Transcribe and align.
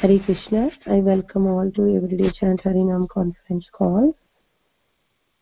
Hare 0.00 0.18
Krishna. 0.18 0.70
I 0.86 0.96
welcome 0.96 1.46
all 1.46 1.70
to 1.70 1.96
Everyday 1.96 2.30
Chant 2.38 2.60
Harinam 2.64 3.08
conference 3.08 3.66
call. 3.72 4.14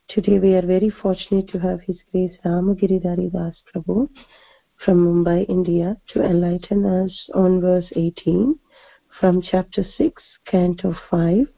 Today 0.07 0.39
we 0.39 0.55
are 0.55 0.65
very 0.65 0.91
fortunate 0.91 1.49
to 1.49 1.59
have 1.59 1.81
His 1.81 1.97
Grace 2.13 2.37
Ramagiridhari 2.45 3.33
Das 3.33 3.57
Prabhu 3.67 4.09
from 4.85 5.05
Mumbai, 5.05 5.45
India 5.49 5.97
to 6.11 6.23
enlighten 6.23 6.87
us 6.87 7.29
on 7.35 7.61
verse 7.61 7.93
18 7.97 8.57
from 9.19 9.43
chapter 9.43 9.85
6, 9.99 10.23
canto 10.47 10.95
5. 11.11 11.49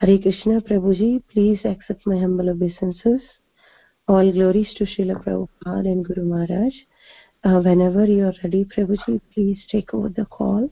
Hare 0.00 0.18
Krishna 0.18 0.60
Prabhuji, 0.60 1.22
please 1.32 1.60
accept 1.64 2.04
my 2.08 2.18
humble 2.18 2.48
obeisances. 2.48 3.22
All 4.08 4.32
glories 4.32 4.74
to 4.78 4.84
Srila 4.84 5.22
Prabhupada 5.22 5.86
and 5.86 6.04
Guru 6.04 6.24
Maharaj. 6.24 6.74
Uh, 7.44 7.60
whenever 7.60 8.04
you 8.04 8.26
are 8.26 8.34
ready, 8.42 8.64
Prabhuji, 8.64 9.20
please 9.32 9.60
take 9.70 9.94
over 9.94 10.08
the 10.08 10.24
call. 10.24 10.68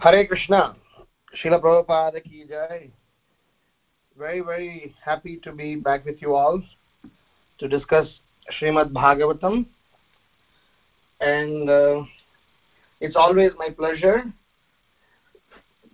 Hare 0.00 0.26
Krishna, 0.26 0.74
Srila 1.36 1.60
Prabhupada 1.60 2.22
ki 2.22 2.46
jai. 2.48 2.90
Very, 4.18 4.40
very 4.40 4.94
happy 5.04 5.38
to 5.44 5.52
be 5.52 5.76
back 5.76 6.04
with 6.04 6.20
you 6.20 6.34
all 6.34 6.62
to 7.58 7.68
discuss 7.68 8.08
Srimad 8.50 8.92
Bhagavatam. 8.92 9.66
And 11.20 11.70
uh, 11.70 12.02
it's 13.00 13.16
always 13.16 13.52
my 13.56 13.70
pleasure 13.70 14.24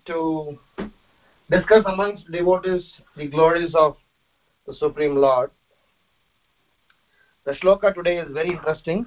to 0.06 0.58
discuss 1.50 1.84
amongst 1.86 2.30
devotees 2.32 2.84
the 3.16 3.28
glories 3.28 3.74
of 3.74 3.96
the 4.66 4.74
Supreme 4.74 5.16
Lord. 5.16 5.50
The 7.44 7.52
shloka 7.52 7.94
today 7.94 8.18
is 8.18 8.28
very 8.32 8.50
interesting. 8.50 9.06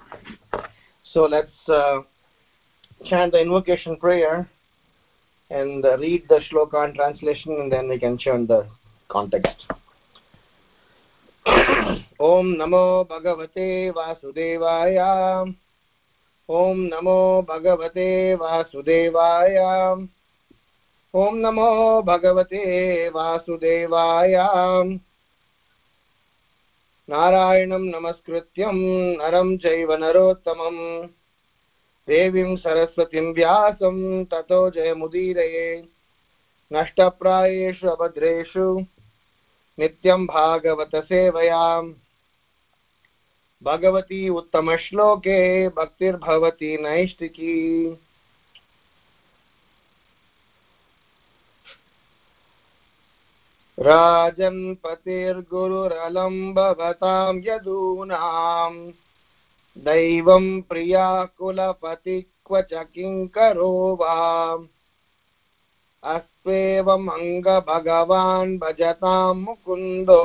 So 1.04 1.24
let's 1.26 1.50
uh, 1.68 2.02
chant 3.06 3.34
the 3.34 3.42
invocation 3.42 3.98
prayer 3.98 4.48
and 5.51 5.85
uh, 5.85 5.97
read 5.99 6.29
the 6.29 6.41
shloka 6.41 6.85
and 6.85 6.95
translation 6.95 7.53
and 7.61 7.73
then 7.73 7.89
we 7.89 7.99
can 7.99 8.19
chant 8.19 8.49
the 8.49 8.67
context. 9.09 9.67
ॐ 12.23 12.47
नमो 12.59 12.87
भगवते 13.11 13.67
वासुदेवाय 13.97 14.97
ॐ 16.49 16.79
नमो 16.93 17.43
भगवते 17.49 18.09
वासुदेवाय 18.41 19.57
ॐ 21.15 21.37
नमो 21.43 21.69
भगवते 22.03 22.63
वासुदेवाय 23.17 24.35
नारायणं 27.09 27.85
नमस्कृत्यं 27.91 28.79
नरं 29.19 29.57
चैव 29.57 29.93
नरोत्तमम् 30.05 30.83
देवीं 32.08 32.56
सरस्वतीं 32.56 33.34
व्यासं 33.34 34.24
ततो 34.24 34.70
जयमुदीरये। 34.70 35.84
नष्टप्रायेषु 36.74 37.88
अभद्रेषु 37.88 38.86
नित्यं 39.80 40.26
भागवतसेवयाम् 40.26 41.94
भगवती 43.64 44.30
उत्तमश्लोके 44.30 45.68
भक्तिर्भवति 45.68 46.78
नैष्टिकी 46.82 47.98
राजन्पतिर्गुरुरलं 53.80 56.54
भवतां 56.54 57.42
यदूनाम्। 57.46 58.92
दैवं 59.86 60.46
प्रियाकुलपति 60.70 62.18
क्व 62.46 62.62
च 62.72 62.84
किङ्करो 62.94 63.72
वा 64.02 64.16
अस्त्वेवमङ्गभगवान् 66.04 67.32
भजतां 68.60 69.36
मुकुन्दो 69.36 70.22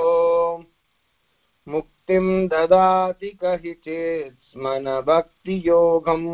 मुक्तिं 1.67 2.27
ददाति 2.49 3.31
कहि 3.43 3.72
चेत् 3.84 4.44
स्मनभक्तियोगम् 4.50 6.28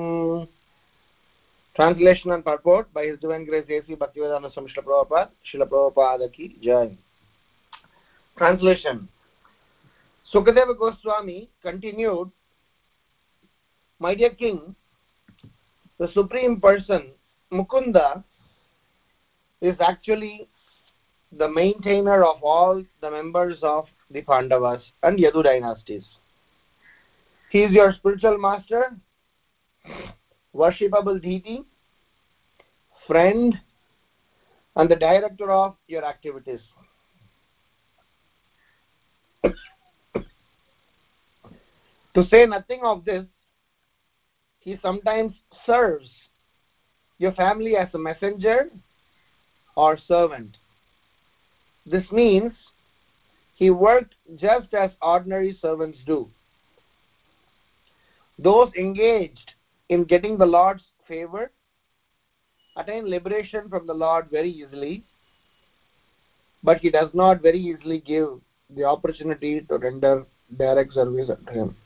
Translation 1.77 2.33
and 2.33 2.45
purport 2.45 2.93
by 2.93 3.07
His 3.07 3.19
Divine 3.19 3.47
Grace 3.47 3.65
A.C. 3.71 3.97
Bhaktivedanta 3.97 4.53
Swami 4.53 4.69
Srila 4.69 4.85
Prabhupada, 4.85 5.31
Srila 5.43 5.67
Prabhupada 5.67 6.31
ki 6.31 6.57
Jai. 6.61 6.99
Translation 8.39 9.09
Sukadeva 10.29 10.77
Goswami 10.79 11.49
continued 11.63 12.31
My 14.03 14.15
dear 14.17 14.31
king, 14.31 14.75
the 15.99 16.09
supreme 16.09 16.61
person, 16.61 17.13
Mukunda, 17.53 18.25
is 19.61 19.77
actually 19.79 20.49
the 21.31 21.49
maintainer 21.49 22.25
of 22.25 22.43
all 22.43 22.83
the 23.01 23.11
members 23.13 23.59
of 23.63 23.87
the 24.11 24.23
Pandavas 24.23 24.83
and 25.05 25.21
Yadu 25.21 25.45
dynasties. 25.45 26.03
He 27.51 27.63
is 27.63 27.71
your 27.71 27.93
spiritual 27.93 28.39
master, 28.39 28.97
worshipable 30.53 31.23
deity, 31.23 31.63
friend, 33.07 33.57
and 34.75 34.91
the 34.91 34.97
director 34.97 35.53
of 35.53 35.77
your 35.87 36.05
activities. 36.05 36.61
to 39.45 39.55
say 42.29 42.47
nothing 42.47 42.81
of 42.83 43.05
this, 43.05 43.25
he 44.63 44.79
sometimes 44.81 45.35
serves 45.67 46.09
your 47.19 47.33
family 47.33 47.77
as 47.77 47.89
a 47.95 47.99
messenger 47.99 48.71
or 49.77 49.99
servant. 49.99 50.57
This 51.87 52.05
means 52.13 52.53
he 53.55 53.71
worked 53.71 54.15
just 54.37 54.73
as 54.75 54.91
ordinary 55.01 55.59
servants 55.61 55.99
do. 56.07 56.31
Those 58.39 58.73
engaged 58.75 59.53
in 59.89 60.05
getting 60.05 60.39
the 60.39 60.47
Lord's 60.47 60.85
favor 61.07 61.51
attain 62.77 63.09
liberation 63.09 63.69
from 63.69 63.87
the 63.87 63.95
Lord 63.95 64.29
very 64.31 64.51
easily, 64.51 65.03
but 66.63 66.79
he 66.79 66.91
does 66.91 67.11
not 67.13 67.43
very 67.43 67.61
easily 67.61 67.99
give 67.99 68.41
the 68.71 68.85
opportunity 68.85 69.61
to 69.61 69.79
render 69.79 70.25
direct 70.57 70.93
service 70.95 71.31
unto 71.31 71.53
him. 71.53 71.77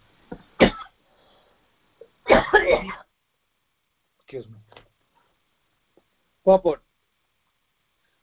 Excuse 4.27 4.47
me. 4.47 4.59
Purport. 6.45 6.81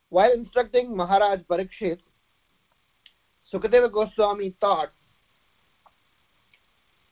While 0.09 0.33
instructing 0.33 0.95
Maharaj 0.95 1.39
Parikshit, 1.49 1.99
Sukadeva 3.51 3.89
Goswami 3.89 4.53
thought 4.59 4.91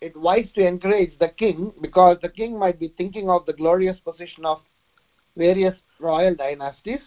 it 0.01 0.17
wise 0.17 0.47
to 0.55 0.67
encourage 0.67 1.17
the 1.19 1.29
king 1.29 1.71
because 1.81 2.17
the 2.21 2.27
king 2.27 2.59
might 2.59 2.81
be 2.81 2.93
thinking 2.97 3.29
of 3.29 3.45
the 3.45 3.53
glorious 3.53 3.97
position 4.03 4.45
of 4.45 4.59
various 5.37 5.75
royal 5.99 6.35
dynasties. 6.35 6.99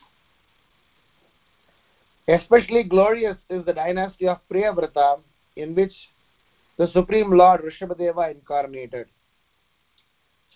Especially 2.28 2.84
glorious 2.84 3.36
is 3.50 3.62
the 3.66 3.74
dynasty 3.74 4.26
of 4.26 4.38
Priyavrata 4.50 5.20
in 5.56 5.74
which 5.74 5.92
the 6.78 6.88
Supreme 6.92 7.30
Lord 7.30 7.60
Rishabhadeva 7.60 8.30
incarnated. 8.30 9.08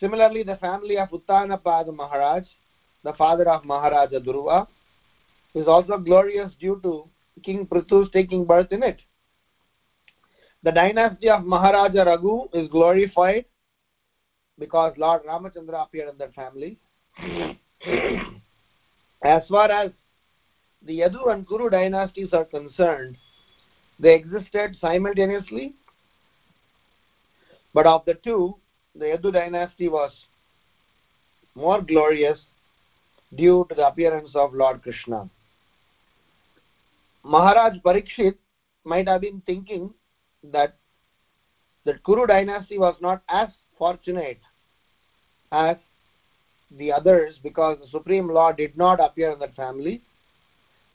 Similarly, 0.00 0.42
the 0.44 0.56
family 0.56 0.96
of 0.96 1.10
Uttanapada 1.10 1.94
Maharaj, 1.94 2.44
the 3.02 3.12
father 3.14 3.48
of 3.48 3.64
Maharaja 3.64 4.18
Dhruva, 4.20 4.66
is 5.54 5.66
also 5.66 5.98
glorious 5.98 6.52
due 6.60 6.80
to 6.82 7.08
King 7.42 7.66
Prithu's 7.66 8.10
taking 8.12 8.44
birth 8.44 8.70
in 8.70 8.82
it. 8.82 9.00
The 10.62 10.72
dynasty 10.72 11.28
of 11.28 11.44
Maharaja 11.44 12.02
Raghu 12.02 12.48
is 12.52 12.68
glorified 12.68 13.44
because 14.58 14.94
Lord 14.96 15.22
Ramachandra 15.24 15.84
appeared 15.84 16.10
in 16.10 16.18
that 16.18 16.34
family. 16.34 16.78
as 19.22 19.42
far 19.48 19.70
as 19.70 19.92
the 20.82 21.00
Yadu 21.00 21.32
and 21.32 21.46
Kuru 21.46 21.70
dynasties 21.70 22.32
are 22.32 22.44
concerned, 22.44 23.16
they 24.00 24.14
existed 24.14 24.76
simultaneously, 24.80 25.74
but 27.74 27.86
of 27.86 28.04
the 28.04 28.14
two, 28.14 28.56
the 28.98 29.06
Yadu 29.06 29.32
dynasty 29.32 29.88
was 29.88 30.12
more 31.54 31.80
glorious 31.80 32.38
due 33.34 33.64
to 33.68 33.74
the 33.74 33.86
appearance 33.86 34.30
of 34.34 34.52
Lord 34.52 34.82
Krishna. 34.82 35.28
Maharaj 37.24 37.74
Parikshit 37.84 38.34
might 38.84 39.06
have 39.06 39.20
been 39.20 39.42
thinking 39.46 39.94
that 40.42 40.72
the 41.84 41.98
Kuru 42.04 42.26
dynasty 42.26 42.78
was 42.78 42.96
not 43.00 43.20
as 43.28 43.48
fortunate 43.76 44.38
as 45.52 45.76
the 46.70 46.90
others 46.92 47.38
because 47.42 47.78
the 47.78 47.88
Supreme 47.88 48.28
Lord 48.28 48.56
did 48.56 48.76
not 48.76 49.00
appear 49.00 49.30
in 49.30 49.38
that 49.38 49.54
family, 49.54 50.00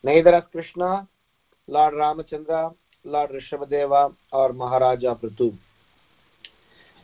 neither 0.04 0.34
as 0.36 0.44
Krishna, 0.52 1.08
Lord 1.68 1.94
Ramachandra, 1.94 2.74
Lord 3.04 3.32
Rishabhadeva, 3.32 4.14
or 4.32 4.54
Maharaja 4.54 5.16
Prithu. 5.16 5.58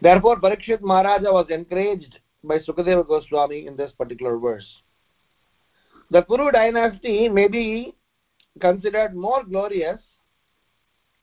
Therefore, 0.01 0.39
Parikshit 0.39 0.81
Maharaja 0.81 1.31
was 1.31 1.49
encouraged 1.49 2.19
by 2.43 2.59
Sukadeva 2.59 3.05
Goswami 3.05 3.67
in 3.67 3.75
this 3.75 3.91
particular 3.91 4.37
verse. 4.37 4.65
The 6.09 6.23
Kuru 6.23 6.51
dynasty 6.51 7.27
may 7.27 7.47
be 7.47 7.93
considered 8.61 9.13
more 9.13 9.43
glorious 9.43 9.99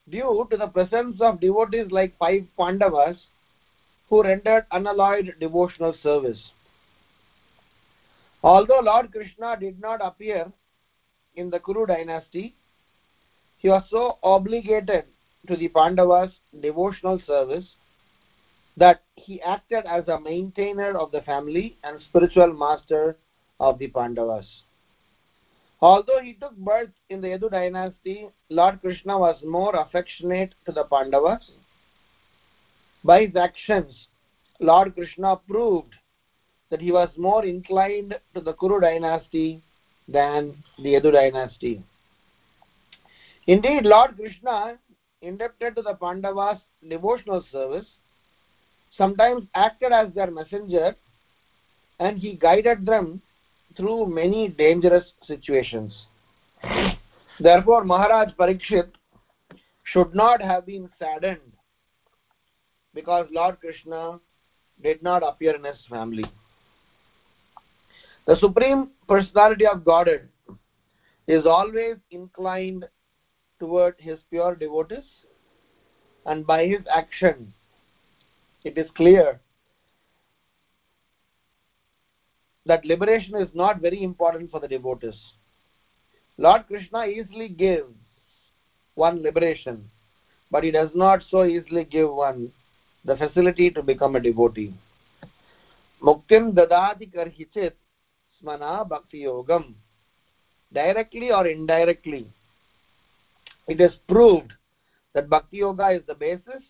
due 0.09 0.47
to 0.49 0.57
the 0.57 0.67
presence 0.67 1.19
of 1.21 1.39
devotees 1.41 1.91
like 1.91 2.17
five 2.17 2.45
Pandavas 2.57 3.17
who 4.09 4.23
rendered 4.23 4.65
unalloyed 4.71 5.35
devotional 5.39 5.93
service. 6.03 6.51
Although 8.43 8.79
Lord 8.79 9.11
Krishna 9.11 9.57
did 9.59 9.81
not 9.81 9.99
appear 10.01 10.51
in 11.35 11.49
the 11.49 11.59
Kuru 11.59 11.87
dynasty, 11.87 12.55
he 13.57 13.69
was 13.69 13.83
so 13.89 14.19
obligated 14.21 15.05
to 15.47 15.57
the 15.57 15.67
Pandavas' 15.67 16.31
devotional 16.61 17.19
service 17.25 17.65
that 18.77 19.01
he 19.15 19.41
acted 19.41 19.85
as 19.85 20.07
a 20.07 20.19
maintainer 20.19 20.97
of 20.97 21.11
the 21.11 21.21
family 21.21 21.77
and 21.83 21.99
spiritual 22.01 22.53
master 22.53 23.17
of 23.59 23.79
the 23.79 23.87
Pandavas. 23.87 24.47
Although 25.81 26.19
he 26.21 26.33
took 26.33 26.55
birth 26.57 26.89
in 27.09 27.21
the 27.21 27.27
Yadu 27.27 27.51
dynasty, 27.51 28.29
Lord 28.49 28.79
Krishna 28.81 29.17
was 29.17 29.35
more 29.43 29.75
affectionate 29.75 30.53
to 30.65 30.71
the 30.71 30.83
Pandavas. 30.85 31.51
By 33.03 33.25
his 33.25 33.35
actions, 33.35 34.07
Lord 34.59 34.95
Krishna 34.95 35.39
proved 35.47 35.93
that 36.69 36.81
he 36.81 36.91
was 36.91 37.09
more 37.17 37.45
inclined 37.45 38.19
to 38.33 38.41
the 38.41 38.53
Kuru 38.53 38.79
dynasty 38.79 39.61
than 40.07 40.63
the 40.77 40.93
Yadu 40.93 41.11
dynasty. 41.11 41.83
Indeed, 43.45 43.85
Lord 43.85 44.15
Krishna, 44.17 44.77
indebted 45.21 45.75
to 45.75 45.81
the 45.81 45.93
Pandavas' 45.93 46.59
devotional 46.87 47.43
service, 47.51 47.85
sometimes 48.97 49.45
acted 49.55 49.91
as 49.91 50.13
their 50.13 50.31
messenger 50.31 50.95
and 51.99 52.17
he 52.17 52.33
guided 52.35 52.85
them 52.85 53.21
through 53.75 54.07
many 54.07 54.47
dangerous 54.47 55.13
situations. 55.23 56.05
Therefore, 57.39 57.83
Maharaj 57.83 58.33
Parikshit 58.33 58.89
should 59.83 60.13
not 60.13 60.41
have 60.41 60.65
been 60.65 60.89
saddened 60.99 61.53
because 62.93 63.27
Lord 63.31 63.59
Krishna 63.59 64.19
did 64.81 65.01
not 65.03 65.23
appear 65.23 65.55
in 65.55 65.63
his 65.63 65.77
family. 65.89 66.25
The 68.25 68.35
Supreme 68.35 68.89
Personality 69.07 69.65
of 69.65 69.85
Godhead 69.85 70.27
is 71.27 71.45
always 71.45 71.95
inclined 72.11 72.85
toward 73.59 73.95
his 73.97 74.19
pure 74.29 74.55
devotees, 74.55 75.05
and 76.25 76.45
by 76.45 76.65
his 76.65 76.81
action, 76.93 77.53
it 78.67 78.77
is 78.77 78.89
clear 78.95 79.39
that 82.65 82.85
liberation 82.85 83.35
is 83.35 83.49
not 83.53 83.79
very 83.79 84.03
important 84.03 84.51
for 84.51 84.59
the 84.59 84.67
devotees. 84.67 85.19
Lord 86.37 86.67
Krishna 86.67 87.05
easily 87.05 87.47
gives 87.47 87.93
one 88.95 89.23
liberation, 89.23 89.89
but 90.51 90.63
he 90.63 90.71
does 90.71 90.89
not 90.93 91.23
so 91.29 91.45
easily 91.45 91.85
give 91.85 92.13
one 92.13 92.51
the 93.05 93.15
facility 93.15 93.69
to 93.71 93.81
become 93.81 94.15
a 94.17 94.19
devotee. 94.19 94.73
Muktim 96.03 96.53
dadati 96.53 97.11
karhichit 97.11 97.71
smana 98.37 98.87
bhakti 98.87 99.23
yogam. 99.23 99.73
Directly 100.73 101.31
or 101.31 101.47
indirectly, 101.47 102.27
it 103.67 103.79
is 103.79 103.93
proved 104.09 104.51
that 105.13 105.29
bhakti 105.29 105.57
yoga 105.57 105.89
is 105.91 106.01
the 106.05 106.13
basis 106.13 106.63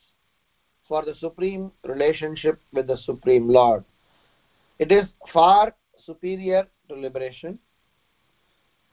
for 0.87 1.03
the 1.05 1.15
supreme 1.15 1.71
relationship 1.83 2.59
with 2.73 2.87
the 2.87 2.97
supreme 2.97 3.47
lord 3.49 3.83
it 4.79 4.91
is 4.91 5.05
far 5.33 5.73
superior 6.05 6.67
to 6.89 6.95
liberation 6.95 7.59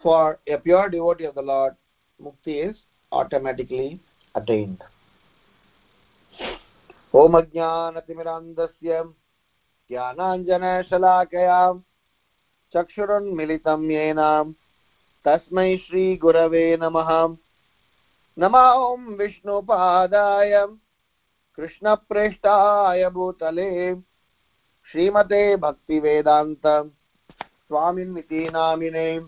for 0.05 0.39
a 0.49 0.59
pure 0.59 0.89
devotee 0.89 1.25
of 1.25 1.35
the 1.35 1.43
lord 1.43 1.75
mukti 2.21 2.57
is 2.71 2.77
automatically 3.13 4.01
attained 4.35 4.83
ॐ 7.15 7.37
अज्ञानतिमिरान्धस्य 7.39 9.03
ज्ञानाञ्जनशलाकया 9.91 11.59
चक्षुरुन्मिलितं 12.75 13.83
येन 13.91 14.21
तस्मै 15.25 15.77
श्रीगुरवे 15.85 16.65
नमः 16.83 17.11
नमः 18.37 18.67
ॐ 18.87 19.07
विष्णुपादाय 19.21 20.55
कृष्णप्रेष्ठाय 21.57 23.11
भूतले। 23.11 23.97
श्रीमते 24.93 25.57
भक्तिवेदान्त 25.57 26.91
स्वामिन्मिति 27.47 28.51
नामिने 28.53 29.21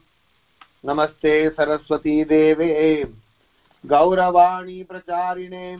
नमस्ते 0.85 1.51
सरस्वती 1.51 2.25
देवे। 2.25 3.05
गौरवाणी 3.87 4.83
प्रचारिणे। 4.83 5.77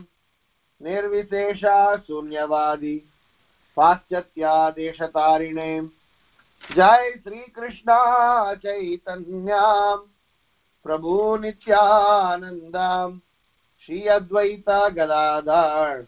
निर्विशेषा 0.81 1.97
शून्यवादी। 1.97 3.01
पाश्चात्यादेशतारिणे। 3.75 5.81
जय 6.75 7.19
श्रीकृष्णा 7.23 8.53
चैतन्या। 8.53 9.95
प्रभु 10.83 11.37
नित्यानन्द। 11.37 13.19
श्री 13.85 14.07
अद्वैत 14.07 14.69
गदाधर। 14.69 16.05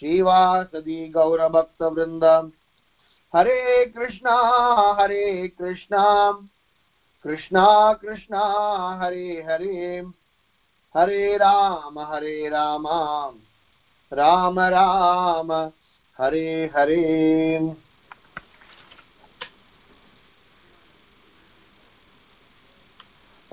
श्रीवासदि 0.00 1.08
गौरभक्तवृन्द। 1.08 2.52
हरे 3.36 3.86
कृष्णा 3.86 4.36
हरे 5.00 5.48
कृष्णा। 5.48 6.38
कृष्णा 7.24 7.92
कृष्णा, 7.92 8.42
हरे 9.02 9.46
हरे। 9.50 10.06
हरे 10.96 11.36
राम 11.36 11.98
हरे 11.98 12.48
राम। 12.48 12.84
राम 14.12 14.60
राम, 14.60 15.70
हरे 16.18 16.70
हरे। 16.76 17.74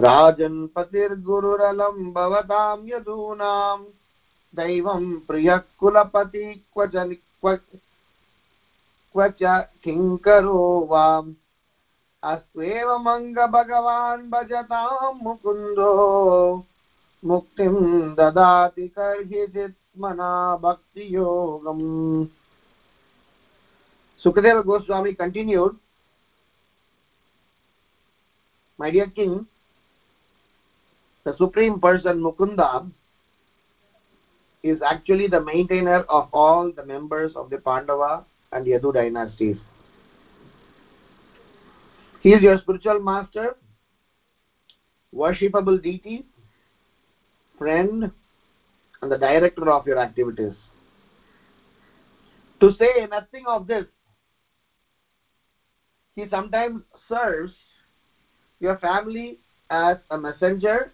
राजन्पतिर्गुरुरलं 0.01 2.13
भवतां 2.13 2.87
यदूनां 2.87 3.83
दैवं 4.57 5.19
प्रियः 5.19 5.57
कुलपति 5.79 6.45
क्व 6.73 6.85
च 6.85 6.95
क्व 7.41 7.55
क्व 9.13 9.27
च 9.41 9.65
किङ्करो 9.83 10.87
वाम् 10.89 11.33
अस्त्वेवमङ्ग 12.23 13.39
भगवान् 13.39 14.29
भजतां 14.29 15.13
मुकुन्दो। 15.15 15.91
मुक्तिं 17.25 17.75
ददाति 18.15 18.87
कर्हिचित् 18.87 19.75
मना 19.99 20.55
भक्तियोगम्। 20.55 22.27
Sukadeva 24.23 24.65
Goswami 24.65 25.13
continued, 25.13 25.75
My 28.79 28.91
dear 28.91 29.07
king, 29.07 29.45
the 31.25 31.33
Supreme 31.33 31.79
Person 31.79 32.19
Mukunda 32.19 32.89
is 34.69 34.81
actually 34.81 35.27
the 35.27 35.39
maintainer 35.39 36.01
of 36.09 36.29
all 36.33 36.71
the 36.71 36.83
members 36.83 37.35
of 37.35 37.49
the 37.49 37.57
Pandava 37.57 38.25
and 38.51 38.65
Yadu 38.65 38.93
dynasties. 38.93 39.57
He 42.21 42.33
is 42.33 42.41
your 42.41 42.57
spiritual 42.57 42.99
master, 42.99 43.55
worshipable 45.13 45.81
deity, 45.81 46.25
friend, 47.57 48.11
and 49.01 49.11
the 49.11 49.17
director 49.17 49.69
of 49.71 49.85
your 49.85 49.99
activities. 49.99 50.53
To 52.59 52.71
say 52.73 53.05
nothing 53.09 53.45
of 53.47 53.67
this, 53.67 53.85
he 56.15 56.27
sometimes 56.29 56.81
serves 57.07 57.53
your 58.59 58.77
family 58.79 59.37
as 59.69 59.97
a 60.09 60.17
messenger 60.17 60.91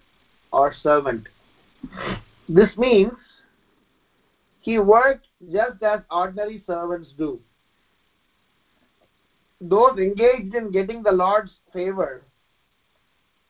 or 0.52 0.74
servant. 0.82 1.26
This 2.48 2.68
means 2.76 3.12
he 4.64 4.78
worked 4.78 5.26
just 5.52 5.82
as 5.82 6.00
ordinary 6.10 6.64
servants 6.66 7.10
do. 7.18 7.38
Those 9.60 9.98
engaged 9.98 10.54
in 10.54 10.70
getting 10.70 11.02
the 11.02 11.12
Lord's 11.12 11.52
favor 11.70 12.24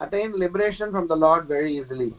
attain 0.00 0.36
liberation 0.36 0.90
from 0.90 1.06
the 1.06 1.14
Lord 1.14 1.46
very 1.46 1.78
easily. 1.78 2.12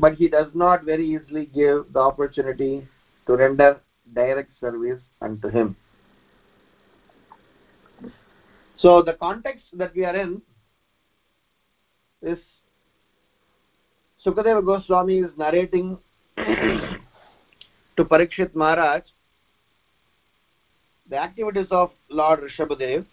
But 0.00 0.14
he 0.14 0.26
does 0.28 0.48
not 0.52 0.82
very 0.82 1.06
easily 1.14 1.46
give 1.46 1.92
the 1.92 2.00
opportunity 2.00 2.88
to 3.26 3.36
render 3.36 3.80
direct 4.14 4.50
service 4.58 5.00
unto 5.22 5.48
him. 5.48 5.76
So, 8.78 9.00
the 9.00 9.12
context 9.12 9.64
that 9.74 9.94
we 9.94 10.04
are 10.04 10.16
in 10.16 10.42
is 12.22 12.38
Sukadeva 14.26 14.64
Goswami 14.64 15.18
is 15.18 15.30
narrating. 15.36 15.98
To 17.98 18.04
Parikshit 18.04 18.54
Maharaj 18.54 19.02
the 21.10 21.16
activities 21.16 21.66
of 21.72 21.90
Lord 22.08 22.40
Rishabhadev. 22.40 23.04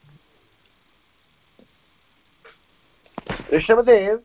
Rishabhadev 3.52 4.22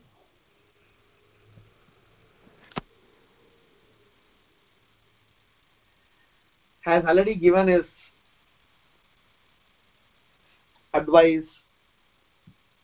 has 6.81 7.05
already 7.05 7.33
given 7.33 7.67
his 7.67 7.85
advice, 10.93 11.49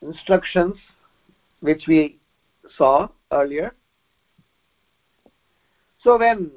instructions, 0.01 0.77
which 1.59 1.83
we 1.87 2.17
saw 2.75 3.09
earlier. 3.31 3.75
So 6.01 6.17
when 6.17 6.49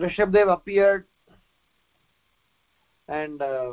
Rishabdev 0.00 0.50
appeared 0.50 1.04
and 3.08 3.42
uh, 3.42 3.72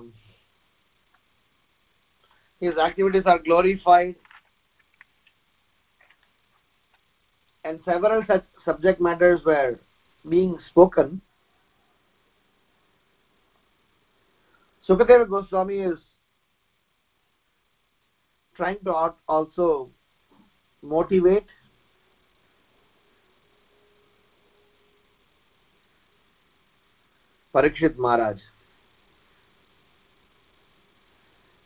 his 2.59 2.75
activities 2.77 3.23
are 3.25 3.39
glorified. 3.39 4.15
And 7.63 7.79
several 7.85 8.23
such 8.27 8.43
subject 8.65 8.99
matters 8.99 9.41
were 9.45 9.79
being 10.27 10.57
spoken. 10.69 11.21
Sukadeva 14.87 15.29
Goswami 15.29 15.79
is 15.79 15.99
trying 18.55 18.79
to 18.85 19.13
also 19.27 19.89
motivate 20.81 21.45
Parikshit 27.57 27.97
Maharaj. 27.97 28.37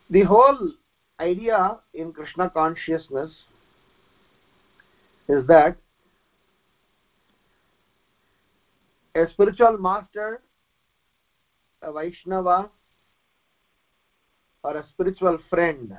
The 0.09 0.23
whole 0.23 0.71
idea 1.19 1.79
in 1.93 2.13
Krishna 2.13 2.49
consciousness 2.49 3.29
is 5.27 5.45
that 5.47 5.75
a 9.15 9.27
spiritual 9.33 9.77
master, 9.77 10.39
a 11.81 11.91
Vaishnava, 11.91 12.69
or 14.63 14.77
a 14.77 14.87
spiritual 14.93 15.39
friend, 15.49 15.97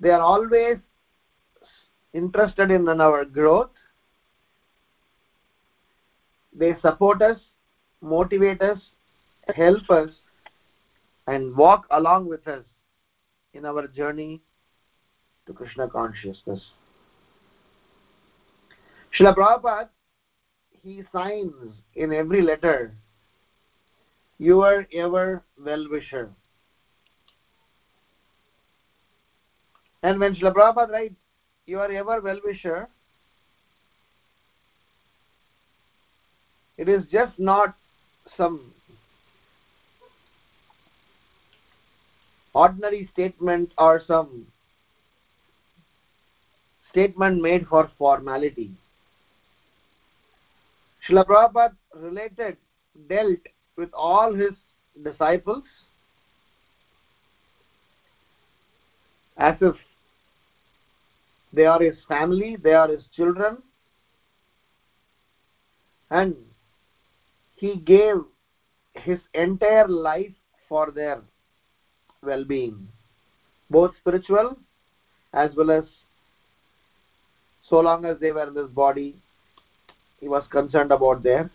they 0.00 0.08
are 0.08 0.22
always 0.22 0.78
interested 2.14 2.70
in 2.70 2.88
our 2.88 3.26
growth. 3.26 3.68
They 6.54 6.74
support 6.80 7.20
us, 7.20 7.38
motivate 8.00 8.60
us, 8.62 8.78
help 9.54 9.88
us, 9.90 10.10
and 11.26 11.54
walk 11.56 11.86
along 11.90 12.28
with 12.28 12.46
us 12.48 12.64
in 13.54 13.64
our 13.64 13.86
journey 13.88 14.40
to 15.46 15.52
Krishna 15.52 15.88
consciousness. 15.88 16.60
Srila 19.18 19.34
Prabhupada, 19.34 19.88
he 20.82 21.02
signs 21.12 21.74
in 21.94 22.12
every 22.12 22.42
letter, 22.42 22.94
your 24.38 24.86
ever 24.94 25.42
well-wisher. 25.62 26.30
And 30.02 30.20
when 30.20 30.34
Srila 30.34 30.54
Prabhupada 30.54 30.92
writes, 30.92 31.14
your 31.66 31.90
ever 31.90 32.20
well-wisher, 32.20 32.88
it 36.78 36.88
is 36.88 37.02
just 37.10 37.38
not 37.38 37.74
some 38.36 38.72
ordinary 42.54 43.08
statement 43.12 43.72
or 43.78 44.02
some 44.06 44.46
statement 46.90 47.40
made 47.40 47.66
for 47.68 47.90
formality. 47.98 48.70
Srila 51.08 51.24
Prabhupada 51.26 51.76
related, 51.94 52.56
dealt 53.08 53.38
with 53.76 53.90
all 53.92 54.34
his 54.34 54.52
disciples 55.02 55.62
as 59.36 59.54
if 59.60 59.76
they 61.52 61.64
are 61.64 61.80
his 61.80 61.96
family, 62.08 62.56
they 62.56 62.74
are 62.74 62.88
his 62.88 63.04
children, 63.14 63.58
and 66.10 66.34
he 67.58 67.76
gave 67.76 68.16
his 68.94 69.18
entire 69.34 69.88
life 69.88 70.32
for 70.68 70.90
their 70.90 71.22
well 72.22 72.44
being, 72.44 72.88
both 73.70 73.92
spiritual 74.00 74.56
as 75.32 75.54
well 75.56 75.70
as 75.70 75.84
so 77.68 77.80
long 77.80 78.04
as 78.04 78.18
they 78.18 78.32
were 78.32 78.48
in 78.48 78.54
this 78.54 78.68
body, 78.68 79.16
he 80.20 80.28
was 80.28 80.44
concerned 80.50 80.90
about 80.90 81.22
their 81.22 81.50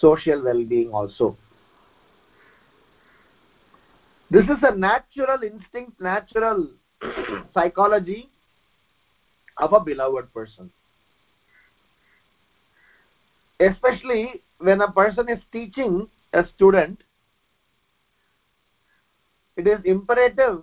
social 0.00 0.42
well 0.42 0.64
being 0.64 0.92
also. 0.92 1.36
This 4.30 4.44
is 4.44 4.62
a 4.62 4.74
natural 4.74 5.42
instinct, 5.42 6.00
natural 6.00 6.70
psychology 7.54 8.30
of 9.58 9.72
a 9.72 9.80
beloved 9.80 10.32
person. 10.32 10.70
Especially 13.60 14.42
when 14.58 14.80
a 14.80 14.90
person 14.90 15.28
is 15.28 15.38
teaching 15.52 16.08
a 16.32 16.44
student, 16.54 17.02
it 19.56 19.66
is 19.66 19.80
imperative 19.84 20.62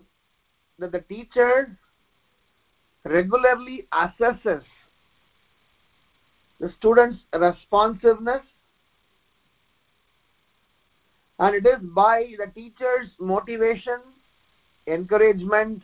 that 0.80 0.92
the 0.92 1.00
teacher 1.00 1.78
regularly 3.06 3.88
assesses 3.94 4.64
the 6.60 6.70
student's 6.78 7.18
responsiveness 7.34 8.44
and 11.40 11.56
it 11.56 11.66
is 11.66 11.80
by 11.82 12.34
the 12.38 12.52
teacher's 12.54 13.08
motivation 13.20 14.00
encouragement 14.88 15.82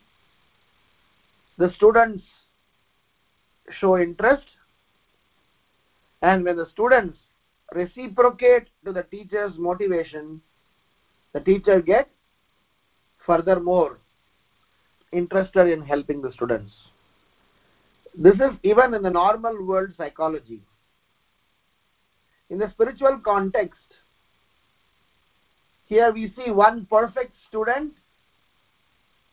the 1.58 1.72
students 1.76 2.24
show 3.72 3.98
interest 3.98 4.46
and 6.22 6.44
when 6.44 6.56
the 6.56 6.68
students 6.72 7.18
reciprocate 7.74 8.68
to 8.86 8.92
the 8.92 9.04
teacher's 9.04 9.58
motivation 9.58 10.42
the 11.34 11.40
teacher 11.40 11.82
gets 11.82 12.10
furthermore 13.26 13.98
interested 15.12 15.68
in 15.68 15.82
helping 15.82 16.22
the 16.22 16.32
students. 16.32 16.72
This 18.16 18.36
is 18.36 18.58
even 18.64 18.94
in 18.94 19.04
the 19.04 19.10
normal 19.10 19.64
world 19.66 19.92
psychology. 19.98 20.62
In 22.50 22.58
the 22.58 22.70
spiritual 22.72 23.20
context 23.24 23.88
here 25.88 26.12
we 26.12 26.34
see 26.36 26.52
one 26.52 26.86
perfect 26.90 27.34
student 27.48 27.94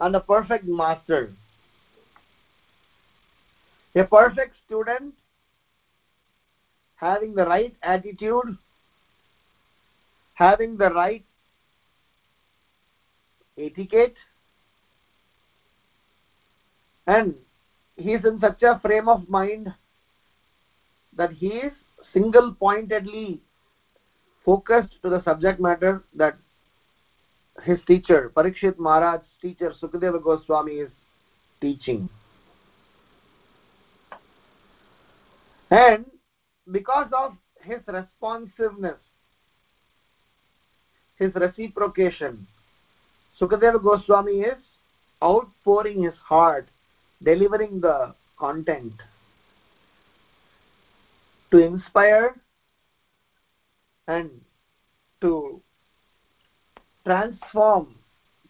and 0.00 0.14
a 0.14 0.20
perfect 0.20 0.64
master. 0.66 1.32
A 3.96 4.04
perfect 4.04 4.56
student 4.66 5.14
having 7.06 7.34
the 7.34 7.46
right 7.52 7.74
attitude 7.94 8.56
having 10.42 10.76
the 10.76 10.90
right 10.90 11.24
etiquette 13.66 14.14
and 17.06 17.34
he 17.96 18.14
is 18.14 18.24
in 18.24 18.40
such 18.40 18.62
a 18.62 18.78
frame 18.80 19.08
of 19.08 19.28
mind 19.28 19.72
that 21.16 21.30
he 21.30 21.52
is 21.66 21.72
single 22.12 22.52
pointedly 22.52 23.40
focused 24.44 24.96
to 25.02 25.10
the 25.10 25.22
subject 25.22 25.60
matter 25.60 26.02
that 26.14 26.34
his 27.62 27.78
teacher 27.86 28.32
parikshit 28.36 28.78
maharaj's 28.78 29.38
teacher 29.40 29.72
sukadeva 29.80 30.22
goswami 30.22 30.80
is 30.86 30.90
teaching. 31.60 32.08
And 35.70 36.06
because 36.70 37.08
of 37.12 37.36
his 37.60 37.80
responsiveness 37.86 38.98
his 41.16 41.34
reciprocation 41.34 42.46
sukadeva 43.40 43.82
goswami 43.82 44.38
is 44.52 44.58
outpouring 45.22 46.02
his 46.02 46.14
heart 46.14 46.68
delivering 47.22 47.80
the 47.80 48.14
content 48.38 48.92
to 51.50 51.58
inspire 51.58 52.34
and 54.08 54.30
to 55.20 55.60
transform 57.06 57.94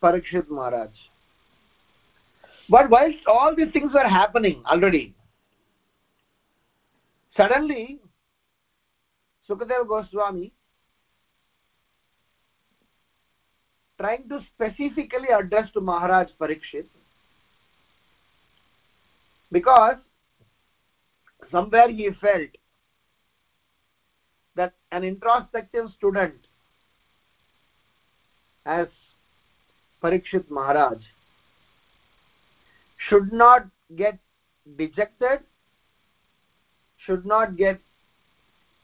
Parikshit 0.03 0.49
Maharaj. 0.49 0.91
But 2.69 2.89
whilst 2.89 3.19
all 3.27 3.55
these 3.55 3.73
things 3.73 3.93
were 3.93 4.09
happening 4.09 4.63
already, 4.67 5.15
suddenly 7.37 8.01
Sukadeva 9.49 9.87
Goswami 9.87 10.53
trying 13.99 14.29
to 14.29 14.41
specifically 14.55 15.29
address 15.29 15.71
to 15.73 15.81
Maharaj 15.81 16.31
Parikshit 16.41 16.87
because 19.53 19.97
somewhere 21.51 21.89
he 21.89 22.11
felt 22.21 22.51
that 24.57 24.73
an 24.91 25.05
introspective 25.05 25.91
student 25.97 26.35
as 28.67 28.89
Parikshit 30.03 30.51
Maharaj 30.51 30.99
should 33.09 33.33
not 33.33 33.67
get 33.97 34.19
dejected, 34.77 35.41
should 36.97 37.27
not 37.27 37.57
get 37.57 37.79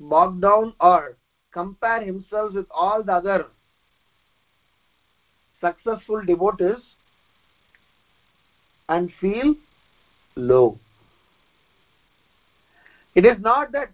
bogged 0.01 0.41
down 0.41 0.75
or 0.81 1.17
compare 1.53 2.03
himself 2.03 2.55
with 2.55 2.67
all 2.71 3.03
the 3.03 3.13
other 3.13 3.47
successful 5.61 6.25
devotees 6.25 6.81
and 8.89 9.11
feel 9.21 9.55
low. 10.37 10.79
It 13.15 13.25
is 13.27 13.39
not 13.41 13.73
that 13.73 13.91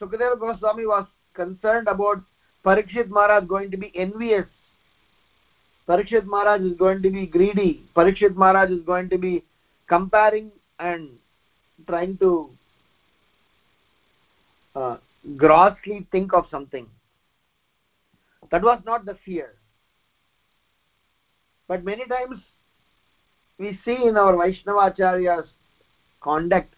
Sukadeva 0.00 0.38
Goswami 0.38 0.86
was 0.86 1.06
concerned 1.34 1.88
about 1.88 2.22
Parikshit 2.64 3.08
Maharaj 3.08 3.46
going 3.46 3.70
to 3.70 3.76
be 3.76 3.92
envious. 3.94 4.46
Parikshit 5.88 6.24
Maharaj 6.24 6.62
is 6.62 6.76
going 6.76 7.02
to 7.02 7.10
be 7.10 7.26
greedy. 7.26 7.84
Parikshit 7.94 8.34
Maharaj 8.34 8.70
is 8.70 8.80
going 8.84 9.08
to 9.10 9.18
be 9.18 9.44
comparing 9.88 10.50
and 10.78 11.10
trying 11.86 12.16
to 12.18 12.50
uh, 14.76 14.98
grossly 15.36 16.06
think 16.12 16.32
of 16.32 16.44
something. 16.50 16.86
That 18.50 18.62
was 18.62 18.80
not 18.84 19.04
the 19.04 19.16
fear. 19.24 19.54
But 21.66 21.82
many 21.82 22.06
times 22.06 22.40
we 23.58 23.78
see 23.84 24.06
in 24.06 24.16
our 24.16 24.36
Vaishnava 24.36 24.90
Acharya's 24.90 25.48
conduct 26.20 26.74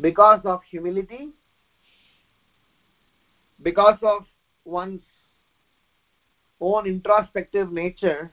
because 0.00 0.40
of 0.44 0.60
humility, 0.70 1.30
because 3.62 3.98
of 4.02 4.26
one's 4.64 5.00
own 6.60 6.86
introspective 6.86 7.72
nature, 7.72 8.30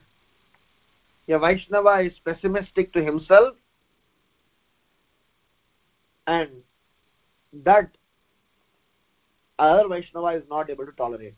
a 1.28 1.40
Vaishnava 1.40 2.02
is 2.02 2.14
pessimistic 2.26 2.92
to 2.94 3.04
himself 3.04 3.56
and 6.28 6.50
that 7.64 7.90
other 9.60 9.88
Vaishnava 9.88 10.38
is 10.38 10.44
not 10.50 10.70
able 10.70 10.86
to 10.86 10.92
tolerate. 10.94 11.36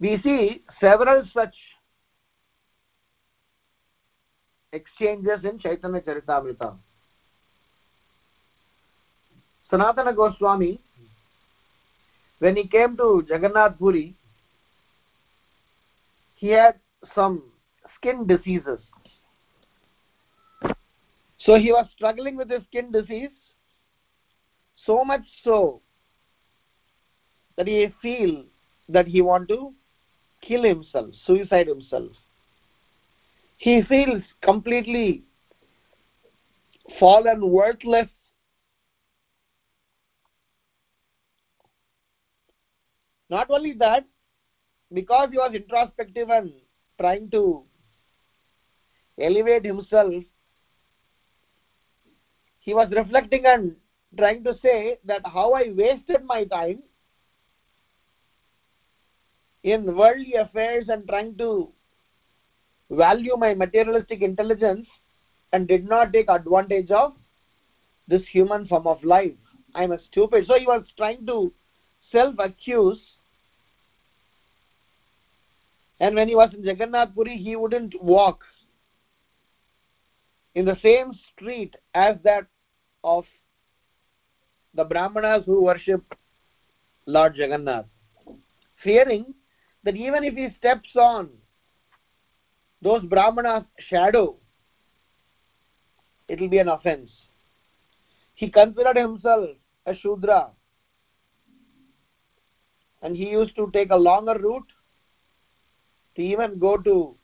We 0.00 0.20
see 0.22 0.62
several 0.80 1.24
such 1.32 1.54
exchanges 4.72 5.44
in 5.44 5.58
Chaitanya 5.58 6.00
Charitamrita. 6.00 6.76
Sanatana 9.70 10.16
Goswami, 10.16 10.80
when 12.38 12.56
he 12.56 12.66
came 12.66 12.96
to 12.96 13.24
Jagannath 13.28 13.78
Puri, 13.78 14.14
he 16.36 16.48
had 16.48 16.76
some 17.14 17.42
skin 17.96 18.26
diseases. 18.26 18.80
So 21.38 21.56
he 21.56 21.72
was 21.72 21.86
struggling 21.94 22.36
with 22.36 22.50
his 22.50 22.62
skin 22.64 22.90
disease, 22.90 23.30
so 24.86 25.04
much 25.04 25.22
so 25.44 25.82
that 27.60 27.66
he 27.66 27.92
feel 28.00 28.42
that 28.88 29.06
he 29.06 29.20
want 29.20 29.46
to 29.46 29.74
kill 30.40 30.62
himself, 30.62 31.14
suicide 31.26 31.66
himself. 31.66 32.10
He 33.58 33.82
feels 33.82 34.22
completely 34.40 35.24
fallen, 36.98 37.50
worthless. 37.50 38.08
Not 43.28 43.50
only 43.50 43.74
that, 43.74 44.04
because 44.90 45.28
he 45.30 45.36
was 45.36 45.52
introspective 45.52 46.30
and 46.30 46.50
trying 46.98 47.28
to 47.32 47.62
elevate 49.20 49.66
himself, 49.66 50.24
he 52.60 52.72
was 52.72 52.90
reflecting 52.90 53.44
and 53.44 53.76
trying 54.16 54.42
to 54.44 54.54
say 54.62 54.96
that 55.04 55.20
how 55.26 55.52
I 55.52 55.68
wasted 55.76 56.24
my 56.24 56.44
time 56.44 56.84
in 59.62 59.94
worldly 59.96 60.34
affairs 60.34 60.88
and 60.88 61.06
trying 61.06 61.36
to 61.36 61.68
value 62.90 63.36
my 63.36 63.54
materialistic 63.54 64.22
intelligence 64.22 64.86
and 65.52 65.68
did 65.68 65.88
not 65.88 66.12
take 66.12 66.28
advantage 66.28 66.90
of 66.90 67.14
this 68.08 68.22
human 68.30 68.66
form 68.66 68.86
of 68.86 69.02
life. 69.04 69.36
I 69.74 69.84
am 69.84 69.92
a 69.92 70.02
stupid. 70.02 70.46
So 70.46 70.58
he 70.58 70.66
was 70.66 70.84
trying 70.96 71.26
to 71.26 71.52
self 72.10 72.34
accuse. 72.38 73.00
And 76.00 76.14
when 76.14 76.28
he 76.28 76.34
was 76.34 76.52
in 76.54 76.64
Jagannath 76.64 77.14
Puri, 77.14 77.36
he 77.36 77.56
wouldn't 77.56 78.00
walk 78.02 78.44
in 80.54 80.64
the 80.64 80.76
same 80.82 81.12
street 81.32 81.76
as 81.94 82.16
that 82.24 82.46
of 83.04 83.24
the 84.74 84.84
Brahmanas 84.84 85.44
who 85.46 85.62
worship 85.62 86.02
Lord 87.06 87.36
Jagannath, 87.36 87.86
fearing 88.82 89.34
that 89.84 89.96
even 89.96 90.24
if 90.24 90.34
he 90.34 90.48
steps 90.58 90.90
on 90.94 91.30
those 92.82 93.02
Brahmanas' 93.02 93.64
shadow, 93.78 94.36
it 96.28 96.40
will 96.40 96.48
be 96.48 96.58
an 96.58 96.68
offense. 96.68 97.10
He 98.34 98.50
considered 98.50 98.96
himself 98.96 99.50
a 99.86 99.94
Shudra 99.94 100.50
and 103.02 103.16
he 103.16 103.28
used 103.28 103.56
to 103.56 103.70
take 103.72 103.90
a 103.90 103.96
longer 103.96 104.38
route 104.38 104.72
to 106.16 106.22
even 106.22 106.58
go 106.58 106.76
to 106.76 107.14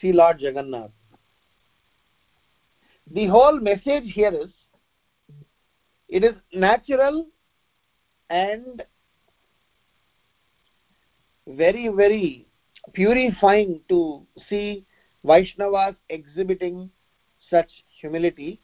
see 0.00 0.12
Lord 0.12 0.40
Jagannath. 0.40 0.90
The 3.10 3.26
whole 3.26 3.58
message 3.58 4.12
here 4.12 4.34
is 4.34 4.50
it 6.08 6.24
is 6.24 6.34
natural 6.52 7.26
and 8.30 8.82
very, 11.48 11.88
very 11.88 12.46
purifying 12.92 13.80
to 13.88 14.26
see 14.48 14.84
Vaishnavas 15.24 15.96
exhibiting 16.08 16.90
such 17.50 17.68
humility. 18.00 18.60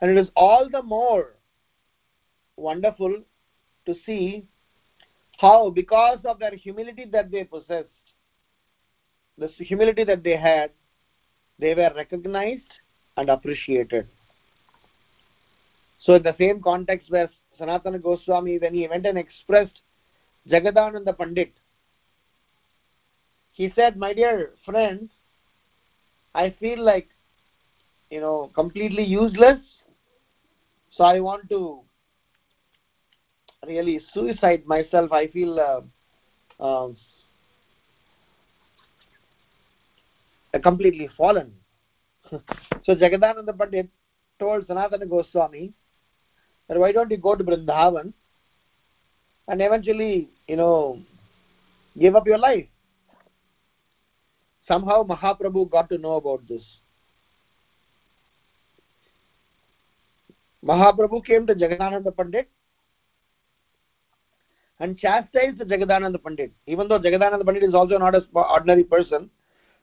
And 0.00 0.10
it 0.10 0.20
is 0.20 0.28
all 0.36 0.68
the 0.70 0.82
more 0.82 1.34
wonderful 2.56 3.22
to 3.86 3.94
see 4.06 4.46
how, 5.38 5.70
because 5.70 6.18
of 6.24 6.38
their 6.38 6.54
humility 6.54 7.04
that 7.06 7.30
they 7.30 7.44
possessed, 7.44 7.88
the 9.36 9.48
humility 9.58 10.04
that 10.04 10.22
they 10.22 10.36
had, 10.36 10.70
they 11.58 11.74
were 11.74 11.92
recognized 11.96 12.62
and 13.16 13.28
appreciated. 13.28 14.06
So, 15.98 16.14
in 16.14 16.22
the 16.22 16.36
same 16.38 16.60
context 16.62 17.10
where 17.10 17.30
Sanatana 17.58 18.00
Goswami, 18.00 18.58
when 18.58 18.74
he 18.74 18.86
went 18.86 19.06
and 19.06 19.18
expressed 19.18 19.80
Jagadananda 20.48 21.16
Pandit, 21.16 21.52
he 23.52 23.72
said, 23.74 23.96
My 23.96 24.12
dear 24.12 24.52
friend, 24.64 25.08
I 26.34 26.54
feel 26.58 26.84
like, 26.84 27.08
you 28.10 28.20
know, 28.20 28.50
completely 28.54 29.04
useless, 29.04 29.58
so 30.90 31.04
I 31.04 31.20
want 31.20 31.48
to 31.50 31.80
really 33.66 34.00
suicide 34.12 34.66
myself. 34.66 35.12
I 35.12 35.28
feel 35.28 35.58
uh, 35.58 36.62
uh, 36.62 36.88
completely 40.62 41.08
fallen. 41.16 41.52
so 42.30 42.40
Jagadananda 42.88 43.56
Pandit 43.56 43.88
told 44.38 44.66
Sanatana 44.66 45.08
Goswami 45.08 45.72
that 46.68 46.78
why 46.78 46.92
don't 46.92 47.10
you 47.10 47.16
go 47.16 47.34
to 47.34 47.44
Vrindavan 47.44 48.12
and 49.48 49.60
eventually, 49.60 50.28
you 50.48 50.56
know, 50.56 50.98
give 51.98 52.16
up 52.16 52.26
your 52.26 52.38
life. 52.38 52.66
Somehow 54.66 55.02
Mahaprabhu 55.04 55.70
got 55.70 55.88
to 55.90 55.98
know 55.98 56.14
about 56.14 56.46
this. 56.48 56.62
Mahaprabhu 60.64 61.24
came 61.24 61.46
to 61.46 61.54
Jagadananda 61.54 62.16
Pandit 62.16 62.48
and 64.80 64.98
chastised 64.98 65.58
Jagadananda 65.58 66.22
Pandit. 66.22 66.52
Even 66.66 66.88
though 66.88 66.98
Jagadananda 66.98 67.44
Pandit 67.44 67.64
is 67.64 67.74
also 67.74 67.98
not 67.98 68.14
an 68.14 68.26
ordinary 68.32 68.84
person, 68.84 69.28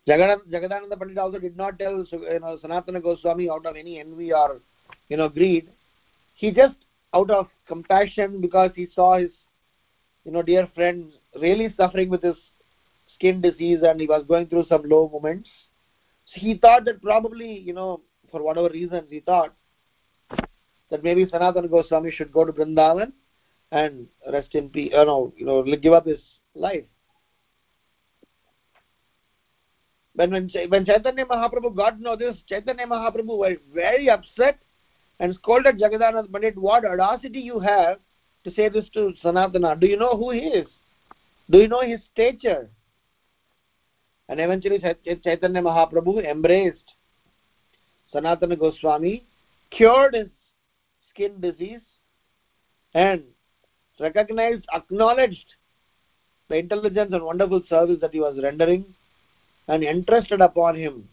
Jagadananda 0.08 0.98
Pandit 0.98 1.20
also 1.20 1.38
did 1.38 1.56
not 1.56 1.78
tell 1.78 2.04
you 2.12 2.40
know, 2.40 2.58
Sanatana 2.64 3.02
Goswami 3.04 3.50
out 3.50 3.68
of 3.68 3.76
any 3.76 4.00
envy 4.00 4.34
or 4.34 4.60
you 5.10 5.18
know 5.18 5.30
greed. 5.30 5.70
He 6.34 6.52
just 6.52 6.76
out 7.14 7.30
of 7.30 7.48
compassion 7.68 8.42
because 8.42 8.72
he 8.76 8.88
saw 8.96 9.20
his 9.20 9.30
you 10.26 10.32
know, 10.32 10.42
dear 10.42 10.68
friend 10.76 11.12
really 11.40 11.74
suffering 11.76 12.10
with 12.10 12.22
his 12.22 12.36
skin 13.14 13.42
disease 13.42 13.80
and 13.84 14.00
he 14.00 14.08
was 14.08 14.24
going 14.28 14.48
through 14.48 14.66
some 14.66 14.84
low 14.84 15.10
moments. 15.10 15.50
So 16.26 16.40
he 16.40 16.58
thought 16.58 16.86
that 16.86 17.02
probably, 17.02 17.60
you 17.60 17.74
know, 17.74 18.02
for 18.30 18.42
whatever 18.42 18.70
reasons, 18.70 19.10
he 19.10 19.20
thought 19.20 19.54
that 20.90 21.04
maybe 21.04 21.26
Sanatana 21.26 21.70
Goswami 21.70 22.12
should 22.12 22.32
go 22.32 22.46
to 22.46 22.52
Vrindavan 22.52 23.12
and 23.72 24.08
rest 24.32 24.54
in 24.54 24.70
peace, 24.70 24.92
you 24.92 25.00
uh, 25.00 25.04
know, 25.06 25.34
you 25.36 25.46
know, 25.46 25.64
give 25.64 25.94
up 25.94 26.06
his 26.06 26.20
life. 26.56 26.84
When, 30.14 30.32
when, 30.32 30.50
when 30.68 30.86
Chaitanya 30.86 31.26
Mahaprabhu 31.26 31.76
got 31.76 31.92
to 31.92 32.04
know 32.04 32.18
this, 32.18 32.36
Chaitanya 32.48 32.86
Mahaprabhu 32.86 33.38
was 33.38 33.58
very 33.74 34.10
upset 34.10 34.58
and 35.20 35.34
scolded 35.36 35.80
Jagadanand 35.80 36.32
Pandit, 36.32 36.58
what 36.58 36.84
audacity 36.84 37.40
you 37.40 37.60
have 37.60 38.00
to 38.44 38.54
say 38.54 38.70
this 38.70 38.90
to 38.94 39.14
Sanatana. 39.24 39.80
Do 39.80 39.88
you 39.88 39.98
know 39.98 40.16
who 40.18 40.32
he 40.32 40.40
is? 40.40 40.68
Do 41.50 41.60
you 41.60 41.68
know 41.68 41.82
his 41.82 42.00
stature? 42.12 42.70
And 44.30 44.40
eventually 44.40 44.80
Chaitanya 44.80 45.62
Mahaprabhu 45.62 46.24
embraced 46.26 46.94
Sanatana 48.14 48.58
Goswami, 48.58 49.26
cured 49.70 50.14
his 50.14 50.28
skin 51.10 51.40
disease, 51.42 51.82
and 52.94 53.24
recognized, 54.00 54.66
acknowledged 54.74 55.56
the 56.50 56.56
intelligence 56.58 57.12
and 57.14 57.24
wonderful 57.24 57.62
service 57.70 58.00
that 58.02 58.14
he 58.14 58.20
was 58.20 58.40
rendering 58.42 58.86
and 59.68 59.84
entrusted 59.84 60.42
upon 60.42 60.76
him. 60.76 61.08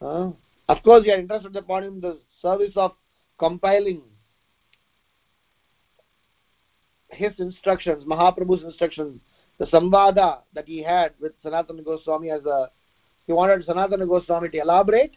Uh, 0.00 0.30
of 0.68 0.82
course, 0.82 1.04
he 1.04 1.10
had 1.10 1.20
entrusted 1.20 1.56
upon 1.56 1.82
him 1.82 2.00
the 2.00 2.18
service 2.40 2.72
of 2.76 2.92
compiling 3.38 4.02
his 7.10 7.32
instructions, 7.38 8.04
Mahaprabhu's 8.04 8.64
instructions, 8.64 9.20
the 9.58 9.66
samvada 9.66 10.40
that 10.54 10.66
he 10.66 10.82
had 10.82 11.12
with 11.20 11.32
Sanatana 11.42 11.84
Goswami 11.84 12.30
as 12.30 12.44
a 12.44 12.70
he 13.26 13.32
wanted 13.32 13.66
Sanatana 13.66 14.06
Goswami 14.06 14.48
to 14.50 14.58
elaborate. 14.58 15.16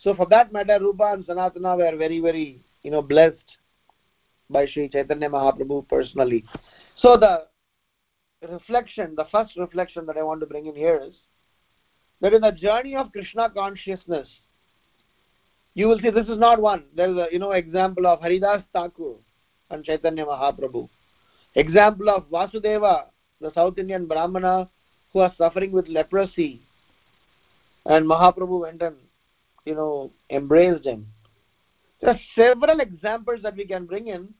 So 0.00 0.14
for 0.14 0.26
that 0.30 0.52
matter, 0.52 0.78
Rupa 0.80 1.12
and 1.12 1.26
Sanatana 1.26 1.76
were 1.76 1.96
very, 1.96 2.20
very, 2.20 2.64
you 2.82 2.90
know, 2.90 3.02
blessed 3.02 3.36
by 4.48 4.66
Sri 4.66 4.88
Chaitanya 4.88 5.28
Mahaprabhu 5.28 5.86
personally. 5.88 6.44
So 6.96 7.16
the 7.16 7.46
reflection, 8.48 9.14
the 9.16 9.26
first 9.30 9.56
reflection 9.56 10.06
that 10.06 10.16
I 10.16 10.22
want 10.22 10.40
to 10.40 10.46
bring 10.46 10.66
in 10.66 10.74
here 10.74 11.00
is 11.04 11.14
that 12.20 12.32
in 12.32 12.42
the 12.42 12.52
journey 12.52 12.96
of 12.96 13.12
Krishna 13.12 13.50
consciousness, 13.50 14.28
you 15.74 15.88
will 15.88 15.98
see 15.98 16.10
this 16.10 16.28
is 16.28 16.38
not 16.38 16.60
one. 16.60 16.84
There 16.94 17.10
is 17.10 17.16
a 17.16 17.26
you 17.32 17.38
know 17.38 17.52
example 17.52 18.06
of 18.06 18.20
Haridas 18.20 18.62
Thakur 18.72 19.16
and 19.70 19.84
Chaitanya 19.84 20.26
Mahaprabhu. 20.26 20.88
Example 21.54 22.10
of 22.10 22.28
Vasudeva, 22.30 23.06
the 23.40 23.52
South 23.52 23.78
Indian 23.78 24.06
Brahmana 24.06 24.68
who 25.12 25.20
was 25.20 25.32
suffering 25.38 25.70
with 25.72 25.88
leprosy, 25.88 26.60
and 27.86 28.06
Mahaprabhu 28.06 28.62
went 28.62 28.82
and 28.82 28.96
you 29.64 29.74
know 29.74 30.10
embraced 30.30 30.84
him. 30.84 31.06
There 32.00 32.10
are 32.10 32.20
several 32.34 32.80
examples 32.80 33.40
that 33.42 33.56
we 33.56 33.66
can 33.66 33.86
bring 33.86 34.08
in 34.08 34.34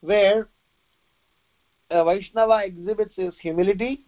where 0.00 0.48
a 1.90 2.04
Vaishnava 2.04 2.62
exhibits 2.64 3.14
his 3.16 3.34
humility, 3.40 4.04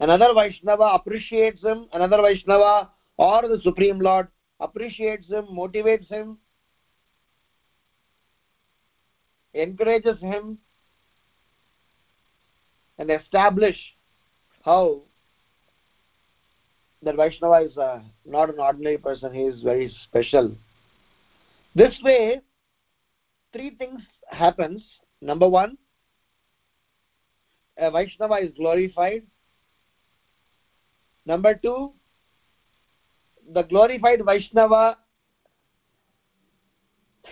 another 0.00 0.34
Vaishnava 0.34 0.90
appreciates 0.94 1.62
him, 1.62 1.86
another 1.92 2.20
Vaishnava 2.20 2.90
or 3.16 3.48
the 3.48 3.60
Supreme 3.62 4.00
Lord 4.00 4.28
appreciates 4.60 5.28
him, 5.28 5.46
motivates 5.46 6.08
him, 6.08 6.38
encourages 9.60 10.20
him, 10.20 10.58
and 12.98 13.10
establish 13.10 13.76
how 14.64 15.02
that 17.02 17.16
Vaishnava 17.16 17.64
is 17.64 17.76
uh, 17.76 18.00
not 18.24 18.48
an 18.48 18.58
ordinary 18.58 18.98
person, 18.98 19.32
he 19.32 19.42
is 19.42 19.62
very 19.62 19.94
special. 20.04 20.54
This 21.74 21.94
way, 22.02 22.40
three 23.52 23.70
things 23.76 24.00
happens. 24.30 24.82
Number 25.20 25.48
one, 25.48 25.76
a 27.78 27.90
Vaishnava 27.90 28.36
is 28.36 28.50
glorified. 28.56 29.22
Number 31.26 31.54
two, 31.54 31.92
the 33.52 33.62
glorified 33.62 34.24
Vaishnava 34.24 34.96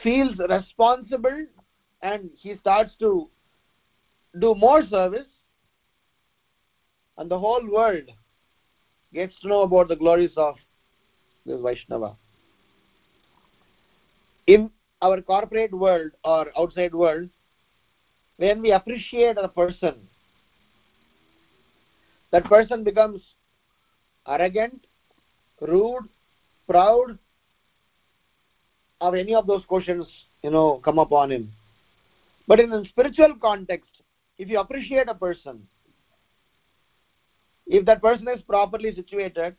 feels 0.03 0.37
responsible 0.49 1.47
and 2.05 2.31
he 2.37 2.55
starts 2.57 2.93
to 3.01 3.29
do 4.39 4.55
more 4.55 4.83
service 4.87 5.27
and 7.17 7.31
the 7.31 7.39
whole 7.39 7.67
world 7.71 8.11
gets 9.13 9.35
to 9.41 9.49
know 9.49 9.63
about 9.63 9.89
the 9.89 9.97
glories 9.97 10.37
of 10.37 10.57
this 11.47 11.61
Vaishnava. 11.61 12.15
In 14.47 14.71
our 15.01 15.23
corporate 15.23 15.73
world 15.73 16.13
or 16.25 16.47
outside 16.59 16.95
world, 16.95 17.29
when 18.37 18.61
we 18.61 18.73
appreciate 18.73 19.39
a 19.39 19.49
person, 19.49 19.95
that 22.33 22.45
person 22.45 22.85
becomes 22.85 23.23
arrogant, 24.27 24.87
rude, 25.61 26.09
proud, 26.69 27.19
or 29.01 29.17
any 29.17 29.35
of 29.35 29.47
those 29.47 29.65
questions, 29.65 30.07
you 30.43 30.51
know, 30.51 30.81
come 30.85 30.99
upon 30.99 31.31
him. 31.31 31.53
But 32.47 32.61
in 32.61 32.73
a 32.73 32.85
spiritual 32.85 33.35
context, 33.41 34.03
if 34.39 34.49
you 34.49 34.61
appreciate 34.61 35.09
a 35.09 35.15
person, 35.15 35.67
if 37.67 37.87
that 37.87 38.03
person 38.03 38.29
is 38.29 38.43
properly 38.43 38.95
situated, 38.95 39.57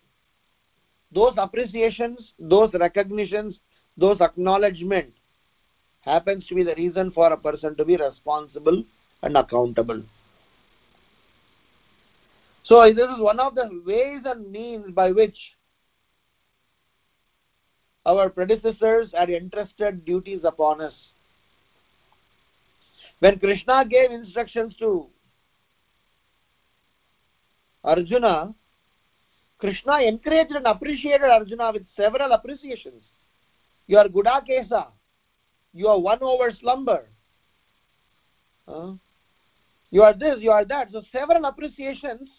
those 1.11 1.33
appreciations, 1.37 2.33
those 2.37 2.73
recognitions, 2.73 3.57
those 3.97 4.19
acknowledgement 4.21 5.13
happens 6.01 6.45
to 6.47 6.55
be 6.55 6.63
the 6.63 6.75
reason 6.75 7.11
for 7.11 7.31
a 7.33 7.37
person 7.37 7.75
to 7.77 7.85
be 7.85 7.97
responsible 7.97 8.83
and 9.23 9.37
accountable. 9.37 10.03
So 12.63 12.83
this 12.85 13.09
is 13.09 13.19
one 13.19 13.39
of 13.39 13.55
the 13.55 13.81
ways 13.85 14.21
and 14.25 14.51
means 14.51 14.93
by 14.93 15.11
which 15.11 15.37
our 18.05 18.29
predecessors 18.29 19.11
had 19.13 19.29
entrusted 19.29 20.05
duties 20.05 20.41
upon 20.43 20.81
us. 20.81 20.93
When 23.19 23.39
Krishna 23.39 23.85
gave 23.85 24.11
instructions 24.11 24.75
to 24.77 25.07
Arjuna, 27.83 28.53
Krishna 29.57 30.01
encouraged 30.01 30.51
and 30.51 30.67
appreciated 30.67 31.25
Arjuna 31.25 31.71
with 31.71 31.85
several 31.95 32.31
appreciations. 32.31 33.03
You 33.87 33.97
are 33.97 34.07
Gudakesa. 34.07 34.87
You 35.73 35.87
are 35.87 35.99
one 35.99 36.19
over 36.21 36.51
slumber. 36.59 37.05
Uh, 38.67 38.93
you 39.91 40.01
are 40.03 40.13
this, 40.13 40.37
you 40.39 40.51
are 40.51 40.65
that. 40.65 40.91
So 40.91 41.03
several 41.11 41.45
appreciations 41.45 42.29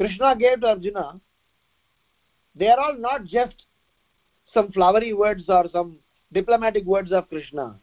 Krishna 0.00 0.34
gave 0.34 0.62
to 0.62 0.68
Arjuna. 0.68 1.20
They 2.54 2.68
are 2.68 2.80
all 2.80 2.96
not 2.96 3.26
just 3.26 3.66
some 4.54 4.72
flowery 4.72 5.12
words 5.12 5.44
or 5.46 5.66
some 5.70 5.98
diplomatic 6.32 6.84
words 6.84 7.12
of 7.12 7.28
Krishna. 7.28 7.78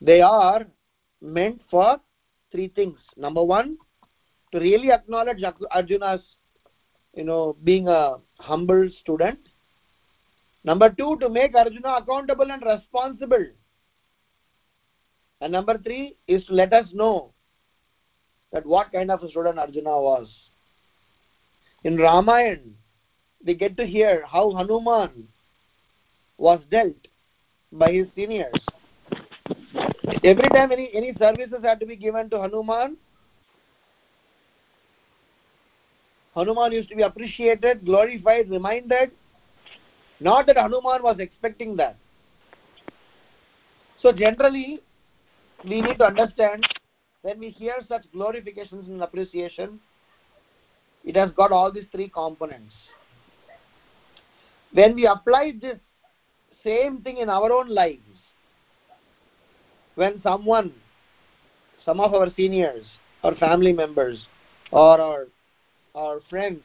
They 0.00 0.20
are 0.20 0.66
meant 1.20 1.60
for 1.70 2.00
three 2.50 2.68
things. 2.68 2.98
Number 3.16 3.42
one, 3.42 3.78
to 4.52 4.60
really 4.60 4.90
acknowledge 4.90 5.42
Arjuna's, 5.70 6.20
you 7.14 7.24
know, 7.24 7.56
being 7.64 7.88
a 7.88 8.16
humble 8.38 8.88
student. 9.00 9.38
Number 10.64 10.90
two, 10.90 11.16
to 11.20 11.28
make 11.28 11.54
Arjuna 11.54 11.96
accountable 11.96 12.50
and 12.50 12.62
responsible. 12.64 13.46
And 15.40 15.52
number 15.52 15.78
three 15.78 16.16
is 16.28 16.44
to 16.46 16.54
let 16.54 16.72
us 16.72 16.86
know 16.92 17.32
that 18.52 18.66
what 18.66 18.92
kind 18.92 19.10
of 19.10 19.22
a 19.22 19.28
student 19.28 19.58
Arjuna 19.58 20.00
was. 20.00 20.28
In 21.84 21.96
Ramayana, 21.96 22.60
we 23.44 23.54
get 23.54 23.76
to 23.76 23.86
hear 23.86 24.24
how 24.26 24.52
Hanuman 24.52 25.26
was 26.38 26.60
dealt 26.70 27.08
by 27.72 27.90
his 27.90 28.06
seniors. 28.14 28.54
Every 30.24 30.48
time 30.50 30.70
any, 30.72 30.90
any 30.94 31.14
services 31.18 31.58
had 31.62 31.80
to 31.80 31.86
be 31.86 31.96
given 31.96 32.30
to 32.30 32.40
Hanuman, 32.40 32.96
Hanuman 36.34 36.72
used 36.72 36.88
to 36.88 36.96
be 36.96 37.02
appreciated, 37.02 37.84
glorified, 37.84 38.48
reminded. 38.50 39.10
Not 40.20 40.46
that 40.46 40.56
Hanuman 40.56 41.02
was 41.02 41.16
expecting 41.18 41.76
that. 41.76 41.96
So 44.00 44.12
generally, 44.12 44.80
we 45.64 45.80
need 45.80 45.98
to 45.98 46.04
understand 46.04 46.66
when 47.22 47.38
we 47.38 47.50
hear 47.50 47.74
such 47.88 48.04
glorifications 48.12 48.88
and 48.88 49.02
appreciation, 49.02 49.78
it 51.04 51.16
has 51.16 51.30
got 51.32 51.52
all 51.52 51.72
these 51.72 51.86
three 51.92 52.08
components. 52.08 52.74
When 54.72 54.94
we 54.94 55.06
apply 55.06 55.52
this 55.60 55.78
same 56.64 57.00
thing 57.02 57.18
in 57.18 57.28
our 57.28 57.52
own 57.52 57.68
lives, 57.68 58.00
when 59.94 60.20
someone, 60.22 60.72
some 61.84 62.00
of 62.00 62.14
our 62.14 62.28
seniors, 62.36 62.84
or 63.22 63.34
family 63.36 63.72
members, 63.72 64.26
or 64.70 65.00
our, 65.00 65.26
our 65.94 66.20
friends, 66.30 66.62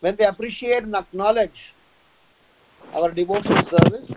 when 0.00 0.16
they 0.16 0.24
appreciate 0.24 0.82
and 0.82 0.94
acknowledge 0.94 1.74
our 2.94 3.10
devotional 3.12 3.62
service, 3.70 4.10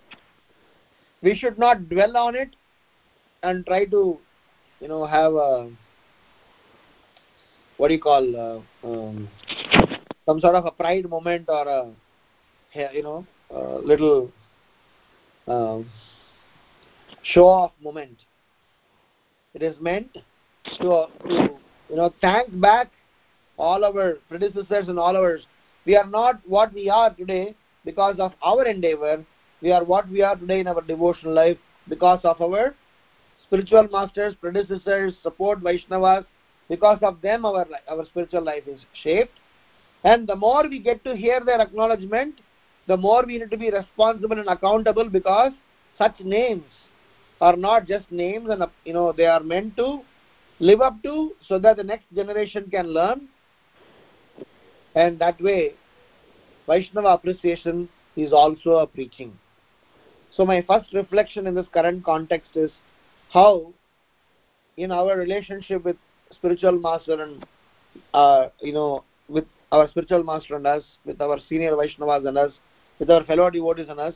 we 1.22 1.36
should 1.36 1.58
not 1.60 1.90
dwell 1.90 2.16
on 2.18 2.36
it 2.36 2.56
and 3.44 3.66
try 3.66 3.86
to, 3.86 4.18
you 4.80 4.88
know, 4.88 5.06
have 5.06 5.34
a 5.34 5.70
what 7.78 7.88
do 7.88 7.96
you 7.96 8.00
call 8.00 8.64
uh, 8.84 8.88
um, 8.88 9.28
some 10.26 10.40
sort 10.40 10.56
of 10.56 10.66
a 10.66 10.72
pride 10.72 11.10
moment 11.10 11.46
or 11.50 11.68
a 11.68 11.92
you 12.94 13.04
know 13.04 13.26
a 13.50 13.80
little 13.80 14.32
Um, 15.48 15.90
show 17.24 17.48
off 17.48 17.72
moment. 17.82 18.18
It 19.54 19.62
is 19.62 19.76
meant 19.82 20.08
to, 20.80 21.08
to 21.28 21.50
you 21.90 21.96
know 21.96 22.14
thank 22.22 22.60
back 22.62 22.92
all 23.58 23.84
our 23.84 24.16
predecessors 24.30 24.88
and 24.88 24.98
all 24.98 25.16
our. 25.18 25.40
We 25.86 25.98
are 25.98 26.08
not 26.08 26.42
what 26.46 26.74
we 26.74 26.90
are 26.90 27.14
today 27.14 27.56
because 27.84 28.16
of 28.20 28.32
our 28.42 28.66
endeavor. 28.66 29.26
We 29.62 29.72
are 29.72 29.84
what 29.84 30.10
we 30.10 30.22
are 30.22 30.36
today 30.36 30.62
in 30.62 30.68
our 30.68 30.82
devotional 30.82 31.34
life 31.34 31.58
because 31.90 32.22
of 32.24 32.42
our 32.42 32.74
spiritual 33.46 33.88
masters, 33.92 34.34
predecessors, 34.40 35.14
support 35.22 35.62
Vaishnavas. 35.62 36.26
Because 36.70 37.00
of 37.02 37.22
them, 37.22 37.46
our 37.46 37.68
our 37.90 38.06
spiritual 38.06 38.44
life 38.44 38.64
is 38.68 38.80
shaped. 39.04 39.38
And 40.06 40.28
the 40.28 40.36
more 40.36 40.68
we 40.68 40.80
get 40.80 41.04
to 41.04 41.16
hear 41.16 41.42
their 41.42 41.62
acknowledgement, 41.62 42.36
the 42.88 42.98
more 42.98 43.24
we 43.26 43.38
need 43.38 43.52
to 43.52 43.58
be 43.58 43.72
responsible 43.72 44.38
and 44.38 44.48
accountable 44.48 45.10
because 45.10 45.52
such 45.98 46.20
names 46.20 46.66
are 47.42 47.56
not 47.56 47.88
just 47.88 48.12
names 48.12 48.50
and 48.50 48.64
you 48.86 48.94
know 48.94 49.12
they 49.12 49.26
are 49.26 49.42
meant 49.42 49.76
to 49.78 50.02
live 50.60 50.82
up 50.82 51.02
to 51.04 51.32
so 51.48 51.60
that 51.60 51.78
the 51.78 51.84
next 51.84 52.06
generation 52.14 52.70
can 52.70 52.88
learn. 52.88 53.28
And 54.96 55.18
that 55.20 55.42
way 55.42 55.74
vaishnava 56.68 57.08
appreciation 57.08 57.90
is 58.16 58.32
also 58.32 58.76
a 58.78 58.88
preaching. 58.88 59.38
So 60.36 60.46
my 60.46 60.62
first 60.68 60.94
reflection 60.94 61.48
in 61.48 61.56
this 61.56 61.66
current 61.74 62.04
context 62.04 62.52
is 62.56 62.72
how 63.32 63.74
in 64.78 64.92
our 64.92 65.18
relationship 65.18 65.84
with 65.84 65.98
spiritual 66.32 66.80
master 66.80 67.22
and 67.22 67.46
uh, 68.14 68.50
you 68.60 68.74
know 68.74 69.04
with 69.28 69.46
our 69.72 69.90
spiritual 69.90 70.24
master 70.24 70.56
and 70.56 70.68
us 70.68 70.84
with 71.06 71.20
our 71.22 71.40
senior 71.50 71.72
vaishnavas 71.72 72.28
and 72.28 72.38
us 72.38 72.52
with 73.04 73.10
our 73.10 73.26
fellow 73.26 73.50
devotees 73.50 73.90
and 73.90 74.00
us 74.00 74.14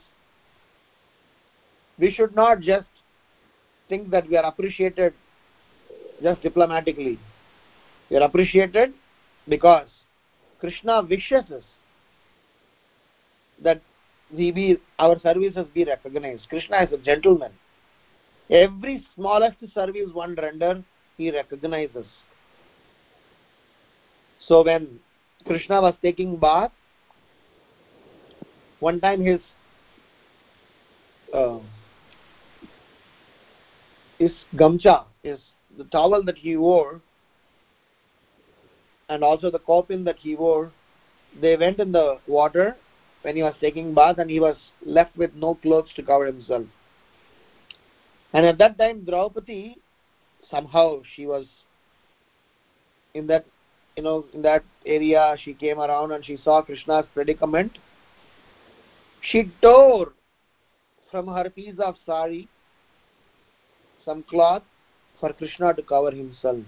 we 2.00 2.12
should 2.12 2.34
not 2.36 2.62
just 2.62 2.88
think 3.90 4.10
that 4.12 4.30
we 4.30 4.38
are 4.38 4.46
appreciated 4.46 5.14
just 6.22 6.42
diplomatically. 6.42 7.20
We 8.10 8.18
are 8.18 8.24
appreciated 8.24 8.94
because 9.50 9.90
krishna 10.60 11.02
wishes 11.02 11.52
us 11.58 11.64
that 13.62 13.82
we 14.32 14.52
be 14.52 14.78
our 15.00 15.20
services 15.20 15.68
be 15.74 15.84
recognized. 15.84 16.48
Krishna 16.48 16.84
is 16.84 16.94
a 16.94 16.98
gentleman. 16.98 17.52
Every 18.50 19.06
smallest 19.16 19.58
service 19.74 20.12
one 20.14 20.36
render 20.36 20.84
he 21.18 21.32
recognizes. 21.32 22.06
So 24.48 24.64
when 24.64 25.00
krishna 25.46 25.82
was 25.82 25.96
taking 26.02 26.38
bath 26.38 26.72
one 28.80 29.00
time 29.00 29.22
his 29.22 29.40
uh, 31.34 31.60
his 34.18 34.32
gamcha 34.56 35.06
is 35.24 35.40
the 35.78 35.84
towel 35.86 36.24
that 36.24 36.38
he 36.38 36.56
wore 36.56 37.02
and 39.10 39.24
also 39.24 39.52
the 39.52 39.60
kopin 39.60 40.04
that 40.06 40.18
he 40.18 40.36
wore 40.36 40.72
they 41.42 41.56
went 41.56 41.80
in 41.80 41.92
the 41.92 42.18
water 42.28 42.76
when 43.22 43.36
he 43.36 43.44
was 43.44 43.56
taking 43.60 43.94
bath 43.94 44.18
and 44.18 44.30
he 44.30 44.40
was 44.40 44.56
left 44.86 45.16
with 45.18 45.34
no 45.36 45.56
clothes 45.56 45.90
to 45.96 46.02
cover 46.02 46.26
himself. 46.26 46.66
And 48.34 48.46
at 48.46 48.58
that 48.60 48.78
time 48.78 49.04
draupadi 49.04 49.78
somehow 50.50 51.02
she 51.16 51.26
was 51.26 51.46
in 53.14 53.28
that 53.28 53.46
you 53.96 54.04
know 54.04 54.26
in 54.34 54.42
that 54.44 54.64
area 54.86 55.36
she 55.44 55.54
came 55.54 55.80
around 55.80 56.12
and 56.12 56.24
she 56.24 56.38
saw 56.38 56.62
krishna's 56.62 57.06
predicament 57.14 57.78
she 59.30 59.52
tore 59.62 60.14
from 61.12 61.28
her 61.28 61.50
piece 61.50 61.80
of 61.80 61.96
sari 62.06 62.48
some 64.06 64.24
cloth 64.24 64.64
for 65.20 65.34
krishna 65.34 65.74
to 65.74 65.82
cover 65.82 66.12
himself. 66.12 66.64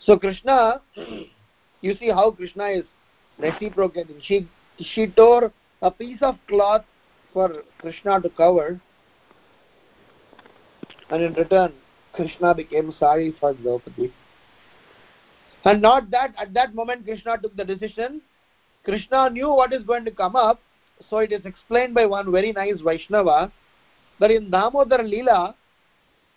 So 0.00 0.18
krishna 0.18 0.82
you 1.80 1.94
see 1.98 2.08
how 2.08 2.30
krishna 2.30 2.66
is 2.68 2.84
reciprocating. 3.38 4.20
She 4.22 4.48
she 4.78 5.06
tore 5.06 5.52
a 5.80 5.90
piece 5.90 6.18
of 6.20 6.36
cloth 6.48 6.84
for 7.32 7.48
krishna 7.78 8.20
to 8.20 8.28
cover 8.30 8.80
and 11.10 11.22
in 11.22 11.32
return 11.34 11.72
krishna 12.12 12.54
became 12.54 12.92
sorry 12.98 13.34
for 13.40 13.54
draupadi. 13.54 14.12
And 15.64 15.80
not 15.80 16.10
that 16.10 16.34
at 16.36 16.52
that 16.52 16.74
moment 16.74 17.04
krishna 17.04 17.38
took 17.38 17.56
the 17.56 17.64
decision. 17.64 18.20
Krishna 18.84 19.30
knew 19.30 19.48
what 19.48 19.72
is 19.72 19.84
going 19.84 20.04
to 20.04 20.10
come 20.10 20.34
up 20.34 20.60
so 21.08 21.18
it 21.18 21.32
is 21.32 21.44
explained 21.44 21.94
by 21.94 22.06
one 22.06 22.30
very 22.30 22.52
nice 22.52 22.80
vaishnava 22.80 23.52
that 24.20 24.30
in 24.30 24.50
damodar 24.50 25.02
lila 25.02 25.54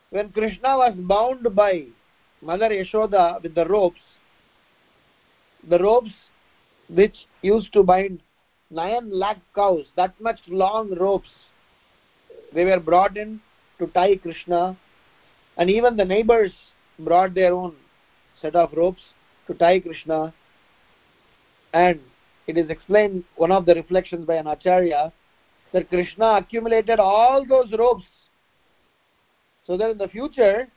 when 0.10 0.30
krishna 0.32 0.78
was 0.78 0.96
bound 1.14 1.48
by 1.56 1.86
mother 2.42 2.70
yashoda 2.70 3.42
with 3.44 3.56
the 3.56 3.66
ropes 3.66 4.06
the 5.70 5.80
ropes 5.80 6.12
which 6.90 7.16
used 7.42 7.72
to 7.74 7.84
bind 7.84 8.22
9 8.70 9.10
lakh 9.12 9.42
cows 9.56 9.86
that 9.96 10.14
much 10.20 10.40
long 10.48 10.94
ropes 10.96 11.30
they 12.54 12.64
were 12.64 12.80
brought 12.80 13.18
in 13.18 13.42
to 13.80 13.88
tie 13.88 14.16
krishna. 14.16 14.78
And 15.58 15.70
even 15.70 15.98
the 15.98 16.06
neighbors 16.06 16.54
brought 17.00 17.34
their 17.34 17.54
own 17.54 17.76
set 18.42 18.56
of 18.56 18.74
ropes 18.74 19.02
to 19.48 19.54
tie 19.54 19.80
krishna. 19.80 20.34
And 21.74 22.00
it 22.48 22.58
is 22.58 22.70
explained 22.70 23.24
one 23.36 23.52
of 23.52 23.66
the 23.66 23.76
reflections 23.76 24.26
by 24.26 24.36
an 24.36 24.48
acharya 24.48 25.12
that 25.74 25.90
krishna 25.90 26.36
accumulated 26.36 27.00
all 27.00 27.46
those 27.46 27.72
ropes 27.74 28.06
so 29.66 29.78
that 29.78 29.90
in 29.90 29.98
the 29.98 30.08
future 30.08 30.68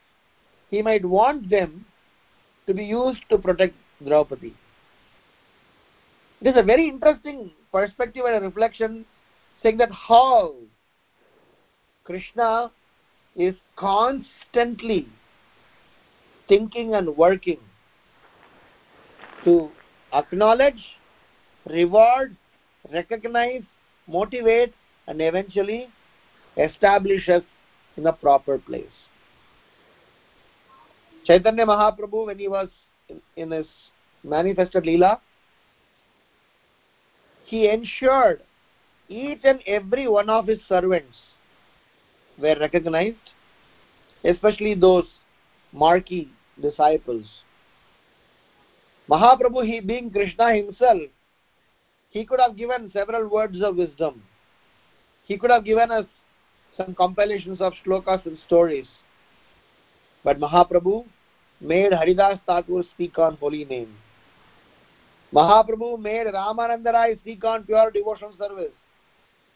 he 0.71 0.83
might 0.83 1.05
want 1.05 1.49
them 1.51 1.85
to 2.67 2.75
be 2.75 2.85
used 2.85 3.23
to 3.31 3.39
protect 3.39 3.75
draupadi. 4.05 4.55
It 6.41 6.49
is 6.49 6.55
a 6.57 6.63
very 6.63 6.89
interesting 6.89 7.51
perspective 7.73 8.25
and 8.27 8.37
a 8.37 8.41
reflection 8.41 9.05
saying 9.63 9.79
that 9.79 9.91
how 9.91 10.55
krishna 12.05 12.71
is 13.37 13.55
constantly 13.77 15.09
thinking 16.49 16.95
and 16.95 17.17
working 17.17 17.61
to 19.45 19.71
acknowledge 20.13 20.83
reward 21.71 22.37
recognize 22.93 23.63
motivate 24.07 24.73
and 25.07 25.21
eventually 25.21 25.89
establish 26.57 27.29
us 27.29 27.43
in 27.97 28.07
a 28.07 28.13
proper 28.13 28.59
place. 28.59 28.99
Chaitanya 31.25 31.67
mahaprabhu 31.67 32.27
when 32.27 32.39
he 32.39 32.49
was 32.49 32.69
in, 33.09 33.21
in 33.37 33.51
his 33.51 33.67
manifested 34.25 34.85
leela 34.85 35.21
he 37.45 37.69
ensured 37.69 38.43
each 39.09 39.41
and 39.45 39.61
every 39.67 40.09
one 40.09 40.29
of 40.29 40.47
his 40.47 40.59
servants 40.69 41.17
were 42.39 42.57
recognized 42.61 43.31
especially 44.25 44.75
those 44.75 45.07
marquee 45.73 46.31
disciples. 46.61 47.25
Mahaprabhu 49.09 49.65
he 49.65 49.81
being 49.81 50.11
krishna 50.11 50.55
himself 50.55 51.03
he 52.11 52.25
could 52.25 52.41
have 52.41 52.57
given 52.57 52.91
several 52.93 53.29
words 53.29 53.61
of 53.63 53.77
wisdom. 53.77 54.23
He 55.25 55.37
could 55.37 55.51
have 55.51 55.65
given 55.65 55.91
us 55.91 56.07
some 56.77 56.95
compilations 56.95 57.61
of 57.61 57.75
shlokas 57.85 58.25
and 58.25 58.39
stories. 58.47 58.87
But 60.25 60.41
mahaprabhu 60.41 61.05
made 61.61 61.93
haridas 61.93 62.39
thakur 62.47 62.83
speak 62.95 63.19
on 63.19 63.37
holy 63.37 63.65
name. 63.65 63.95
Mahaprabhu 65.35 66.01
made 66.01 66.27
ramananda 66.27 66.93
rai 66.93 67.17
speak 67.17 67.45
on 67.45 67.65
pure 67.65 67.91
devotional 67.91 68.33
service. 68.39 68.73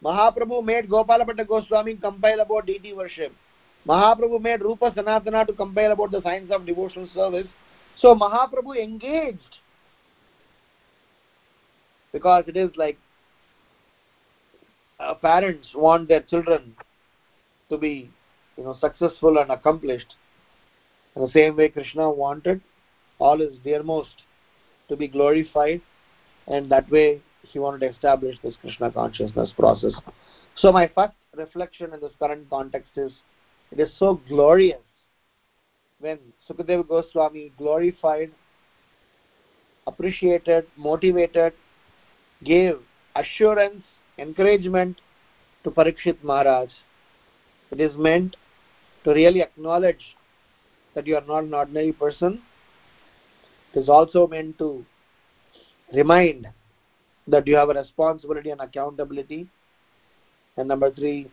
Mahaprabhu 0.05 0.63
made 0.65 0.91
gopalabhatta 0.91 1.47
goswami 1.47 1.95
compile 1.95 2.41
about 2.41 2.67
deity 2.67 2.93
worship. 2.93 3.33
Mahaprabhu 3.87 4.41
made 4.41 4.61
rupa 4.61 4.91
sanatana 4.91 5.47
to 5.47 5.53
compile 5.53 5.93
about 5.93 6.11
the 6.11 6.21
science 6.23 6.51
of 6.51 6.67
devotional 6.67 7.09
service. 7.15 7.47
So 7.97 8.15
mahaprabhu 8.15 8.77
engaged 8.83 9.59
because 12.13 12.45
it 12.47 12.57
is 12.57 12.71
like 12.77 12.99
uh, 15.01 15.15
parents 15.15 15.69
want 15.75 16.09
their 16.09 16.23
children 16.23 16.75
to 17.69 17.79
be 17.79 18.11
you 18.57 18.65
know 18.65 18.77
successful 18.81 19.39
and 19.39 19.51
accomplished. 19.51 20.15
In 21.17 21.23
the 21.23 21.31
same 21.31 21.57
way 21.57 21.69
krishna 21.69 22.11
wanted 22.11 22.61
all 23.19 23.39
his 23.39 23.57
dearmost 23.65 24.23
to 24.89 24.97
be 24.97 25.09
glorified 25.09 25.81
and 26.47 26.71
that 26.71 26.91
way 26.91 27.21
he 27.43 27.59
wanted 27.59 27.81
to 27.81 27.91
establish 27.91 28.37
this 28.43 28.55
krishna 28.61 28.91
consciousness 28.91 29.53
process. 29.57 29.93
So 30.57 30.73
my 30.73 30.91
first 30.95 31.15
reflection 31.37 31.93
in 31.95 32.01
this 32.01 32.13
current 32.19 32.49
context 32.51 32.93
is 32.97 33.13
it 33.71 33.81
is 33.81 33.91
so 33.99 34.21
glorious 34.29 34.81
when 35.99 36.19
Sukadeva 36.49 36.87
Goswami 36.87 37.53
glorified, 37.57 38.31
appreciated, 39.87 40.67
motivated, 40.77 41.55
gave 42.45 42.79
assurance, 43.17 43.83
encouragement 44.19 45.01
to 45.65 45.71
Parikshit 45.71 46.23
Maharaj. 46.23 46.71
It 47.71 47.81
is 47.81 47.97
meant 47.97 48.37
to 49.05 49.11
really 49.13 49.43
acknowledge 49.43 50.17
that 50.95 51.07
you 51.07 51.17
are 51.17 51.25
not 51.27 51.45
an 51.45 51.55
ordinary 51.55 51.93
person. 51.93 52.43
It 53.73 53.81
is 53.81 53.89
also 53.89 54.27
meant 54.27 54.59
to 54.59 54.85
remind 55.95 56.49
that 57.27 57.47
you 57.47 57.57
have 57.57 57.71
a 57.71 57.75
responsibility 57.75 58.51
and 58.51 58.61
accountability. 58.61 59.49
And 60.57 60.69
number 60.69 60.91
three, 60.91 61.31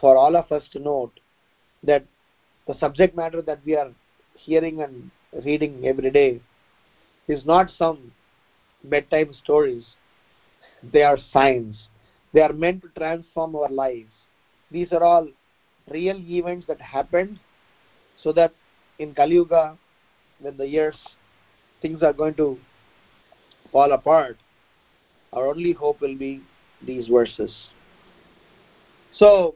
for 0.00 0.16
all 0.16 0.36
of 0.36 0.50
us 0.52 0.62
to 0.72 0.78
note 0.78 1.18
that 1.82 2.04
the 2.66 2.78
subject 2.78 3.16
matter 3.16 3.42
that 3.42 3.60
we 3.64 3.76
are 3.76 3.90
hearing 4.34 4.82
and 4.82 5.10
reading 5.44 5.86
every 5.86 6.10
day 6.10 6.40
is 7.28 7.44
not 7.44 7.70
some 7.76 8.12
bedtime 8.84 9.32
stories. 9.42 9.84
They 10.82 11.02
are 11.02 11.18
signs. 11.32 11.88
They 12.32 12.40
are 12.40 12.52
meant 12.52 12.82
to 12.82 12.88
transform 12.98 13.56
our 13.56 13.68
lives. 13.68 14.10
These 14.70 14.92
are 14.92 15.02
all 15.02 15.28
real 15.90 16.16
events 16.16 16.66
that 16.66 16.80
happened 16.80 17.38
so 18.22 18.32
that 18.32 18.52
in 18.98 19.14
Kali 19.14 19.34
Yuga, 19.34 19.76
when 20.40 20.56
the 20.56 20.66
years, 20.66 20.96
things 21.80 22.02
are 22.02 22.12
going 22.12 22.34
to 22.34 22.58
fall 23.70 23.92
apart, 23.92 24.36
our 25.32 25.48
only 25.48 25.72
hope 25.72 26.00
will 26.00 26.16
be 26.16 26.42
these 26.84 27.08
verses. 27.08 27.54
So, 29.14 29.54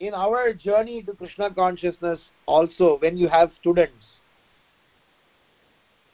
in 0.00 0.14
our 0.14 0.52
journey 0.52 1.02
to 1.02 1.12
krishna 1.12 1.52
consciousness 1.52 2.20
also 2.46 2.98
when 3.00 3.16
you 3.16 3.28
have 3.28 3.50
students 3.60 4.04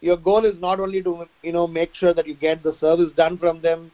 your 0.05 0.19
goal 0.19 0.45
is 0.45 0.61
not 0.61 0.81
only 0.81 1.03
to 1.03 1.27
you 1.43 1.53
know 1.53 1.67
make 1.67 1.95
sure 1.95 2.13
that 2.13 2.27
you 2.31 2.35
get 2.35 2.63
the 2.63 2.77
service 2.79 3.13
done 3.17 3.39
from 3.39 3.61
them 3.63 3.91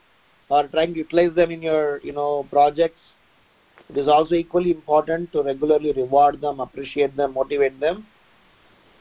or 0.49 0.67
trying 0.67 0.93
to 0.95 0.99
utilize 0.99 1.35
them 1.37 1.53
in 1.53 1.63
your 1.63 2.01
you 2.03 2.13
know 2.13 2.47
projects. 2.51 3.01
It 3.89 3.97
is 3.97 4.09
also 4.09 4.35
equally 4.35 4.73
important 4.73 5.33
to 5.33 5.43
regularly 5.43 5.93
reward 5.93 6.41
them 6.41 6.59
appreciate 6.59 7.17
them 7.17 7.35
motivate 7.35 7.79
them. 7.79 8.07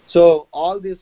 So 0.08 0.48
all 0.52 0.80
these 0.80 1.02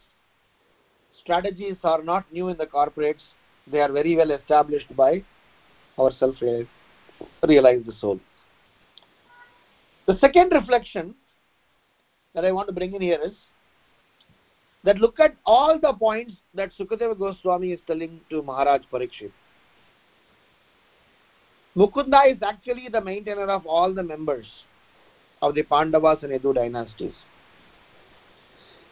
strategies 1.20 1.76
are 1.84 2.02
not 2.02 2.32
new 2.32 2.48
in 2.48 2.58
the 2.58 2.66
corporates. 2.66 3.28
They 3.70 3.82
are 3.82 3.92
very 3.92 4.16
well 4.16 4.32
established 4.32 4.96
by 4.96 5.24
our 5.98 6.12
self 6.12 6.36
realized 7.46 7.92
soul. 8.00 8.20
The 10.06 10.18
second 10.20 10.54
reflection 10.54 11.16
that 12.34 12.46
I 12.46 12.54
want 12.54 12.70
to 12.70 12.74
bring 12.74 12.94
in 12.94 13.02
here 13.02 13.20
is 13.22 13.34
that 14.88 15.00
look 15.00 15.20
at 15.20 15.36
all 15.46 15.78
the 15.78 15.92
points 15.92 16.32
that 16.54 16.72
Sukadeva 16.80 17.20
Goswami 17.20 17.74
is 17.74 17.80
telling 17.86 18.22
to 18.30 18.42
Maharaj 18.42 18.84
Parikshit. 18.90 19.34
Mukunda 21.76 22.32
is 22.32 22.42
actually 22.42 22.88
the 22.90 23.02
maintainer 23.02 23.50
of 23.50 23.66
all 23.66 23.94
the 23.94 24.02
members 24.02 24.46
of 25.42 25.56
the 25.56 25.64
Pandavas 25.64 26.20
and 26.24 26.32
Yadu 26.32 26.56
dynasties. 26.56 27.12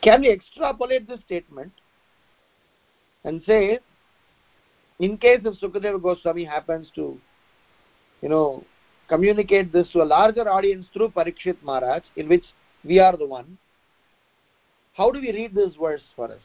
Can 0.04 0.20
we 0.20 0.32
extrapolate 0.32 1.08
this 1.08 1.22
statement 1.26 1.72
and 3.24 3.42
say, 3.48 3.80
in 5.00 5.18
case 5.18 5.40
if 5.46 5.58
Sukadeva 5.62 6.04
Goswami 6.04 6.44
happens 6.44 6.90
to, 6.96 7.18
you 8.22 8.28
know, 8.28 8.66
communicate 9.08 9.72
this 9.72 9.90
to 9.94 10.02
a 10.02 10.10
larger 10.18 10.50
audience 10.50 10.88
through 10.92 11.12
Parikshit 11.12 11.56
Maharaj, 11.64 12.04
in 12.18 12.28
which 12.28 12.44
we 12.84 13.00
are 13.00 13.16
the 13.16 13.26
one. 13.26 13.58
How 14.96 15.12
do 15.12 15.20
we 15.20 15.32
read 15.32 15.54
this 15.54 15.76
verse 15.80 16.02
for 16.16 16.32
us? 16.32 16.42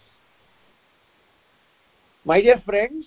My 2.25 2.41
dear 2.41 2.61
friends, 2.65 3.07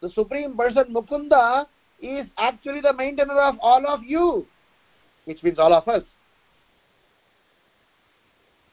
the 0.00 0.10
Supreme 0.10 0.56
Person 0.56 0.84
Mukunda 0.94 1.66
is 2.00 2.26
actually 2.38 2.80
the 2.80 2.92
maintainer 2.92 3.40
of 3.40 3.56
all 3.60 3.86
of 3.86 4.04
you, 4.04 4.46
which 5.24 5.42
means 5.42 5.58
all 5.58 5.74
of 5.74 5.86
us. 5.88 6.02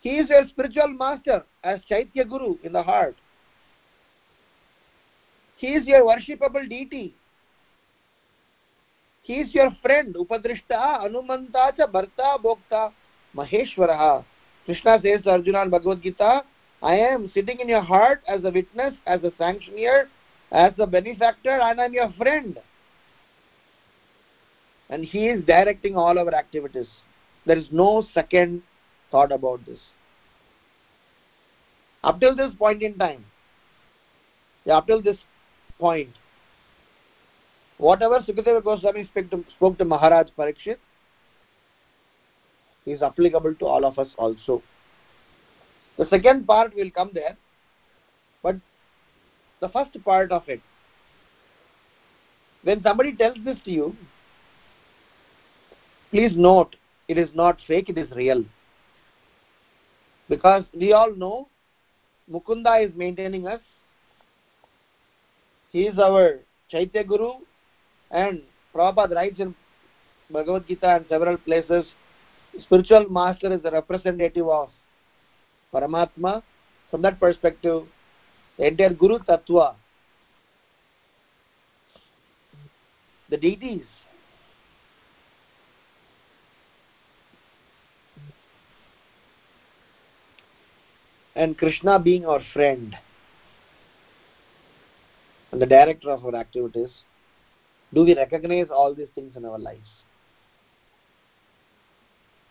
He 0.02 0.12
is 0.18 0.30
your 0.30 0.48
spiritual 0.48 0.90
master 0.90 1.44
as 1.64 1.80
Chaitya 1.88 2.26
Guru 2.26 2.58
in 2.64 2.74
the 2.74 2.84
heart. 2.84 3.16
He 5.58 5.68
is 5.68 5.86
your 5.86 6.04
worshipable 6.06 6.68
deity 6.68 7.14
he 9.24 9.34
is 9.42 9.54
your 9.54 9.72
friend 9.82 10.16
upadrishta 10.16 10.80
anumanta 11.06 11.76
cha 11.78 11.86
bharta 11.88 12.38
bhokta 12.44 12.92
maheshwarah 13.36 14.24
krishna 14.66 15.00
says 15.02 15.22
to 15.24 15.32
arjuna 15.32 15.62
in 15.64 15.70
bhagavad 15.70 16.02
gita 16.02 16.44
i 16.82 16.96
am 16.96 17.30
sitting 17.34 17.60
in 17.60 17.70
your 17.70 17.82
heart 17.82 18.22
as 18.28 18.44
a 18.44 18.52
witness 18.52 18.94
as 19.06 19.24
a 19.24 19.32
sanctioneer 19.38 20.08
as 20.52 20.74
a 20.80 20.88
benefactor 20.88 21.60
and 21.70 21.80
i 21.80 21.86
am 21.86 21.94
your 21.94 22.12
friend. 22.14 22.60
And 24.90 25.06
he 25.06 25.28
is 25.30 25.42
directing 25.46 25.96
all 25.96 26.20
our 26.20 26.34
activities. 26.36 26.88
There 27.46 27.58
is 27.58 27.68
no 27.72 28.06
second 28.14 28.62
thought 29.10 29.32
about 29.32 29.66
this. 29.66 29.80
Up 32.04 32.20
till 32.20 32.36
this 32.36 32.54
point 32.60 32.84
in 32.84 32.98
time 32.98 33.24
yeah, 34.66 34.78
up 34.78 34.88
till 34.88 35.02
this 35.02 35.18
point 35.80 36.10
whatever 37.78 38.20
Sukadeva 38.20 38.64
Goswami 38.64 39.06
spoke 39.06 39.30
to, 39.32 39.44
spoke 39.56 39.78
to 39.80 39.86
Maharaj 39.86 40.28
Parikshit 40.38 40.78
is 42.86 43.02
applicable 43.02 43.56
to 43.56 43.66
all 43.66 43.86
of 43.86 44.00
us 44.00 44.08
also. 44.18 44.62
The 45.98 46.08
second 46.08 46.48
part 46.48 46.76
will 46.76 46.90
come 46.90 47.12
there, 47.14 47.38
but 48.42 48.56
the 49.60 49.70
first 49.70 50.04
part 50.04 50.32
of 50.32 50.48
it, 50.48 50.62
when 52.64 52.82
somebody 52.82 53.16
tells 53.16 53.38
this 53.44 53.58
to 53.66 53.72
you, 53.72 53.96
please 56.10 56.32
note 56.36 56.76
it 57.08 57.18
is 57.18 57.30
not 57.34 57.58
fake, 57.68 57.90
it 57.90 57.98
is 57.98 58.10
real. 58.12 58.44
Because 60.30 60.64
we 60.74 60.94
all 60.94 61.14
know 61.16 61.48
Mukunda 62.32 62.86
is 62.86 62.92
maintaining 62.96 63.48
us. 63.48 63.60
He 65.72 65.84
is 65.84 66.00
our 66.00 66.40
Chaitya 66.70 67.04
Guru, 67.04 67.32
and 68.12 68.42
Prabhupada 68.74 69.16
writes 69.16 69.40
in 69.40 69.54
Bhagavad 70.30 70.68
Gita 70.68 70.96
and 70.96 71.06
several 71.10 71.38
places, 71.38 71.86
spiritual 72.60 73.10
master 73.10 73.54
is 73.54 73.62
the 73.62 73.72
representative 73.72 74.48
of 74.48 74.70
Paramatma. 75.74 76.44
From 76.90 77.02
that 77.04 77.20
perspective, 77.20 77.84
the 78.58 78.68
entire 78.68 78.94
Guru 78.94 79.20
Tattva, 79.20 79.76
the 83.30 83.38
deities, 83.38 83.86
and 91.34 91.58
Krishna 91.58 91.98
being 91.98 92.26
our 92.26 92.42
friend 92.54 92.94
and 95.54 95.62
the 95.62 95.66
director 95.66 96.12
of 96.12 96.26
our 96.26 96.36
activities, 96.36 96.90
do 97.94 98.04
we 98.04 98.16
recognize 98.16 98.68
all 98.70 98.94
these 98.94 99.08
things 99.16 99.38
in 99.38 99.46
our 99.46 99.58
lives 99.58 99.88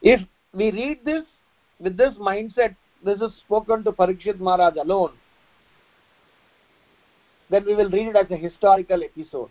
if 0.03 0.21
we 0.53 0.71
read 0.71 1.05
this 1.05 1.25
with 1.79 1.97
this 1.97 2.15
mindset 2.15 2.75
this 3.05 3.21
is 3.21 3.33
spoken 3.47 3.85
to 3.85 3.93
parikshit 3.93 4.39
maharaj 4.39 4.77
alone 4.77 5.13
then 7.51 7.65
we 7.67 7.75
will 7.75 7.91
read 7.91 8.09
it 8.09 8.17
as 8.17 8.31
a 8.31 8.37
historical 8.37 9.03
episode 9.03 9.51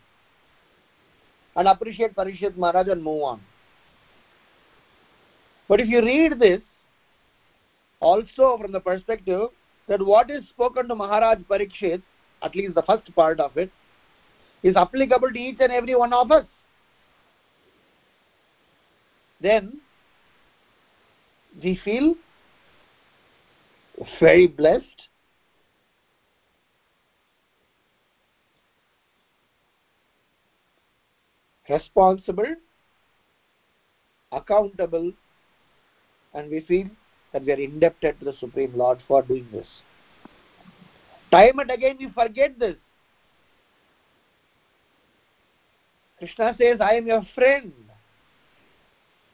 and 1.55 1.67
appreciate 1.67 2.15
parikshit 2.15 2.57
maharaj 2.57 2.87
and 2.87 3.03
move 3.03 3.23
on. 3.23 3.41
But 5.67 5.81
if 5.81 5.87
you 5.87 6.01
read 6.01 6.39
this 6.39 6.61
also 7.99 8.57
from 8.57 8.71
the 8.71 8.79
perspective 8.79 9.49
that 9.87 10.01
what 10.01 10.29
is 10.29 10.47
spoken 10.49 10.87
to 10.87 10.95
maharaj 10.95 11.39
parikshit 11.49 12.01
at 12.41 12.55
least 12.55 12.75
the 12.75 12.81
first 12.83 13.13
part 13.13 13.39
of 13.39 13.57
it 13.57 13.69
is 14.63 14.75
applicable 14.75 15.31
to 15.31 15.39
each 15.39 15.57
and 15.59 15.71
every 15.71 15.95
one 15.95 16.13
of 16.13 16.31
us 16.31 16.45
then 19.41 19.81
we 21.63 21.79
feel 21.83 22.15
very 24.19 24.47
blessed 24.47 24.85
responsible 31.69 32.55
accountable 34.31 35.11
and 36.33 36.49
we 36.49 36.61
feel 36.61 36.87
that 37.33 37.43
we 37.45 37.51
are 37.51 37.59
indebted 37.59 38.19
to 38.19 38.25
the 38.25 38.33
Supreme 38.39 38.75
Lord 38.75 38.99
for 39.07 39.21
doing 39.21 39.47
this. 39.51 39.67
Time 41.31 41.59
and 41.59 41.69
again 41.71 41.97
we 41.99 42.09
forget 42.09 42.57
this. 42.57 42.75
Krishna 46.17 46.53
says, 46.57 46.81
I 46.81 46.95
am 46.95 47.07
your 47.07 47.23
friend. 47.33 47.71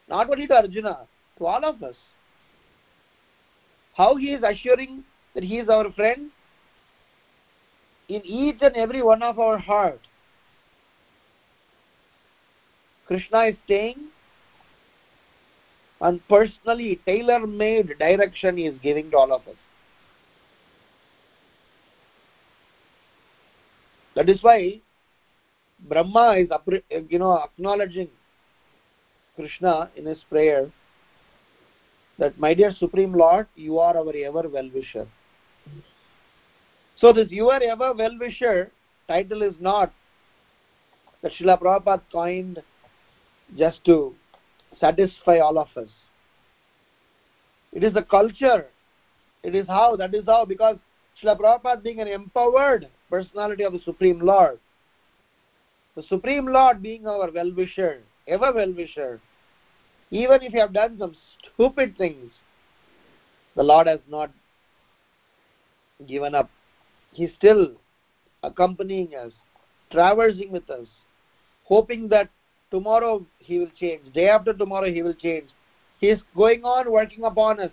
Not 0.08 0.30
only 0.30 0.46
to 0.48 0.54
Arjuna, 0.54 1.00
to 1.38 1.46
all 1.46 1.64
of 1.64 1.84
us. 1.84 1.96
How 3.96 4.16
he 4.16 4.34
is 4.34 4.44
assuring 4.44 5.04
that 5.34 5.44
he 5.44 5.60
is 5.60 5.70
our 5.70 5.92
friend? 5.92 6.32
In 8.08 8.22
each 8.24 8.58
and 8.62 8.76
every 8.76 9.02
one 9.02 9.24
of 9.24 9.40
our 9.40 9.58
heart. 9.58 10.00
Krishna 13.08 13.46
is 13.46 13.56
staying 13.66 14.10
and 16.02 16.20
personally 16.28 17.00
tailor-made 17.06 17.98
direction 18.00 18.58
he 18.58 18.66
is 18.66 18.76
giving 18.82 19.10
to 19.12 19.18
all 19.18 19.34
of 19.34 19.48
us. 19.48 19.56
That 24.16 24.30
is 24.30 24.42
why 24.42 24.82
Brahma 25.80 26.38
is 26.38 26.50
you 27.10 27.20
know 27.20 27.38
acknowledging 27.44 28.10
Krishna 29.36 29.90
in 29.96 30.06
his 30.06 30.20
prayer 30.30 30.72
that 32.18 32.40
my 32.40 32.54
dear 32.54 32.72
Supreme 32.78 33.14
Lord, 33.14 33.48
you 33.56 33.80
are 33.80 33.98
our 33.98 34.16
ever 34.16 34.48
well-wisher. 34.48 35.08
So 36.98 37.12
this 37.12 37.30
you 37.30 37.50
are 37.50 37.62
ever 37.62 37.94
well-wisher 37.94 38.72
title 39.08 39.42
is 39.42 39.56
not 39.60 39.94
that 41.22 41.32
Srila 41.34 41.62
Prabhupada 41.62 42.02
coined 42.12 42.62
just 43.58 43.84
to 43.86 44.16
satisfy 44.80 45.40
all 45.40 45.58
of 45.58 45.68
us. 45.76 45.90
It 47.74 47.84
is 47.84 47.94
the 47.94 48.04
culture. 48.04 48.68
It 49.44 49.54
is 49.54 49.68
how, 49.68 49.96
that 49.98 50.16
is 50.16 50.26
how, 50.26 50.46
because 50.46 50.78
Srila 51.22 51.40
Prabhupada 51.40 51.84
being 51.84 52.00
an 52.00 52.08
empowered 52.08 52.88
personality 53.10 53.64
of 53.64 53.74
the 53.74 53.80
Supreme 53.80 54.20
Lord, 54.20 54.60
the 55.96 56.04
Supreme 56.04 56.48
Lord 56.48 56.82
being 56.82 57.08
our 57.08 57.30
well-wisher, 57.32 58.02
ever 58.28 58.52
well-wisher, 58.54 59.20
even 60.12 60.42
if 60.42 60.54
you 60.54 60.60
have 60.60 60.74
done 60.74 60.98
some 60.98 61.16
stupid 61.56 61.98
things, 61.98 62.32
the 63.56 63.64
Lord 63.64 63.88
has 63.88 64.00
not 64.08 64.32
given 66.08 66.36
up. 66.36 66.50
He's 67.14 67.32
still 67.38 67.72
accompanying 68.44 69.16
us, 69.16 69.32
traversing 69.92 70.52
with 70.52 70.70
us, 70.70 70.88
hoping 71.64 72.10
that 72.10 72.30
tomorrow 72.72 73.26
He 73.40 73.60
will 73.60 73.72
change, 73.80 74.14
day 74.14 74.30
after 74.30 74.54
tomorrow 74.54 74.92
He 74.92 75.02
will 75.02 75.14
change. 75.14 75.50
He 76.00 76.08
is 76.08 76.20
going 76.36 76.64
on 76.64 76.92
working 76.92 77.24
upon 77.24 77.60
us. 77.60 77.72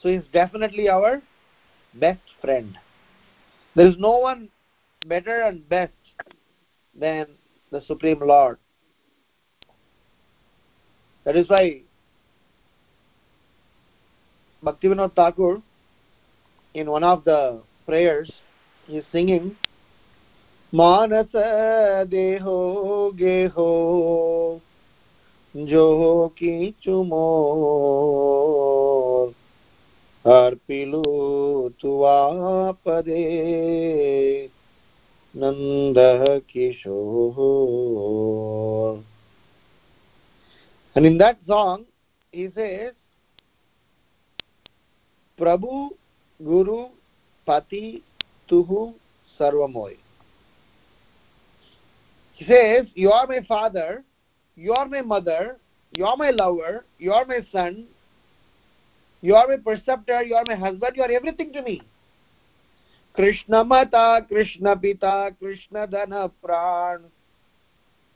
So 0.00 0.08
He's 0.08 0.22
definitely 0.32 0.88
our 0.88 1.20
best 1.94 2.22
friend. 2.40 2.78
There 3.74 3.86
is 3.86 3.96
no 3.98 4.18
one 4.18 4.48
better 5.06 5.42
and 5.42 5.68
best 5.68 5.92
than 6.98 7.26
the 7.70 7.82
Supreme 7.86 8.20
Lord. 8.20 8.58
That 11.24 11.36
is 11.36 11.48
why 11.48 11.82
Bhaktivinoda 14.62 15.14
Thakur, 15.14 15.62
in 16.74 16.90
one 16.90 17.04
of 17.04 17.24
the 17.24 17.62
prayers, 17.86 18.30
he 18.86 18.98
is 18.98 19.04
singing, 19.12 19.56
मानस 20.72 21.32
देहो 22.08 22.58
गेहो 23.18 23.70
जो 25.56 25.86
किचुमो 26.38 27.26
अर्पिलु 30.34 31.02
तुवा 31.80 32.18
पदे 32.86 33.24
नन्दः 35.34 36.22
किशोर 36.52 37.00
And 41.00 41.06
in 41.06 41.16
that 41.16 41.38
song, 41.46 41.86
he 42.30 42.50
says, 42.54 42.92
Prabhu, 45.40 45.92
Guru, 46.44 46.88
Pati, 47.46 48.02
Tuhu, 48.50 48.92
Sarvamoy. 49.38 49.96
He 52.34 52.44
says, 52.44 52.84
You 52.92 53.12
are 53.12 53.26
my 53.26 53.40
father, 53.48 54.04
you 54.56 54.74
are 54.74 54.86
my 54.86 55.00
mother, 55.00 55.56
you 55.96 56.04
are 56.04 56.18
my 56.18 56.32
lover, 56.32 56.84
you 56.98 57.14
are 57.14 57.24
my 57.24 57.46
son, 57.50 57.86
you 59.22 59.34
are 59.36 59.48
my 59.48 59.56
preceptor, 59.56 60.22
you 60.22 60.34
are 60.34 60.44
my 60.46 60.54
husband, 60.54 60.92
you 60.96 61.02
are 61.02 61.10
everything 61.10 61.50
to 61.54 61.62
me. 61.62 61.80
Krishna 63.14 63.64
Mata, 63.64 64.26
Krishna 64.28 64.76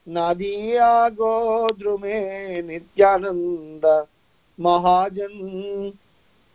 नदियागो 0.07 1.35
द्रुमे 1.79 2.21
Nityanand 2.63 3.87
महाजन 4.59 5.37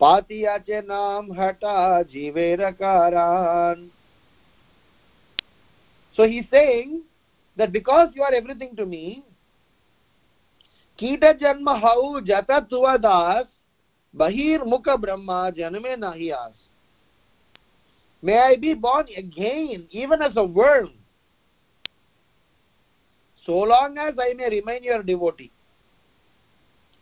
पातियाचे 0.01 0.81
नाम 0.81 1.31
हटा 1.39 2.01
जीवे 2.11 2.55
रकारान 2.55 3.89
so 6.17 6.25
he 6.25 6.41
saying 6.41 6.99
that 7.57 7.69
because 7.69 8.17
you 8.17 8.23
are 8.23 8.33
everything 8.35 8.77
to 8.77 8.85
me 8.85 9.23
कीट 10.99 11.25
जन्म 11.41 11.69
how 11.83 12.19
जत 12.21 12.51
तुआ 12.69 12.95
दास 12.99 13.45
बहिर्मुख 14.13 14.89
ब्रह्मा 14.99 15.49
जन्मे 15.57 15.95
नहीं 15.95 16.31
आस। 16.33 16.53
May 18.23 18.37
I 18.37 18.55
be 18.55 18.73
born 18.85 19.13
again 19.17 19.87
even 19.99 20.23
as 20.25 20.37
a 20.37 20.41
world 20.55 20.98
so 23.49 23.57
long 23.57 23.97
as 23.97 24.13
I 24.19 24.33
may 24.35 24.47
remain 24.47 24.83
your 24.83 25.01
devotee, 25.01 25.51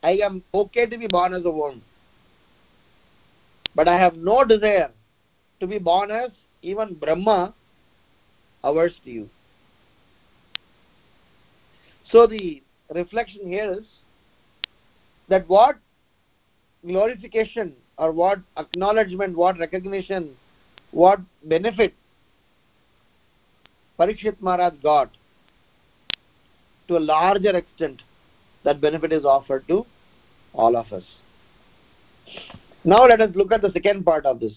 I 0.02 0.12
am 0.28 0.43
okay 0.54 0.86
to 0.86 0.98
be 0.98 1.08
born 1.08 1.34
as 1.34 1.43
a 1.43 1.50
worm. 1.50 1.82
But 3.76 3.89
I 3.89 3.98
have 4.00 4.16
no 4.16 4.45
desire 4.45 4.91
to 5.60 5.68
be 5.68 5.78
born 5.78 6.10
as 6.10 6.32
even 6.62 6.93
Brahma 6.93 7.54
averse 8.64 8.93
to 9.04 9.12
you. 9.12 9.30
So 12.14 12.28
the 12.28 12.64
reflection 12.95 13.45
here 13.45 13.74
is 13.74 13.86
that 15.28 15.50
what 15.50 15.76
glorification 16.86 17.74
or 17.98 18.14
what 18.14 18.39
acknowledgement, 18.56 19.36
what 19.36 19.60
recognition, 19.60 20.34
what 20.91 21.20
benefit 21.43 21.93
Parikshit 24.00 24.39
Maharaj 24.39 24.76
got 24.82 25.16
to 26.88 26.98
a 26.98 27.00
larger 27.00 27.56
extent 27.56 28.02
that 28.64 28.82
benefit 28.82 29.12
is 29.12 29.26
offered 29.26 29.68
to 29.68 29.86
all 30.54 30.76
of 30.76 30.92
us. 30.92 31.04
Now 32.84 33.06
let 33.06 33.22
us 33.22 33.36
look 33.36 33.52
at 33.52 33.62
the 33.62 33.72
second 33.72 34.06
part 34.06 34.26
of 34.26 34.40
this. 34.40 34.54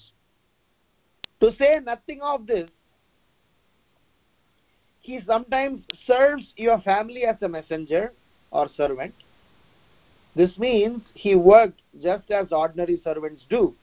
To 1.40 1.50
say 1.58 1.78
nothing 1.84 2.20
of 2.22 2.46
this 2.46 2.68
he 5.00 5.20
sometimes 5.26 5.82
serves 6.06 6.44
your 6.56 6.80
family 6.82 7.24
as 7.24 7.36
a 7.42 7.48
messenger 7.48 8.12
or 8.50 8.68
servant. 8.76 9.14
This 10.36 10.56
means 10.58 11.02
he 11.14 11.34
worked 11.34 11.80
just 12.02 12.30
as 12.30 12.46
ordinary 12.52 13.00
servants 13.02 13.42
do. 13.50 13.74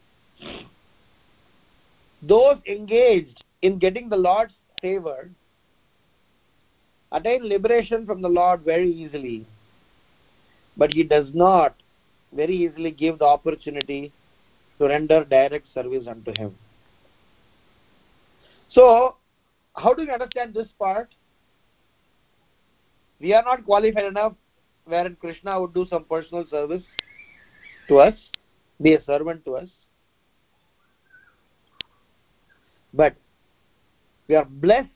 Those 2.22 2.58
engaged 2.66 3.44
in 3.62 3.80
getting 3.80 4.10
the 4.10 4.16
lord's 4.16 4.54
favor 4.82 5.30
attain 7.12 7.48
liberation 7.48 8.06
from 8.06 8.22
the 8.22 8.30
Lord 8.30 8.62
very 8.62 8.92
easily, 8.92 9.46
but 10.76 10.94
he 10.94 11.04
does 11.04 11.28
not 11.34 11.76
very 12.34 12.56
easily 12.56 12.92
give 12.92 13.20
the 13.20 13.26
opportunity 13.26 14.12
to 14.80 14.88
render 14.88 15.24
direct 15.24 15.68
service 15.74 16.08
unto 16.08 16.32
him. 16.38 16.56
So, 18.70 19.16
how 19.76 19.94
do 19.94 20.04
we 20.04 20.12
understand 20.12 20.54
this 20.54 20.68
part? 20.78 21.10
We 23.20 23.34
are 23.34 23.44
not 23.44 23.66
qualified 23.66 24.06
enough 24.06 24.34
wherein 24.86 25.16
Krishna 25.20 25.60
would 25.60 25.74
do 25.74 25.86
some 25.90 26.04
personal 26.04 26.46
service 26.50 26.84
to 27.88 28.00
us, 28.00 28.14
be 28.82 28.94
a 28.94 29.04
servant 29.04 29.44
to 29.46 29.56
us. 29.56 29.70
But 32.94 33.16
we 34.28 34.36
are 34.36 34.46
blessed 34.46 34.90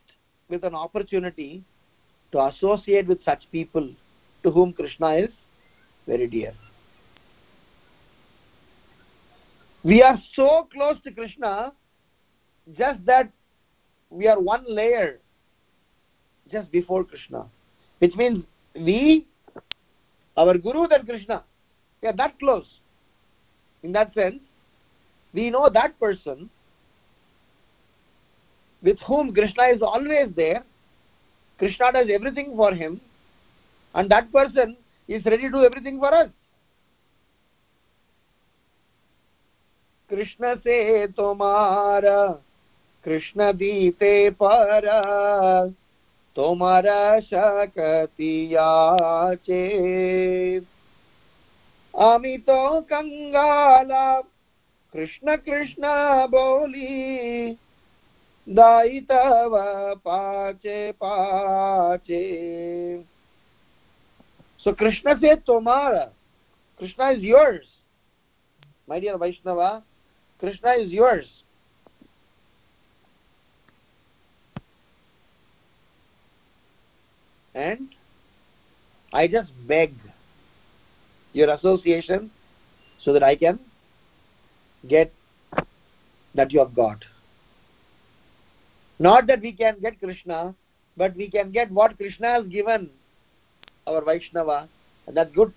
with 0.49 0.64
an 0.64 0.76
opportunity 0.76 1.64
to 2.32 2.45
associate 2.45 3.07
with 3.07 3.23
such 3.23 3.43
people 3.51 3.89
to 4.43 4.51
whom 4.51 4.73
Krishna 4.73 5.15
is 5.15 5.29
very 6.07 6.27
dear. 6.27 6.53
We 9.84 10.01
are 10.03 10.17
so 10.36 10.67
close 10.71 10.97
to 11.03 11.11
Krishna 11.11 11.73
just 12.77 13.05
that 13.05 13.32
we 14.09 14.27
are 14.27 14.39
one 14.39 14.63
layer 14.67 15.19
just 16.51 16.71
before 16.71 17.03
Krishna, 17.03 17.45
which 17.99 18.15
means 18.15 18.43
we, 18.75 19.25
our 20.38 20.57
Guru, 20.57 20.88
then 20.88 21.05
Krishna. 21.05 21.43
We 22.01 22.09
are 22.09 22.15
that 22.15 22.38
close. 22.39 22.65
In 23.84 23.91
that 23.93 24.13
sense, 24.13 24.39
we 25.34 25.49
know 25.49 25.69
that 25.73 25.99
person 25.99 26.49
with 28.84 28.99
whom 29.07 29.34
Krishna 29.34 29.63
is 29.73 29.82
always 29.82 30.29
there. 30.36 30.63
Krishna 31.61 31.92
does 31.92 32.09
everything 32.11 32.55
for 32.57 32.72
him, 32.72 33.01
and 33.94 34.11
that 34.11 34.30
person 34.32 34.76
is 35.09 35.24
ready 35.24 35.42
to 35.42 35.51
do 35.51 35.64
everything 35.64 35.99
for 35.99 36.12
us. 36.14 36.30
Krishna 40.11 40.55
से 40.57 41.07
तुम्हारा 41.16 42.18
कृष्ण 43.05 43.53
दीते 43.53 44.14
पर 44.42 44.84
তোমারা 46.36 47.01
শকতিয়াচে 47.30 48.64
আমি 51.94 52.34
তো 52.49 52.59
কঙ্গালা 52.90 54.07
কৃষ্ণ 54.94 55.26
কৃষ্ণ 55.47 55.82
বলি 56.34 56.94
दायितव 58.47 59.55
पाचे 60.05 60.91
pache 60.99 63.03
so 64.57 64.73
krishna 64.73 65.17
says 65.19 65.39
tomara 65.45 66.09
krishna 66.77 67.11
is 67.11 67.21
yours. 67.21 67.67
My 68.87 68.99
dear 68.99 69.17
vaishnava 69.17 69.83
krishna 70.39 70.73
is 70.73 70.91
yours. 70.91 71.27
And 77.53 77.89
i 79.13 79.27
just 79.27 79.51
beg 79.67 79.93
your 81.33 81.53
association 81.53 82.31
so 82.99 83.13
that 83.13 83.23
i 83.23 83.35
can 83.35 83.59
get 84.87 85.13
that 86.33 86.51
you 86.51 86.59
have 86.59 86.73
got 86.73 87.03
not 89.02 89.26
that 89.28 89.41
we 89.41 89.52
can 89.52 89.80
get 89.82 89.99
Krishna, 89.99 90.54
but 90.95 91.16
we 91.16 91.28
can 91.28 91.52
get 91.52 91.72
what 91.72 91.97
Krishna 91.97 92.34
has 92.34 92.45
given 92.45 92.91
our 93.88 94.06
Vaishnava. 94.06 94.70
And 95.08 95.18
that's 95.18 95.34
good. 95.34 95.52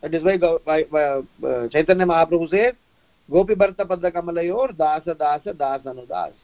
That 0.00 0.14
is 0.14 0.22
why 0.22 0.36
uh, 0.36 1.68
Chaitanya 1.70 2.06
Mahaprabhu 2.06 2.48
says, 2.50 2.74
Gopi 3.28 3.54
Bharta 3.54 3.84
Padda 3.84 4.12
Kamalayor 4.12 4.76
Dasa 4.76 5.12
Dasa 5.16 5.52
Dasa 5.52 5.86
Anudas. 5.86 6.34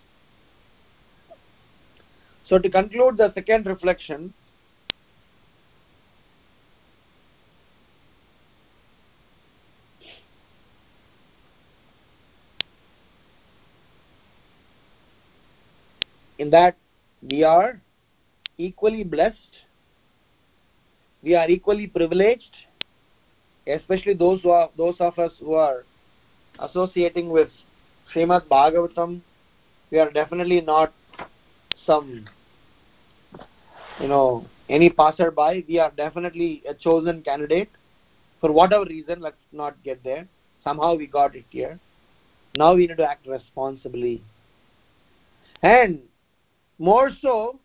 So 2.48 2.58
to 2.58 2.68
conclude 2.68 3.16
the 3.16 3.32
second 3.34 3.66
reflection, 3.66 4.34
in 16.38 16.50
that 16.50 16.76
we 17.22 17.42
are 17.42 17.80
equally 18.56 19.04
blessed, 19.04 19.58
we 21.22 21.34
are 21.34 21.48
equally 21.48 21.86
privileged, 21.86 22.56
especially 23.66 24.14
those 24.14 24.40
who 24.42 24.50
are 24.50 24.70
those 24.76 24.96
of 25.00 25.18
us 25.18 25.32
who 25.40 25.54
are 25.54 25.84
associating 26.60 27.28
with 27.30 27.48
Srimad 28.12 28.46
Bhagavatam. 28.48 29.20
We 29.90 29.98
are 29.98 30.10
definitely 30.10 30.60
not 30.60 30.92
some 31.86 32.26
you 34.00 34.08
know 34.08 34.46
any 34.68 34.90
passerby. 34.90 35.64
We 35.68 35.78
are 35.78 35.90
definitely 35.90 36.62
a 36.68 36.74
chosen 36.74 37.22
candidate 37.22 37.70
for 38.40 38.52
whatever 38.52 38.84
reason. 38.84 39.20
Let's 39.20 39.36
not 39.52 39.82
get 39.82 40.04
there. 40.04 40.26
Somehow 40.62 40.94
we 40.94 41.06
got 41.06 41.34
it 41.34 41.44
here. 41.50 41.78
Now 42.56 42.74
we 42.74 42.86
need 42.86 42.96
to 42.96 43.08
act 43.08 43.26
responsibly. 43.26 44.22
And 45.62 46.00
more 46.78 47.10
so, 47.20 47.58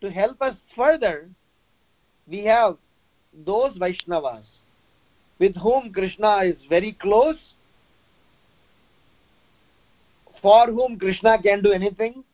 to 0.00 0.10
help 0.10 0.40
us 0.42 0.54
further, 0.76 1.28
we 2.26 2.44
have 2.44 2.76
those 3.46 3.76
Vaishnavas 3.76 4.44
with 5.38 5.56
whom 5.56 5.92
Krishna 5.92 6.38
is 6.44 6.56
very 6.68 6.92
close, 6.92 7.36
for 10.40 10.66
whom 10.66 10.98
Krishna 10.98 11.40
can 11.42 11.62
do 11.62 11.72
anything, 11.72 12.24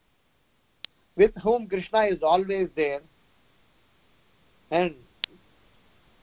with 1.17 1.33
whom 1.43 1.67
Krishna 1.67 2.05
is 2.05 2.23
always 2.23 2.69
there, 2.77 3.01
and 4.71 4.95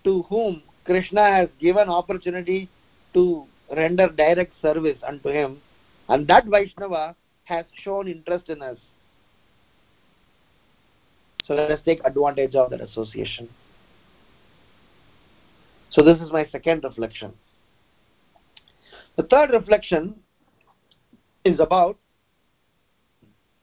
to 0.04 0.24
whom 0.24 0.62
Krishna 0.86 1.30
has 1.30 1.50
given 1.60 1.90
opportunity 1.90 2.70
to 3.14 3.46
render 3.76 4.08
direct 4.10 4.54
service 4.62 4.98
unto 5.06 5.30
him, 5.30 5.62
and 6.08 6.28
that 6.28 6.46
Vaishnava 6.46 7.16
has 7.44 7.66
shown 7.84 8.08
interest 8.08 8.50
in 8.50 8.62
us. 8.62 8.78
So 11.48 11.54
let 11.54 11.72
us 11.72 11.80
take 11.86 12.04
advantage 12.04 12.56
of 12.56 12.70
that 12.72 12.82
association. 12.82 13.48
So 15.92 16.04
this 16.04 16.20
is 16.20 16.30
my 16.30 16.46
second 16.52 16.84
reflection. 16.84 17.32
The 19.16 19.24
third 19.24 19.52
reflection 19.52 20.16
is 21.46 21.62
about 21.62 21.98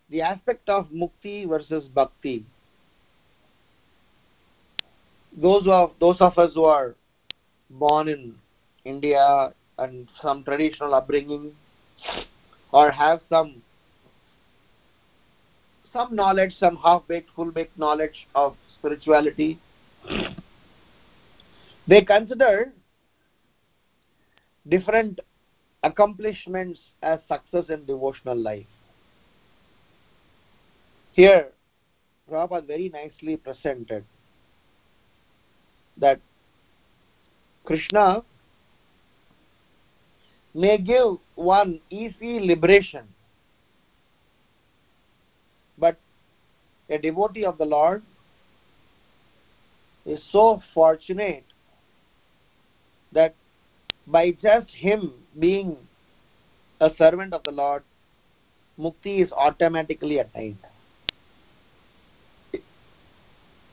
the 0.08 0.22
aspect 0.22 0.70
of 0.70 0.88
mukti 0.88 1.46
versus 1.46 1.84
bhakti. 1.94 2.46
Those 5.36 5.66
of 5.66 5.92
those 6.00 6.16
of 6.20 6.38
us 6.38 6.52
who 6.54 6.64
are 6.64 6.94
born 7.68 8.08
in 8.08 8.34
India 8.86 9.52
and 9.78 10.08
some 10.22 10.42
traditional 10.42 10.94
upbringing 10.94 11.52
or 12.72 12.90
have 12.90 13.20
some 13.28 13.62
some 15.94 16.14
knowledge, 16.14 16.52
some 16.58 16.76
half-baked, 16.76 17.30
full-baked 17.34 17.78
knowledge 17.78 18.26
of 18.34 18.56
spirituality. 18.78 19.58
They 21.86 22.02
consider 22.02 22.72
different 24.68 25.20
accomplishments 25.84 26.80
as 27.02 27.20
success 27.28 27.66
in 27.68 27.84
devotional 27.86 28.36
life. 28.36 28.66
Here, 31.12 31.48
Prabhupada 32.28 32.66
very 32.66 32.88
nicely 32.88 33.36
presented 33.36 34.04
that 35.98 36.18
Krishna 37.64 38.22
may 40.54 40.78
give 40.78 41.18
one 41.36 41.80
easy 41.90 42.40
liberation 42.40 43.04
but 45.78 45.98
a 46.88 46.98
devotee 46.98 47.44
of 47.44 47.58
the 47.58 47.64
Lord 47.64 48.02
is 50.06 50.20
so 50.30 50.62
fortunate 50.72 51.44
that 53.12 53.34
by 54.06 54.32
just 54.32 54.68
him 54.70 55.12
being 55.38 55.76
a 56.80 56.90
servant 56.98 57.32
of 57.32 57.42
the 57.44 57.50
Lord, 57.52 57.82
mukti 58.78 59.24
is 59.24 59.32
automatically 59.32 60.18
attained. 60.18 60.58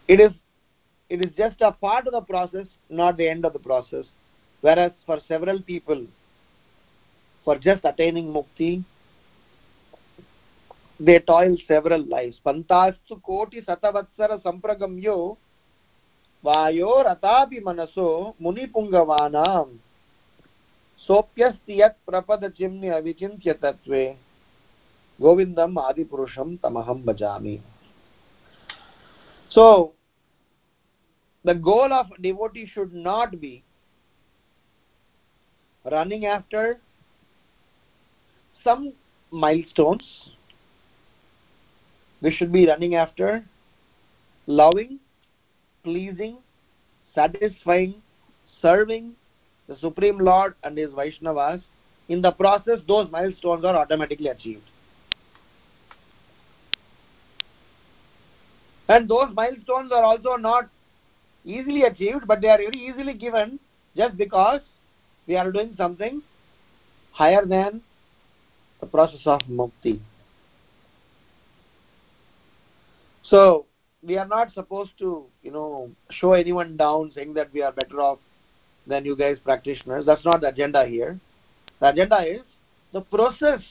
It 0.07 0.19
is 0.19 0.31
it 1.09 1.25
is 1.25 1.33
just 1.35 1.59
a 1.59 1.73
part 1.73 2.07
of 2.07 2.13
the 2.13 2.21
process, 2.21 2.67
not 2.89 3.17
the 3.17 3.27
end 3.27 3.43
of 3.43 3.51
the 3.51 3.59
process. 3.59 4.05
Whereas 4.61 4.93
for 5.05 5.19
several 5.27 5.61
people, 5.61 6.05
for 7.43 7.57
just 7.57 7.83
attaining 7.83 8.31
mukti, 8.31 8.85
they 11.00 11.18
toil 11.20 11.56
several 11.68 12.04
lives. 12.06 12.40
Pantastu 12.44 13.20
koti 13.22 13.62
satavatsara 13.62 14.40
sampragamyo 14.42 15.36
vayo 16.44 17.02
ratapi 17.02 17.60
manaso 17.60 18.34
munipungavaanam 18.40 19.68
सोप्यस्ति 21.08 21.74
यत् 21.80 21.98
प्रपदचिम्नि 22.06 22.88
अविचिन्त्य 22.88 23.52
तत्त्वे 23.62 24.04
गोविन्दम् 25.20 25.78
आदिपुरुषं 25.78 26.56
तमहं 26.56 27.02
भजामि 27.04 27.58
So, 29.52 29.92
the 31.44 31.54
goal 31.54 31.92
of 31.92 32.06
devotee 32.20 32.66
should 32.66 32.92
not 32.92 33.40
be 33.40 33.62
running 35.84 36.26
after 36.26 36.80
some 38.66 38.92
milestones 39.32 40.04
we 42.21 42.31
should 42.31 42.51
be 42.51 42.67
running 42.67 42.95
after 42.95 43.43
loving, 44.47 44.99
pleasing, 45.83 46.37
satisfying, 47.15 47.95
serving 48.61 49.13
the 49.67 49.75
Supreme 49.77 50.19
Lord 50.19 50.55
and 50.63 50.77
His 50.77 50.91
Vaishnavas. 50.91 51.61
In 52.09 52.21
the 52.21 52.31
process, 52.31 52.79
those 52.87 53.09
milestones 53.09 53.63
are 53.65 53.75
automatically 53.75 54.27
achieved. 54.27 54.63
And 58.89 59.07
those 59.07 59.33
milestones 59.33 59.91
are 59.91 60.03
also 60.03 60.35
not 60.35 60.69
easily 61.45 61.83
achieved, 61.83 62.27
but 62.27 62.41
they 62.41 62.49
are 62.49 62.57
very 62.57 62.77
easily 62.77 63.13
given 63.13 63.59
just 63.95 64.17
because 64.17 64.61
we 65.27 65.37
are 65.37 65.51
doing 65.51 65.73
something 65.77 66.21
higher 67.13 67.45
than 67.45 67.81
the 68.81 68.85
process 68.85 69.21
of 69.25 69.39
mukti. 69.49 70.01
So 73.31 73.65
we 74.03 74.17
are 74.17 74.27
not 74.27 74.53
supposed 74.53 74.91
to, 74.99 75.25
you 75.41 75.51
know, 75.51 75.89
show 76.09 76.33
anyone 76.33 76.75
down 76.75 77.11
saying 77.15 77.33
that 77.35 77.51
we 77.53 77.61
are 77.61 77.71
better 77.71 78.01
off 78.01 78.19
than 78.85 79.05
you 79.05 79.15
guys 79.15 79.37
practitioners. 79.41 80.05
That's 80.05 80.25
not 80.25 80.41
the 80.41 80.49
agenda 80.49 80.85
here. 80.85 81.17
The 81.79 81.89
agenda 81.89 82.17
is 82.17 82.41
the 82.91 82.99
process 82.99 83.61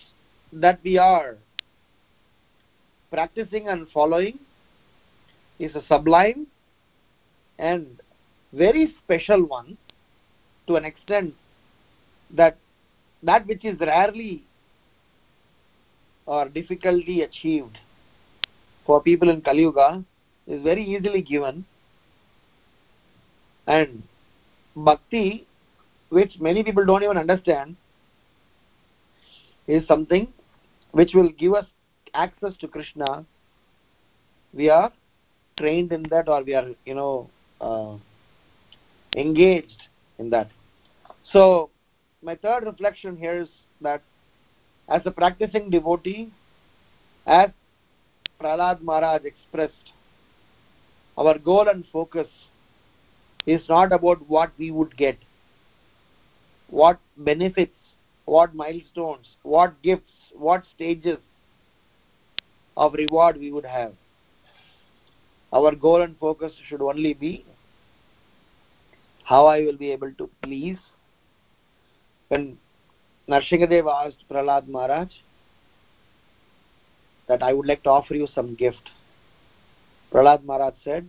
that 0.54 0.80
we 0.82 0.96
are 0.96 1.36
practicing 3.10 3.68
and 3.68 3.86
following 3.90 4.38
is 5.58 5.74
a 5.74 5.84
sublime 5.88 6.46
and 7.58 8.00
very 8.54 8.94
special 9.04 9.44
one 9.44 9.76
to 10.68 10.76
an 10.76 10.86
extent 10.86 11.34
that 12.34 12.56
that 13.22 13.46
which 13.46 13.66
is 13.66 13.78
rarely 13.78 14.42
or 16.24 16.48
difficultly 16.48 17.22
achieved 17.22 17.76
for 18.90 19.00
people 19.00 19.30
in 19.30 19.40
Kali 19.40 19.62
Yuga 19.62 20.02
is 20.48 20.62
very 20.64 20.84
easily 20.84 21.22
given. 21.22 21.64
And 23.68 24.02
bhakti 24.74 25.46
which 26.08 26.32
many 26.40 26.64
people 26.64 26.84
don't 26.84 27.04
even 27.04 27.16
understand 27.16 27.76
is 29.68 29.86
something 29.86 30.26
which 30.90 31.12
will 31.14 31.28
give 31.42 31.54
us 31.54 31.66
access 32.14 32.56
to 32.62 32.66
krishna. 32.66 33.24
We 34.52 34.68
are 34.70 34.90
trained 35.56 35.92
in 35.92 36.02
that 36.14 36.28
or 36.28 36.42
we 36.42 36.54
are 36.54 36.66
you 36.84 36.96
know 36.96 37.30
uh, 37.60 37.94
engaged 39.16 39.84
in 40.18 40.30
that. 40.30 40.50
So 41.32 41.70
my 42.24 42.34
third 42.34 42.64
reflection 42.64 43.16
here 43.16 43.40
is 43.42 43.48
that 43.82 44.02
as 44.88 45.02
a 45.04 45.12
practicing 45.12 45.70
devotee 45.70 46.32
as 47.24 47.50
prahlad 48.40 48.82
maharaj 48.82 49.24
expressed 49.24 49.92
our 51.18 51.38
goal 51.38 51.68
and 51.68 51.84
focus 51.92 52.28
is 53.46 53.68
not 53.68 53.92
about 53.92 54.28
what 54.28 54.52
we 54.58 54.70
would 54.70 54.96
get 54.96 55.18
what 56.68 57.00
benefits 57.16 57.76
what 58.24 58.54
milestones 58.54 59.36
what 59.42 59.82
gifts 59.82 60.32
what 60.46 60.64
stages 60.74 61.18
of 62.76 62.94
reward 62.94 63.38
we 63.38 63.52
would 63.52 63.64
have. 63.66 63.92
Our 65.52 65.74
goal 65.74 66.02
and 66.02 66.16
focus 66.18 66.52
should 66.68 66.80
only 66.80 67.14
be 67.14 67.44
how 69.24 69.46
i 69.46 69.60
will 69.60 69.76
be 69.76 69.90
able 69.92 70.12
to 70.20 70.28
please. 70.42 70.78
When 72.28 72.58
Narsingadev 73.28 73.90
asked 73.92 74.24
Prahlad 74.30 74.68
Maharaj 74.68 75.08
that 77.30 77.44
I 77.44 77.52
would 77.52 77.66
like 77.66 77.84
to 77.84 77.90
offer 77.90 78.14
you 78.14 78.26
some 78.34 78.54
gift. 78.56 78.90
Prahlad 80.12 80.44
Maharaj 80.44 80.74
said, 80.84 81.08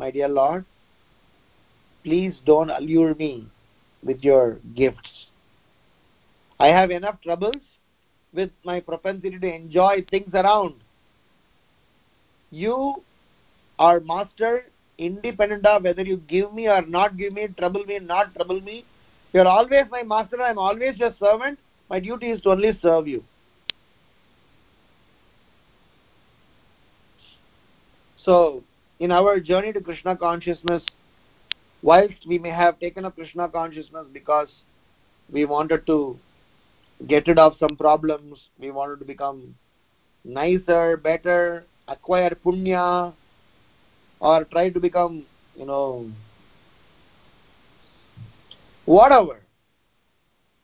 My 0.00 0.10
dear 0.10 0.28
Lord, 0.28 0.64
please 2.02 2.34
don't 2.44 2.70
allure 2.70 3.14
me 3.14 3.46
with 4.02 4.24
your 4.24 4.58
gifts. 4.74 5.26
I 6.58 6.66
have 6.78 6.90
enough 6.90 7.22
troubles 7.22 7.62
with 8.34 8.50
my 8.64 8.80
propensity 8.80 9.38
to 9.38 9.54
enjoy 9.54 10.04
things 10.10 10.34
around. 10.34 10.74
You 12.50 13.04
are 13.78 14.00
master 14.00 14.64
independent 14.98 15.64
of 15.66 15.84
whether 15.84 16.02
you 16.02 16.16
give 16.16 16.52
me 16.52 16.66
or 16.66 16.82
not 16.82 17.16
give 17.16 17.32
me, 17.32 17.46
trouble 17.56 17.84
me, 17.84 18.00
not 18.00 18.34
trouble 18.34 18.60
me. 18.60 18.84
You 19.32 19.42
are 19.42 19.46
always 19.46 19.84
my 19.90 20.02
master, 20.02 20.42
I 20.42 20.50
am 20.50 20.58
always 20.58 20.98
your 20.98 21.14
servant. 21.20 21.60
My 21.88 22.00
duty 22.00 22.30
is 22.30 22.40
to 22.42 22.50
only 22.50 22.76
serve 22.82 23.06
you. 23.06 23.22
So, 28.24 28.62
in 28.98 29.10
our 29.10 29.40
journey 29.40 29.72
to 29.72 29.80
Krishna 29.80 30.16
consciousness, 30.16 30.82
whilst 31.82 32.26
we 32.26 32.38
may 32.38 32.50
have 32.50 32.78
taken 32.78 33.04
up 33.04 33.14
Krishna 33.14 33.48
consciousness 33.48 34.06
because 34.12 34.48
we 35.32 35.44
wanted 35.44 35.86
to 35.86 36.18
get 37.06 37.26
rid 37.26 37.38
of 37.38 37.54
some 37.58 37.76
problems, 37.76 38.38
we 38.58 38.70
wanted 38.70 38.98
to 38.98 39.04
become 39.04 39.54
nicer, 40.24 40.96
better, 40.96 41.64
acquire 41.88 42.36
punya, 42.44 43.12
or 44.20 44.44
try 44.44 44.68
to 44.68 44.80
become, 44.80 45.24
you 45.56 45.64
know, 45.64 46.10
whatever. 48.84 49.40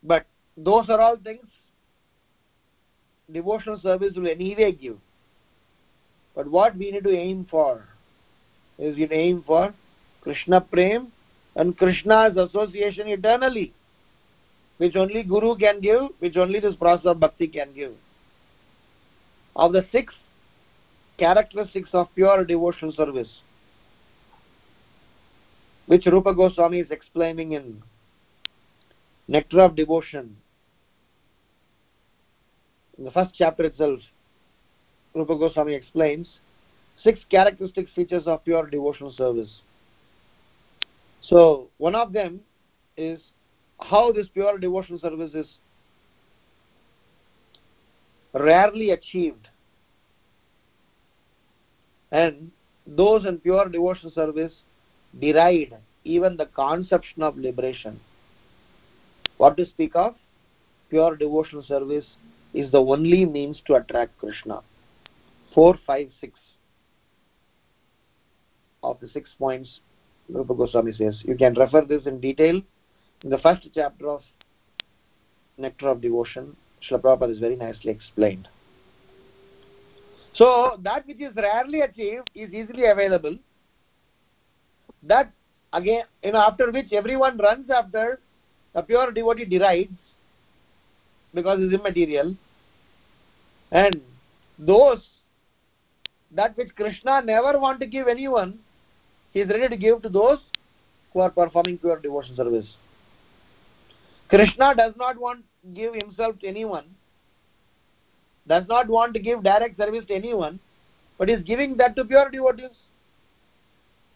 But 0.03 0.27
those 0.55 0.89
are 0.89 1.01
all 1.01 1.17
things 1.17 1.45
devotional 3.31 3.79
service 3.79 4.13
will 4.15 4.27
anyway 4.27 4.71
give. 4.71 4.97
But 6.37 6.51
what 6.51 6.77
we 6.77 6.91
need 6.91 7.03
to 7.03 7.17
aim 7.17 7.47
for 7.49 7.83
is 8.77 8.95
we 8.95 9.09
aim 9.11 9.43
for 9.45 9.73
Krishna 10.21 10.61
Prem 10.61 11.11
and 11.55 11.75
Krishna's 11.75 12.37
association 12.37 13.07
eternally, 13.07 13.73
which 14.77 14.95
only 14.95 15.23
Guru 15.23 15.57
can 15.57 15.81
give, 15.81 16.09
which 16.19 16.37
only 16.37 16.59
this 16.59 16.75
process 16.75 17.07
of 17.07 17.19
bhakti 17.19 17.47
can 17.47 17.73
give. 17.73 17.93
Of 19.55 19.73
the 19.73 19.83
six 19.91 20.13
characteristics 21.17 21.89
of 21.93 22.13
pure 22.13 22.45
devotional 22.45 22.91
service, 22.91 23.41
which 25.87 26.05
Rupa 26.05 26.35
Goswami 26.35 26.81
is 26.81 26.91
explaining 26.91 27.53
in 27.53 27.81
Nectar 29.27 29.61
of 29.61 29.75
Devotion, 29.75 30.37
in 32.95 33.05
the 33.05 33.11
first 33.11 33.33
chapter 33.33 33.63
itself, 33.63 34.01
Rupa 35.13 35.37
Goswami 35.37 35.73
explains 35.73 36.27
six 37.03 37.19
characteristic 37.29 37.87
features 37.95 38.23
of 38.25 38.43
pure 38.43 38.67
devotional 38.67 39.11
service. 39.11 39.61
So, 41.21 41.67
one 41.77 41.95
of 41.95 42.13
them 42.13 42.41
is 42.95 43.19
how 43.79 44.11
this 44.11 44.27
pure 44.33 44.57
devotional 44.57 44.99
service 44.99 45.33
is 45.33 45.47
rarely 48.33 48.91
achieved. 48.91 49.47
And 52.11 52.51
those 52.85 53.25
in 53.25 53.39
pure 53.39 53.67
devotional 53.67 54.11
service 54.11 54.53
deride 55.19 55.73
even 56.03 56.37
the 56.37 56.45
conception 56.45 57.21
of 57.21 57.37
liberation. 57.37 57.99
What 59.37 59.57
to 59.57 59.65
speak 59.65 59.95
of? 59.95 60.15
Pure 60.89 61.17
devotional 61.17 61.63
service 61.63 62.05
is 62.53 62.71
the 62.71 62.79
only 62.79 63.25
means 63.25 63.61
to 63.67 63.75
attract 63.75 64.17
Krishna. 64.17 64.61
4, 65.57 65.75
5, 65.87 66.09
6 66.21 66.39
of 68.83 68.99
the 68.99 69.07
six 69.07 69.31
points 69.39 69.79
Rupa 70.29 70.53
Goswami 70.53 70.91
says. 70.93 71.19
You 71.23 71.35
can 71.35 71.55
refer 71.55 71.81
this 71.83 72.05
in 72.05 72.19
detail 72.19 72.61
in 73.23 73.29
the 73.31 73.39
first 73.39 73.67
chapter 73.73 74.07
of 74.07 74.21
Nectar 75.57 75.89
of 75.89 75.99
Devotion. 75.99 76.55
Srila 76.83 77.01
Prabhupada 77.01 77.31
is 77.31 77.39
very 77.39 77.55
nicely 77.55 77.89
explained. 77.89 78.47
So, 80.35 80.79
that 80.83 81.07
which 81.07 81.21
is 81.21 81.35
rarely 81.35 81.81
achieved 81.81 82.29
is 82.35 82.53
easily 82.53 82.85
available. 82.85 83.35
That, 85.01 85.31
again, 85.73 86.03
you 86.21 86.33
know, 86.33 86.39
after 86.41 86.71
which 86.71 86.93
everyone 86.93 87.35
runs 87.39 87.71
after, 87.71 88.19
a 88.75 88.83
pure 88.83 89.11
devotee 89.11 89.45
derides 89.45 89.89
because 91.33 91.57
it's 91.63 91.73
immaterial. 91.73 92.35
And 93.71 94.03
those 94.59 95.01
that 96.31 96.57
which 96.57 96.75
Krishna 96.75 97.21
never 97.21 97.59
want 97.59 97.79
to 97.79 97.85
give 97.85 98.07
anyone, 98.07 98.59
he 99.31 99.41
is 99.41 99.49
ready 99.49 99.67
to 99.69 99.77
give 99.77 100.01
to 100.01 100.09
those 100.09 100.39
who 101.13 101.19
are 101.21 101.29
performing 101.29 101.77
pure 101.77 101.99
devotion 101.99 102.35
service. 102.35 102.65
Krishna 104.29 104.75
does 104.75 104.93
not 104.97 105.17
want 105.17 105.39
to 105.39 105.73
give 105.73 105.93
himself 105.93 106.39
to 106.39 106.47
anyone, 106.47 106.85
does 108.47 108.67
not 108.67 108.87
want 108.87 109.13
to 109.13 109.19
give 109.19 109.43
direct 109.43 109.77
service 109.77 110.05
to 110.07 110.13
anyone, 110.13 110.59
but 111.17 111.29
is 111.29 111.41
giving 111.43 111.77
that 111.77 111.95
to 111.95 112.03
pure 112.03 112.29
devotees 112.29 112.75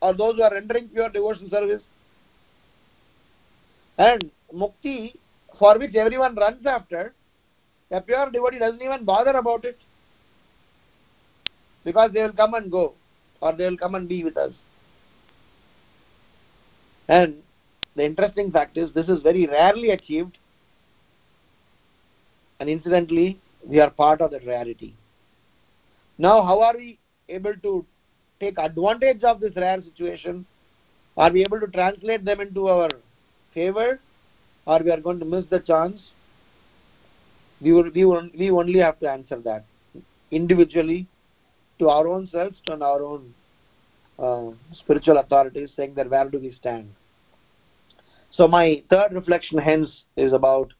or 0.02 0.14
those 0.14 0.36
who 0.36 0.44
are 0.44 0.52
rendering 0.52 0.90
pure 0.90 1.10
devotion 1.10 1.50
service. 1.50 1.82
And 3.98 4.32
mukti, 4.54 5.16
for 5.58 5.78
which 5.78 5.96
everyone 5.96 6.36
runs 6.36 6.66
after, 6.66 7.14
a 7.92 8.02
pure 8.02 8.32
devotee 8.32 8.60
doesn't 8.60 8.82
even 8.82 9.06
bother 9.06 9.32
about 9.32 9.64
it 9.66 9.78
because 11.84 12.12
they 12.14 12.22
will 12.22 12.34
come 12.34 12.54
and 12.54 12.72
go 12.72 12.94
or 13.42 13.54
they 13.54 13.68
will 13.70 13.78
come 13.78 13.96
and 13.96 14.08
be 14.08 14.24
with 14.24 14.38
us. 14.38 14.52
And 17.08 17.36
the 17.96 18.06
interesting 18.06 18.52
fact 18.52 18.78
is 18.78 18.92
this 18.94 19.10
is 19.10 19.22
very 19.22 19.48
rarely 19.48 19.92
achieved 19.92 20.38
and 22.60 22.70
incidentally 22.70 23.40
we 23.68 23.80
are 23.80 23.90
part 23.90 24.22
of 24.22 24.32
that 24.32 24.46
rarity. 24.46 24.96
Now 26.18 26.44
how 26.44 26.62
are 26.62 26.78
we 26.78 27.00
able 27.30 27.56
to 27.56 27.86
take 28.40 28.58
advantage 28.58 29.24
of 29.24 29.40
this 29.40 29.56
rare 29.56 29.82
situation 29.82 30.46
Are 31.18 31.32
we 31.32 31.44
able 31.44 31.60
to 31.60 31.68
translate 31.68 32.24
them 32.24 32.40
into 32.40 32.68
our 32.68 32.90
favor, 33.54 34.00
or 34.66 34.80
we 34.80 34.92
are 34.92 35.00
going 35.00 35.20
to 35.20 35.26
miss 35.26 35.46
the 35.50 35.60
chance? 35.60 36.00
We, 37.60 37.74
will, 37.74 37.92
we, 37.94 38.06
will, 38.06 38.30
we 38.38 38.50
only 38.50 38.80
have 38.80 39.00
to 39.02 39.10
answer 39.10 39.38
that 39.42 39.66
individually 40.32 41.08
to 41.82 41.90
our 41.90 42.08
own 42.08 42.28
selves 42.28 42.58
and 42.68 42.84
our 42.84 43.02
own 43.02 43.34
uh, 44.20 44.52
spiritual 44.72 45.18
authorities, 45.18 45.72
saying 45.76 45.96
that 45.96 46.10
where 46.10 46.30
do 46.30 46.38
we 46.38 46.52
stand? 46.54 46.94
So, 48.30 48.48
my 48.48 48.84
third 48.90 49.14
reflection, 49.14 49.58
hence, 49.58 49.90
is 50.16 50.32
about 50.32 50.72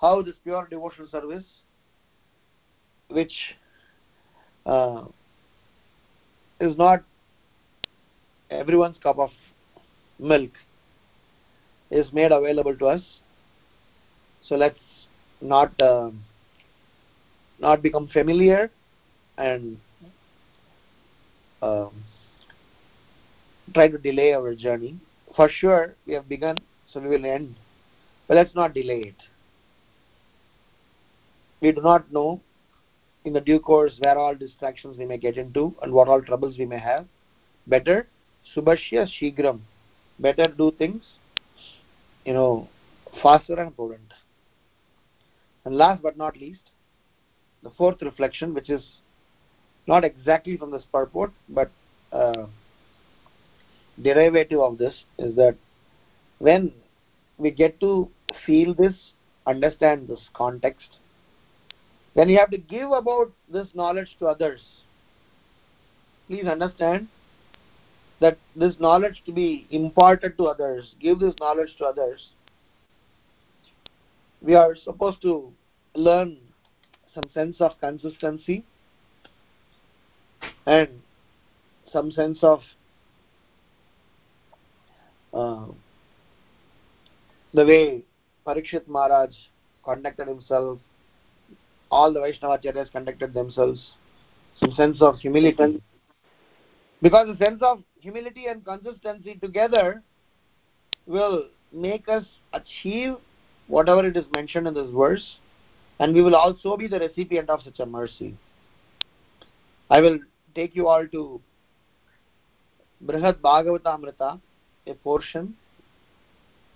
how 0.00 0.20
this 0.20 0.34
pure 0.44 0.68
devotional 0.70 1.08
service, 1.08 1.44
which 3.08 3.32
uh, 4.66 5.04
is 6.60 6.76
not 6.76 7.02
everyone's 8.50 8.98
cup 8.98 9.18
of 9.18 9.30
milk, 10.18 10.50
is 11.90 12.12
made 12.12 12.32
available 12.32 12.76
to 12.76 12.86
us. 12.86 13.00
So, 14.42 14.56
let's 14.56 14.78
not 15.40 15.80
uh, 15.80 16.10
not 17.58 17.80
become 17.80 18.08
familiar 18.08 18.70
and 19.38 19.78
um, 21.62 21.90
try 23.74 23.88
to 23.88 23.98
delay 23.98 24.32
our 24.32 24.54
journey. 24.54 24.98
For 25.36 25.48
sure, 25.48 25.94
we 26.06 26.14
have 26.14 26.28
begun, 26.28 26.56
so 26.92 27.00
we 27.00 27.08
will 27.08 27.24
end. 27.24 27.54
But 28.26 28.36
let's 28.36 28.54
not 28.54 28.74
delay 28.74 29.00
it. 29.00 29.16
We 31.60 31.72
do 31.72 31.80
not 31.80 32.12
know 32.12 32.40
in 33.24 33.32
the 33.32 33.40
due 33.40 33.60
course 33.60 33.94
where 34.00 34.18
all 34.18 34.34
distractions 34.34 34.96
we 34.96 35.04
may 35.04 35.18
get 35.18 35.36
into 35.36 35.74
and 35.82 35.92
what 35.92 36.08
all 36.08 36.22
troubles 36.22 36.58
we 36.58 36.66
may 36.66 36.78
have. 36.78 37.06
Better, 37.66 38.06
subhashya 38.56 39.06
shigram. 39.20 39.60
Better 40.18 40.46
do 40.46 40.70
things, 40.72 41.04
you 42.24 42.32
know, 42.32 42.68
faster 43.22 43.58
and 43.60 43.74
prudent. 43.74 44.12
And 45.64 45.76
last 45.76 46.02
but 46.02 46.16
not 46.16 46.36
least, 46.36 46.70
the 47.62 47.70
fourth 47.70 48.00
reflection, 48.02 48.54
which 48.54 48.70
is 48.70 48.82
not 49.88 50.04
exactly 50.04 50.56
from 50.56 50.70
this 50.70 50.84
purport, 50.92 51.32
but 51.48 51.70
uh, 52.12 52.46
derivative 54.00 54.60
of 54.60 54.76
this, 54.78 54.94
is 55.18 55.34
that 55.34 55.56
when 56.38 56.72
we 57.38 57.50
get 57.50 57.80
to 57.80 58.08
feel 58.46 58.74
this, 58.74 58.94
understand 59.46 60.06
this 60.06 60.20
context, 60.34 60.98
then 62.14 62.28
you 62.28 62.38
have 62.38 62.50
to 62.50 62.58
give 62.58 62.90
about 62.92 63.32
this 63.50 63.68
knowledge 63.74 64.14
to 64.18 64.26
others. 64.26 64.60
Please 66.26 66.46
understand 66.46 67.08
that 68.20 68.36
this 68.54 68.74
knowledge 68.78 69.22
to 69.24 69.32
be 69.32 69.66
imparted 69.70 70.36
to 70.36 70.44
others, 70.46 70.94
give 71.00 71.18
this 71.18 71.34
knowledge 71.40 71.74
to 71.78 71.86
others. 71.86 72.28
We 74.42 74.54
are 74.54 74.76
supposed 74.76 75.22
to 75.22 75.50
learn 75.94 76.36
some 77.14 77.24
sense 77.32 77.56
of 77.60 77.72
consistency 77.80 78.64
and 80.68 80.88
some 81.90 82.10
sense 82.10 82.38
of 82.42 82.60
uh, 85.32 85.66
the 87.54 87.64
way 87.64 88.02
Parikshit 88.46 88.86
Maharaj 88.86 89.30
conducted 89.82 90.28
himself, 90.28 90.78
all 91.90 92.12
the 92.12 92.20
Vaishnavacharyas 92.20 92.92
conducted 92.92 93.32
themselves, 93.32 93.92
some 94.60 94.72
sense 94.72 95.00
of 95.00 95.16
humility. 95.16 95.82
Because 97.00 97.28
the 97.28 97.42
sense 97.42 97.62
of 97.62 97.82
humility 98.00 98.46
and 98.46 98.62
consistency 98.62 99.36
together 99.36 100.02
will 101.06 101.44
make 101.72 102.10
us 102.10 102.24
achieve 102.52 103.14
whatever 103.68 104.06
it 104.06 104.18
is 104.18 104.26
mentioned 104.34 104.66
in 104.66 104.74
this 104.74 104.90
verse, 104.90 105.36
and 105.98 106.14
we 106.14 106.20
will 106.20 106.36
also 106.36 106.76
be 106.76 106.88
the 106.88 106.98
recipient 106.98 107.48
of 107.48 107.62
such 107.62 107.80
a 107.80 107.86
mercy. 107.86 108.36
I 109.88 110.00
will 110.00 110.18
take 110.54 110.74
you 110.74 110.88
all 110.88 111.06
to 111.08 111.40
Brihad 113.04 113.40
Bhagavatamrita, 113.40 114.40
a 114.86 114.94
portion 114.94 115.54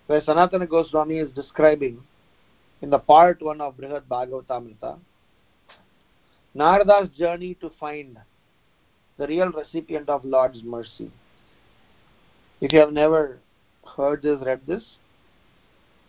where 0.06 0.20
Sanatana 0.20 0.68
Goswami 0.68 1.18
is 1.18 1.30
describing 1.32 2.00
in 2.80 2.90
the 2.90 2.98
part 2.98 3.42
1 3.42 3.60
of 3.60 3.76
Brihad 3.76 4.02
Bhagavatamrita 4.08 4.98
Narada's 6.54 7.08
journey 7.16 7.54
to 7.54 7.70
find 7.80 8.18
the 9.16 9.26
real 9.26 9.50
recipient 9.50 10.08
of 10.08 10.24
Lord's 10.24 10.62
mercy. 10.62 11.10
If 12.60 12.72
you 12.72 12.80
have 12.80 12.92
never 12.92 13.38
heard 13.96 14.22
this, 14.22 14.38
read 14.44 14.60
this, 14.66 14.82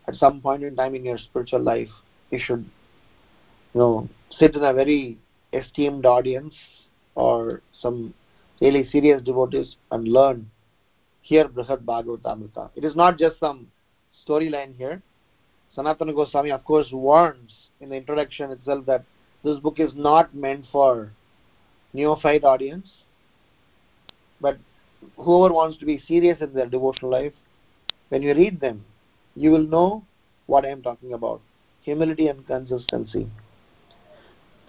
at 0.07 0.16
some 0.16 0.41
point 0.41 0.64
in 0.64 0.76
time 0.76 0.95
in 0.95 1.05
your 1.05 1.18
spiritual 1.18 1.61
life, 1.61 1.89
you 2.30 2.39
should 2.39 2.66
you 3.74 3.80
know 3.80 4.09
sit 4.38 4.55
in 4.55 4.64
a 4.64 4.74
very 4.74 5.18
esteemed 5.53 6.05
audience 6.05 6.53
or 7.16 7.61
some 7.80 8.14
really 8.61 8.88
serious 8.89 9.22
devotees 9.22 9.76
and 9.91 10.07
learn 10.07 10.49
here 11.22 11.47
Brihad 11.47 11.86
Bhagavatamrita. 11.86 12.70
It 12.76 12.84
is 12.84 12.95
not 12.95 13.18
just 13.18 13.39
some 13.39 13.68
storyline 14.28 14.76
here. 14.76 15.01
Sanatana 15.76 16.14
Goswami, 16.14 16.51
of 16.51 16.64
course, 16.66 16.88
warns 16.91 17.51
in 17.82 17.89
the 17.89 17.95
introduction 17.95 18.51
itself 18.51 18.86
that 18.86 19.03
this 19.43 19.57
book 19.59 19.80
is 19.80 19.91
not 19.95 20.34
meant 20.36 20.66
for 20.72 21.11
neophyte 21.93 22.43
audience, 22.43 22.88
but 24.39 24.57
whoever 25.18 25.53
wants 25.53 25.78
to 25.78 25.86
be 25.86 26.01
serious 26.07 26.39
in 26.41 26.53
their 26.53 26.68
devotional 26.68 27.11
life, 27.11 27.34
when 28.09 28.22
you 28.22 28.34
read 28.34 28.59
them, 28.59 28.86
you 29.36 29.51
will 29.51 29.64
know 29.64 30.03
what 30.45 30.66
I 30.66 30.70
am 30.70 30.82
talking 30.82 31.14
about 31.14 31.41
humility 31.82 32.28
and 32.28 32.45
consistency. 32.47 33.30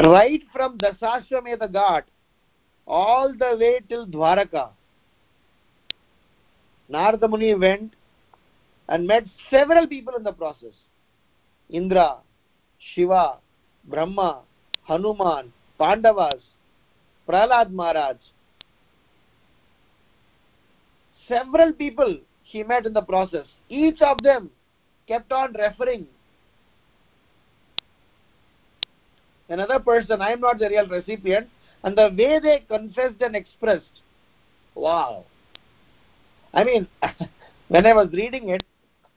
Right 0.01 0.43
from 0.53 0.79
Dasashwamedha 0.79 1.73
Ghat 1.73 2.03
all 2.87 3.33
the 3.33 3.57
way 3.59 3.81
till 3.89 4.07
Dwaraka, 4.07 4.71
Narada 6.89 7.29
Muni 7.29 7.55
went 7.55 7.93
and 8.89 9.07
met 9.07 9.25
several 9.51 9.87
people 9.87 10.15
in 10.17 10.23
the 10.23 10.33
process 10.33 10.73
Indra, 11.71 12.17
Shiva, 12.79 13.37
Brahma, 13.85 14.43
Hanuman, 14.87 15.53
Pandavas, 15.79 16.43
Prahlad 17.27 17.71
Maharaj. 17.71 18.17
Several 21.27 21.73
people 21.73 22.19
he 22.43 22.63
met 22.63 22.85
in 22.85 22.93
the 22.93 23.01
process. 23.01 23.47
Each 23.71 24.01
of 24.03 24.23
them 24.23 24.51
kept 25.09 25.33
on 25.33 25.55
referring. 25.55 26.07
Another 29.49 29.79
person, 29.79 30.21
I 30.21 30.33
am 30.33 30.41
not 30.41 30.59
the 30.59 30.69
real 30.69 30.87
recipient, 30.87 31.49
and 31.85 31.97
the 31.97 32.09
way 32.19 32.41
they 32.41 32.65
confessed 32.67 33.21
and 33.21 33.37
expressed. 33.37 34.01
Wow. 34.75 35.25
I 36.53 36.65
mean, 36.65 36.89
when 37.69 37.87
I 37.87 37.93
was 37.93 38.09
reading 38.13 38.49
it, 38.49 38.65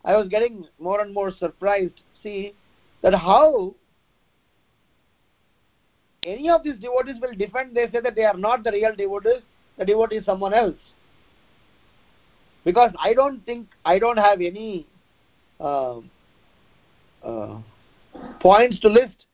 I 0.03 0.15
was 0.15 0.27
getting 0.27 0.67
more 0.77 1.01
and 1.01 1.13
more 1.13 1.31
surprised. 1.31 2.01
See, 2.21 2.53
that 3.01 3.15
how 3.15 3.73
any 6.23 6.49
of 6.49 6.63
these 6.63 6.75
devotees 6.75 7.15
will 7.21 7.33
defend, 7.35 7.75
they 7.75 7.89
say 7.89 8.01
that 8.01 8.15
they 8.15 8.25
are 8.25 8.37
not 8.37 8.63
the 8.63 8.71
real 8.71 8.93
devotees, 8.95 9.41
the 9.77 9.85
devotee 9.85 10.17
is 10.17 10.25
someone 10.25 10.53
else. 10.53 10.75
Because 12.65 12.91
I 13.01 13.13
don't 13.13 13.45
think, 13.45 13.67
I 13.85 13.97
don't 13.97 14.17
have 14.17 14.41
any 14.41 14.85
uh, 15.59 15.99
uh, 17.23 17.59
points 18.41 18.79
to 18.81 18.89
list 18.89 19.26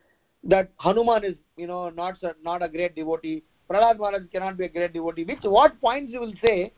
that 0.44 0.70
Hanuman 0.78 1.24
is, 1.24 1.36
you 1.56 1.68
know, 1.68 1.90
not 1.90 2.18
not 2.44 2.62
a 2.62 2.70
great 2.70 2.96
devotee. 2.96 3.44
Prahlad 3.70 3.98
Maharaj 3.98 4.24
cannot 4.32 4.58
be 4.58 4.66
a 4.66 4.70
great 4.70 4.94
devotee. 4.94 5.24
Which 5.24 5.40
what 5.44 5.80
points 5.80 6.12
you 6.12 6.20
will 6.20 6.34
say 6.44 6.72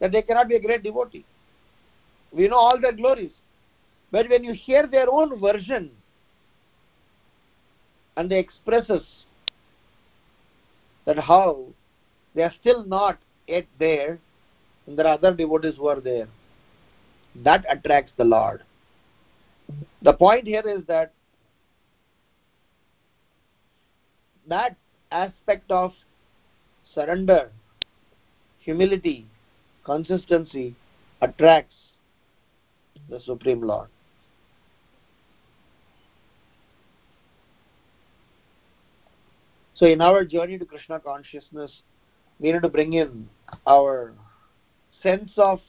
that 0.00 0.12
they 0.12 0.22
cannot 0.22 0.48
be 0.48 0.56
a 0.56 0.60
great 0.60 0.82
devotee? 0.82 1.24
We 2.32 2.48
know 2.48 2.56
all 2.56 2.80
their 2.80 2.92
glories, 2.92 3.32
but 4.12 4.28
when 4.28 4.44
you 4.44 4.52
hear 4.52 4.86
their 4.86 5.10
own 5.10 5.40
version 5.40 5.90
and 8.16 8.30
they 8.30 8.38
express 8.38 8.88
us 8.90 9.02
that 11.06 11.18
how 11.18 11.64
they 12.34 12.42
are 12.42 12.52
still 12.60 12.84
not 12.84 13.18
yet 13.46 13.66
there, 13.78 14.18
and 14.86 14.98
there 14.98 15.06
are 15.06 15.14
other 15.14 15.34
devotees 15.34 15.74
who 15.76 15.88
are 15.88 16.00
there, 16.00 16.28
that 17.36 17.64
attracts 17.68 18.12
the 18.16 18.24
Lord. 18.24 18.62
The 20.02 20.12
point 20.12 20.46
here 20.46 20.66
is 20.66 20.84
that 20.86 21.12
that 24.48 24.76
aspect 25.10 25.70
of 25.70 25.92
surrender, 26.94 27.50
humility, 28.60 29.26
consistency 29.84 30.74
attracts 31.20 31.74
the 33.08 33.20
Supreme 33.20 33.62
Lord. 33.62 33.88
So, 39.74 39.86
in 39.86 40.00
our 40.00 40.24
journey 40.24 40.58
to 40.58 40.64
Krishna 40.64 40.98
consciousness, 40.98 41.70
we 42.40 42.52
need 42.52 42.62
to 42.62 42.68
bring 42.68 42.94
in 42.94 43.28
our 43.66 44.12
sense 45.02 45.30
of 45.36 45.60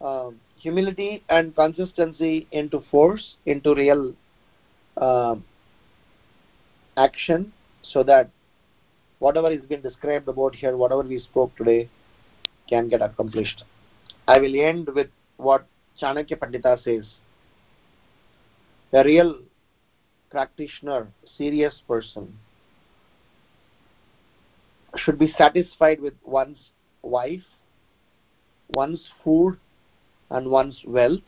um, 0.00 0.40
humility 0.56 1.22
and 1.28 1.54
consistency 1.54 2.48
into 2.50 2.82
force, 2.90 3.36
into 3.46 3.74
real 3.74 4.12
uh, 4.96 5.36
action, 6.96 7.52
so 7.82 8.02
that 8.02 8.30
whatever 9.18 9.50
is 9.50 9.62
being 9.62 9.82
described 9.82 10.28
about 10.28 10.54
here, 10.54 10.76
whatever 10.76 11.02
we 11.02 11.18
spoke 11.18 11.54
today, 11.56 11.88
can 12.68 12.88
get 12.88 13.02
accomplished. 13.02 13.64
I 14.26 14.38
will 14.38 14.54
end 14.60 14.88
with 14.94 15.08
what 15.36 15.66
Chanakya 16.00 16.38
Pandita 16.38 16.82
says. 16.82 17.04
A 18.92 19.04
real 19.04 19.40
practitioner, 20.30 21.08
serious 21.36 21.74
person, 21.86 22.36
should 24.96 25.18
be 25.18 25.32
satisfied 25.36 26.00
with 26.00 26.14
one's 26.24 26.58
wife, 27.02 27.42
one's 28.70 29.00
food, 29.22 29.58
and 30.30 30.48
one's 30.48 30.80
wealth, 30.86 31.20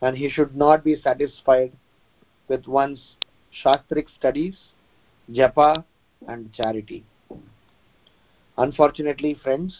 and 0.00 0.16
he 0.16 0.28
should 0.28 0.56
not 0.56 0.84
be 0.84 0.96
satisfied 1.00 1.72
with 2.48 2.66
one's 2.66 3.16
shastric 3.64 4.06
studies, 4.18 4.56
japa, 5.30 5.84
and 6.26 6.52
charity. 6.52 7.04
Unfortunately, 8.56 9.38
friends, 9.42 9.76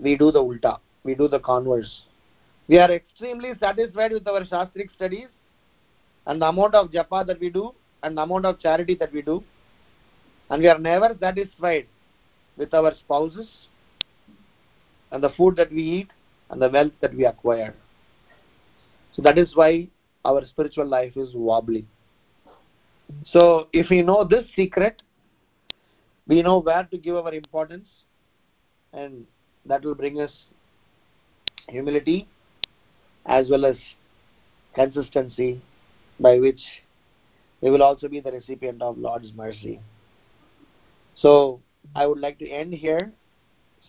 we 0.00 0.16
do 0.16 0.30
the 0.30 0.38
ulta, 0.38 0.78
we 1.04 1.14
do 1.14 1.28
the 1.28 1.38
converse. 1.38 2.02
We 2.68 2.78
are 2.78 2.90
extremely 2.90 3.52
satisfied 3.58 4.12
with 4.12 4.26
our 4.26 4.44
shastric 4.44 4.92
studies 4.94 5.28
and 6.26 6.40
the 6.40 6.46
amount 6.46 6.74
of 6.74 6.90
japa 6.90 7.26
that 7.26 7.40
we 7.40 7.50
do 7.50 7.74
and 8.02 8.16
the 8.16 8.22
amount 8.22 8.46
of 8.46 8.60
charity 8.60 8.94
that 8.96 9.12
we 9.12 9.22
do, 9.22 9.42
and 10.50 10.62
we 10.62 10.68
are 10.68 10.78
never 10.78 11.16
satisfied 11.18 11.86
with 12.56 12.74
our 12.74 12.94
spouses 12.94 13.48
and 15.10 15.22
the 15.22 15.30
food 15.30 15.56
that 15.56 15.70
we 15.70 15.82
eat 15.82 16.08
and 16.50 16.60
the 16.60 16.68
wealth 16.68 16.92
that 17.00 17.14
we 17.14 17.24
acquire. 17.24 17.74
So 19.14 19.22
that 19.22 19.38
is 19.38 19.54
why 19.54 19.88
our 20.24 20.44
spiritual 20.46 20.86
life 20.86 21.16
is 21.16 21.30
wobbly. 21.34 21.86
So 23.26 23.68
if 23.72 23.88
we 23.90 24.02
know 24.02 24.24
this 24.24 24.44
secret, 24.54 25.02
we 26.26 26.42
know 26.42 26.58
where 26.58 26.84
to 26.84 26.98
give 26.98 27.16
our 27.16 27.34
importance, 27.34 27.88
and 28.92 29.26
that 29.66 29.84
will 29.84 29.94
bring 29.94 30.20
us 30.20 30.30
humility 31.68 32.28
as 33.26 33.48
well 33.48 33.64
as 33.64 33.76
consistency 34.74 35.62
by 36.18 36.38
which 36.38 36.60
we 37.60 37.70
will 37.70 37.82
also 37.82 38.08
be 38.08 38.20
the 38.20 38.32
recipient 38.32 38.82
of 38.82 38.98
Lord's 38.98 39.32
mercy. 39.34 39.80
So 41.16 41.60
I 41.94 42.06
would 42.06 42.18
like 42.18 42.38
to 42.38 42.48
end 42.48 42.74
here 42.74 43.12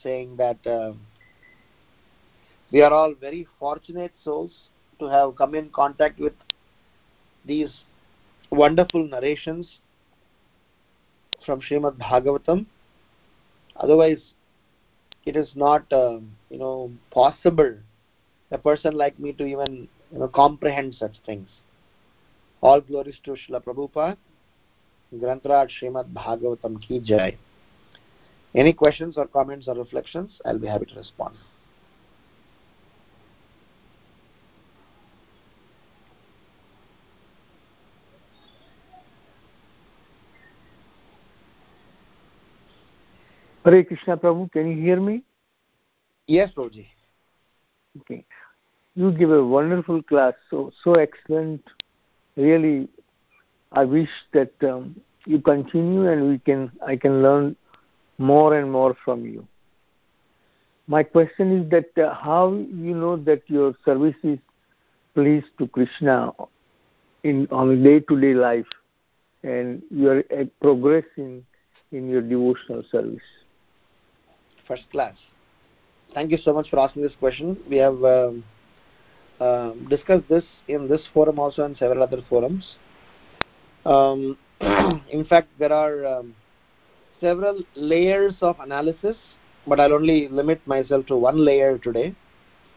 saying 0.04 0.36
that 0.38 0.66
uh, 0.68 0.94
we 2.72 2.82
are 2.82 2.92
all 2.92 3.14
very 3.14 3.48
fortunate 3.60 4.12
souls 4.24 4.52
to 5.00 5.06
have 5.06 5.36
come 5.36 5.56
in 5.56 5.70
contact 5.70 6.20
with 6.20 6.34
these 7.46 7.70
wonderful 8.54 9.08
narrations 9.08 9.68
from 11.46 11.62
Srimad 11.62 11.98
Bhagavatam. 11.98 12.66
Otherwise, 13.76 14.22
it 15.26 15.36
is 15.36 15.50
not, 15.56 15.92
uh, 15.92 16.20
you 16.50 16.58
know, 16.58 16.92
possible 17.12 17.76
a 18.52 18.58
person 18.58 18.94
like 18.94 19.18
me 19.20 19.34
to 19.34 19.46
even, 19.46 19.88
you 20.12 20.20
know, 20.20 20.28
comprehend 20.28 20.96
such 20.96 21.16
things. 21.26 21.50
All 22.62 22.82
glories 22.82 23.16
to 23.26 23.32
Srila 23.32 23.64
Prabhupada, 23.64 24.18
Grantraj 25.16 25.70
Srimad 25.82 26.14
Bhagavatam 26.14 26.82
ki 26.82 27.00
jai. 27.00 27.38
Any 28.56 28.74
questions 28.74 29.18
or 29.18 29.26
comments 29.28 29.68
or 29.68 29.76
reflections? 29.76 30.32
I'll 30.46 30.60
be 30.60 30.68
happy 30.68 30.86
to 30.86 30.96
respond. 30.96 31.36
Hare 43.64 43.84
Krishna 43.84 44.18
Prabhu, 44.18 44.52
can 44.52 44.68
you 44.68 44.82
hear 44.82 45.00
me? 45.00 45.24
Yes, 46.28 46.52
Prabhuji. 46.56 46.86
Okay. 48.02 48.26
You 48.96 49.12
give 49.12 49.32
a 49.32 49.44
wonderful 49.44 50.04
class, 50.04 50.34
so 50.50 50.72
so 50.84 50.96
excellent. 50.96 51.64
Really, 52.36 52.90
I 53.72 53.86
wish 53.86 54.10
that 54.34 54.52
um, 54.64 55.00
you 55.26 55.40
continue 55.40 56.10
and 56.10 56.30
we 56.30 56.40
can 56.40 56.72
I 56.86 56.96
can 56.96 57.22
learn 57.24 57.56
more 58.18 58.58
and 58.58 58.72
more 58.72 58.96
from 59.06 59.26
you. 59.26 59.48
My 60.88 61.04
question 61.04 61.58
is 61.60 61.70
that 61.72 61.98
uh, 61.98 62.14
how 62.14 62.52
you 62.52 62.96
know 62.96 63.16
that 63.18 63.44
your 63.48 63.74
service 63.86 64.16
is 64.24 64.40
pleased 65.16 65.48
to 65.58 65.68
Krishna 65.68 66.32
in 67.24 67.48
on 67.52 67.82
day 67.82 68.02
to 68.02 68.20
day 68.20 68.34
life, 68.34 68.68
and 69.44 69.82
you 69.90 70.10
are 70.10 70.24
uh, 70.38 70.44
progressing 70.62 71.46
in 71.92 72.10
your 72.10 72.22
devotional 72.22 72.84
service. 72.92 73.22
First 74.68 74.84
class. 74.92 75.16
Thank 76.14 76.32
you 76.32 76.38
so 76.38 76.54
much 76.54 76.70
for 76.70 76.80
asking 76.80 77.02
this 77.02 77.14
question. 77.20 77.58
We 77.70 77.78
have 77.78 78.04
um, 78.04 78.44
uh, 79.40 79.72
discussed 79.90 80.30
this 80.30 80.44
in 80.68 80.88
this 80.88 81.02
forum 81.14 81.40
also 81.40 81.66
and 81.66 81.76
several 81.78 82.04
other 82.04 82.22
forums. 82.30 82.76
Um, 83.86 84.38
in 85.12 85.26
fact, 85.28 85.50
there 85.60 85.74
are 85.74 86.06
um, 86.06 86.36
several 87.20 87.62
layers 87.76 88.36
of 88.42 88.60
analysis, 88.60 89.18
but 89.68 89.80
I'll 89.80 89.94
only 89.94 90.28
limit 90.30 90.66
myself 90.68 91.06
to 91.08 91.18
one 91.18 91.44
layer 91.44 91.78
today. 91.78 92.16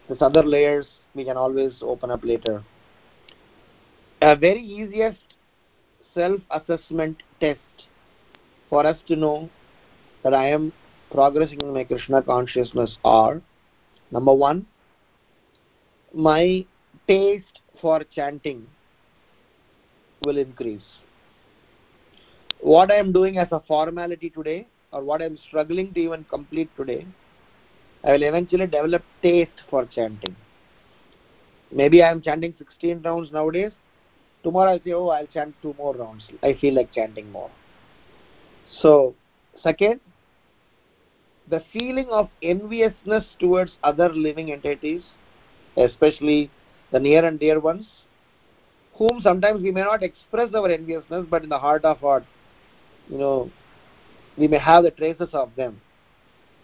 These 0.09 0.21
other 0.21 0.43
layers 0.43 0.85
we 1.13 1.25
can 1.25 1.37
always 1.37 1.73
open 1.81 2.11
up 2.11 2.23
later. 2.23 2.63
A 4.21 4.35
very 4.35 4.61
easiest 4.61 5.19
self-assessment 6.13 7.21
test 7.39 7.59
for 8.69 8.85
us 8.85 8.97
to 9.07 9.15
know 9.15 9.49
that 10.23 10.33
I 10.33 10.49
am 10.49 10.73
progressing 11.11 11.61
in 11.61 11.73
my 11.73 11.83
Krishna 11.83 12.21
consciousness 12.21 12.97
are 13.03 13.41
number 14.11 14.33
one, 14.33 14.65
my 16.13 16.65
taste 17.07 17.61
for 17.81 18.03
chanting 18.15 18.65
will 20.25 20.37
increase. 20.37 20.81
What 22.59 22.91
I 22.91 22.95
am 22.95 23.11
doing 23.11 23.37
as 23.37 23.47
a 23.51 23.61
formality 23.67 24.29
today, 24.29 24.67
or 24.91 25.03
what 25.03 25.21
I 25.21 25.25
am 25.25 25.37
struggling 25.47 25.93
to 25.93 25.99
even 25.99 26.23
complete 26.25 26.69
today, 26.75 27.05
I 28.03 28.13
will 28.13 28.23
eventually 28.23 28.65
develop 28.65 29.03
taste 29.21 29.61
for 29.69 29.85
chanting. 29.85 30.35
Maybe 31.71 32.01
I 32.01 32.09
am 32.09 32.21
chanting 32.21 32.53
16 32.57 33.01
rounds 33.01 33.31
nowadays. 33.31 33.71
Tomorrow 34.43 34.71
I'll 34.71 34.83
say, 34.83 34.93
oh, 34.93 35.09
I'll 35.09 35.27
chant 35.27 35.53
two 35.61 35.75
more 35.77 35.93
rounds. 35.95 36.23
I 36.41 36.53
feel 36.53 36.73
like 36.73 36.93
chanting 36.93 37.31
more. 37.31 37.51
So, 38.81 39.15
second, 39.61 39.99
the 41.49 41.63
feeling 41.71 42.07
of 42.09 42.29
enviousness 42.41 43.25
towards 43.39 43.71
other 43.83 44.09
living 44.09 44.51
entities, 44.51 45.01
especially 45.77 46.51
the 46.91 46.99
near 46.99 47.25
and 47.25 47.39
dear 47.39 47.59
ones, 47.59 47.85
whom 48.95 49.19
sometimes 49.21 49.61
we 49.61 49.71
may 49.71 49.81
not 49.81 50.03
express 50.03 50.53
our 50.53 50.69
enviousness, 50.69 51.25
but 51.29 51.43
in 51.43 51.49
the 51.49 51.57
heart 51.57 51.85
of 51.85 51.99
heart, 51.99 52.25
you 53.09 53.17
know, 53.17 53.51
we 54.37 54.47
may 54.47 54.57
have 54.57 54.83
the 54.83 54.91
traces 54.91 55.29
of 55.33 55.55
them. 55.55 55.79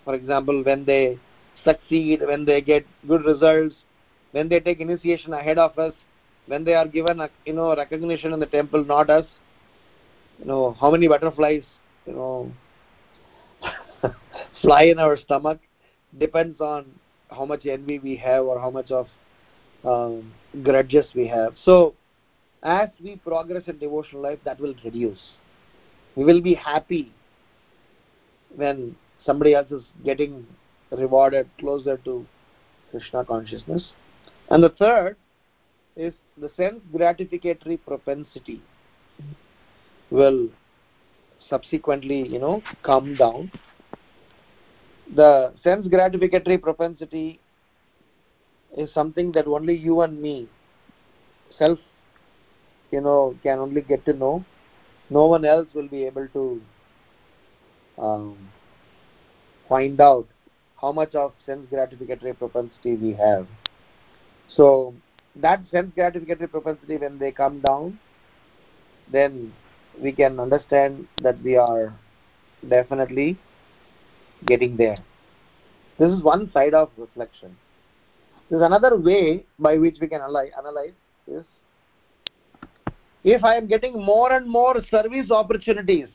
For 0.05 0.15
example, 0.15 0.63
when 0.63 0.85
they 0.85 1.17
succeed, 1.63 2.21
when 2.21 2.45
they 2.45 2.61
get 2.61 2.85
good 3.07 3.23
results, 3.23 3.75
when 4.31 4.49
they 4.49 4.59
take 4.59 4.79
initiation 4.79 5.33
ahead 5.33 5.57
of 5.57 5.77
us, 5.79 5.93
when 6.47 6.63
they 6.63 6.73
are 6.73 6.87
given, 6.87 7.21
you 7.45 7.53
know, 7.53 7.75
recognition 7.75 8.33
in 8.33 8.39
the 8.39 8.45
temple, 8.47 8.83
not 8.83 9.09
us. 9.09 9.25
You 10.39 10.45
know, 10.45 10.75
how 10.79 10.91
many 10.91 11.07
butterflies, 11.07 11.63
you 12.05 12.13
know, 12.13 12.51
fly 14.63 14.83
in 14.83 14.97
our 14.97 15.17
stomach 15.17 15.59
depends 16.17 16.59
on 16.61 16.85
how 17.29 17.45
much 17.45 17.65
envy 17.65 17.99
we 17.99 18.15
have 18.15 18.45
or 18.45 18.59
how 18.59 18.71
much 18.71 18.89
of 18.91 19.07
um, 19.83 20.33
grudges 20.63 21.05
we 21.13 21.27
have. 21.27 21.53
So, 21.65 21.93
as 22.63 22.89
we 23.03 23.17
progress 23.17 23.63
in 23.67 23.77
devotional 23.77 24.21
life, 24.23 24.39
that 24.45 24.59
will 24.59 24.73
reduce. 24.85 25.19
We 26.15 26.23
will 26.23 26.41
be 26.41 26.53
happy 26.53 27.11
when 28.55 28.95
somebody 29.25 29.53
else 29.53 29.69
is 29.69 29.83
getting 30.05 30.47
rewarded 30.91 31.49
closer 31.59 31.97
to 31.97 32.25
Krishna 32.91 33.25
consciousness. 33.25 33.91
And 34.49 34.63
the 34.63 34.69
third 34.69 35.17
is 35.97 36.13
the 36.37 36.49
sense 36.55 36.79
gratificatory 36.93 37.79
propensity 37.85 38.61
will 40.09 40.47
subsequently, 41.49 42.27
you 42.27 42.39
know, 42.39 42.61
come 42.83 43.15
down 43.15 43.51
the 45.15 45.53
sense 45.63 45.87
gratificatory 45.87 46.61
propensity 46.61 47.39
is 48.77 48.91
something 48.93 49.31
that 49.31 49.47
only 49.47 49.75
you 49.75 50.01
and 50.01 50.21
me 50.21 50.47
self 51.57 51.79
you 52.91 53.01
know 53.01 53.35
can 53.43 53.59
only 53.59 53.81
get 53.81 54.03
to 54.05 54.13
know 54.13 54.43
no 55.09 55.25
one 55.27 55.45
else 55.45 55.67
will 55.73 55.87
be 55.87 56.05
able 56.05 56.27
to 56.29 56.61
um, 57.97 58.49
find 59.69 59.99
out 60.01 60.27
how 60.81 60.91
much 60.91 61.15
of 61.15 61.33
sense 61.45 61.67
gratificatory 61.71 62.37
propensity 62.37 62.95
we 62.95 63.13
have. 63.13 63.47
So 64.47 64.93
that 65.37 65.61
sense 65.71 65.91
gratificatory 65.95 66.49
propensity, 66.49 66.97
when 66.97 67.17
they 67.17 67.31
come 67.31 67.61
down, 67.61 67.99
then 69.11 69.53
we 70.01 70.11
can 70.11 70.39
understand 70.39 71.07
that 71.21 71.41
we 71.41 71.55
are 71.55 71.93
definitely 72.67 73.37
getting 74.45 74.77
there. 74.77 74.97
This 75.99 76.11
is 76.11 76.21
one 76.21 76.51
side 76.51 76.73
of 76.73 76.89
reflection. 76.97 77.55
There's 78.49 78.63
another 78.63 78.97
way 78.97 79.45
by 79.59 79.77
which 79.77 79.97
we 79.99 80.07
can 80.07 80.21
analyze, 80.21 80.91
this. 81.27 81.45
If 83.23 83.43
I 83.43 83.55
am 83.55 83.67
getting 83.67 83.93
more 84.03 84.33
and 84.33 84.47
more 84.49 84.75
service 84.91 85.31
opportunities, 85.31 86.09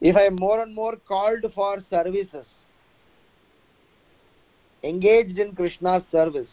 if 0.00 0.16
I 0.16 0.22
am 0.22 0.36
more 0.36 0.62
and 0.62 0.74
more 0.74 0.96
called 0.96 1.44
for 1.54 1.78
services, 1.90 2.46
engaged 4.82 5.38
in 5.38 5.54
Krishna's 5.54 6.02
service, 6.10 6.48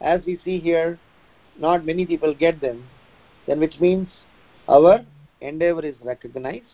as 0.00 0.20
we 0.26 0.38
see 0.44 0.58
here, 0.58 0.98
not 1.58 1.84
many 1.84 2.06
people 2.06 2.34
get 2.34 2.60
them, 2.60 2.86
then 3.46 3.60
which 3.60 3.78
means 3.80 4.08
our 4.68 5.04
endeavor 5.40 5.84
is 5.84 5.94
recognized. 6.02 6.64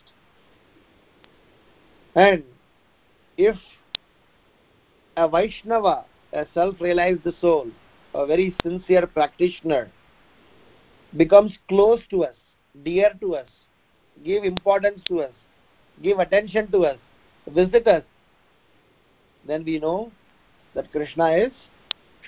And 2.15 2.43
if 3.37 3.55
a 5.15 5.27
Vaishnava, 5.27 6.05
a 6.33 6.45
self 6.53 6.79
realized 6.81 7.27
soul, 7.39 7.69
a 8.13 8.25
very 8.25 8.55
sincere 8.63 9.07
practitioner, 9.07 9.89
becomes 11.15 11.53
close 11.69 12.01
to 12.09 12.23
us, 12.23 12.35
dear 12.83 13.11
to 13.21 13.35
us, 13.35 13.47
give 14.23 14.43
importance 14.43 15.01
to 15.07 15.21
us, 15.21 15.33
give 16.03 16.19
attention 16.19 16.69
to 16.71 16.85
us, 16.85 16.97
visit 17.47 17.87
us, 17.87 18.03
then 19.45 19.63
we 19.63 19.79
know 19.79 20.11
that 20.75 20.91
Krishna 20.91 21.31
is 21.31 21.51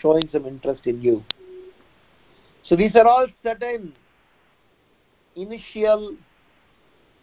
showing 0.01 0.29
some 0.31 0.45
interest 0.45 0.87
in 0.87 1.01
you. 1.01 1.23
So 2.63 2.75
these 2.75 2.95
are 2.95 3.07
all 3.07 3.27
certain 3.43 3.93
initial 5.35 6.15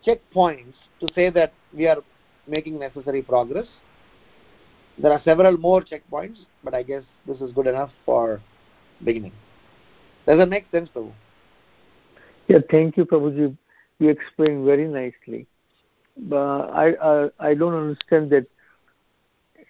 checkpoints 0.06 0.74
to 1.00 1.08
say 1.14 1.30
that 1.30 1.52
we 1.72 1.86
are 1.86 1.98
making 2.48 2.78
necessary 2.78 3.22
progress. 3.22 3.66
There 4.98 5.12
are 5.12 5.20
several 5.24 5.56
more 5.58 5.82
checkpoints, 5.82 6.38
but 6.64 6.74
I 6.74 6.82
guess 6.82 7.02
this 7.26 7.40
is 7.40 7.52
good 7.52 7.66
enough 7.66 7.90
for 8.04 8.40
beginning. 9.04 9.32
Does 10.26 10.38
that 10.38 10.48
make 10.48 10.70
sense, 10.70 10.88
Prabhu? 10.94 11.12
Yeah, 12.48 12.58
thank 12.70 12.96
you, 12.96 13.04
Prabhuji. 13.04 13.56
You 13.98 14.08
explained 14.08 14.64
very 14.64 14.88
nicely. 14.88 15.46
But 16.16 16.70
I, 16.70 16.94
I, 17.02 17.28
I 17.40 17.54
don't 17.54 17.74
understand 17.74 18.30
that 18.30 18.46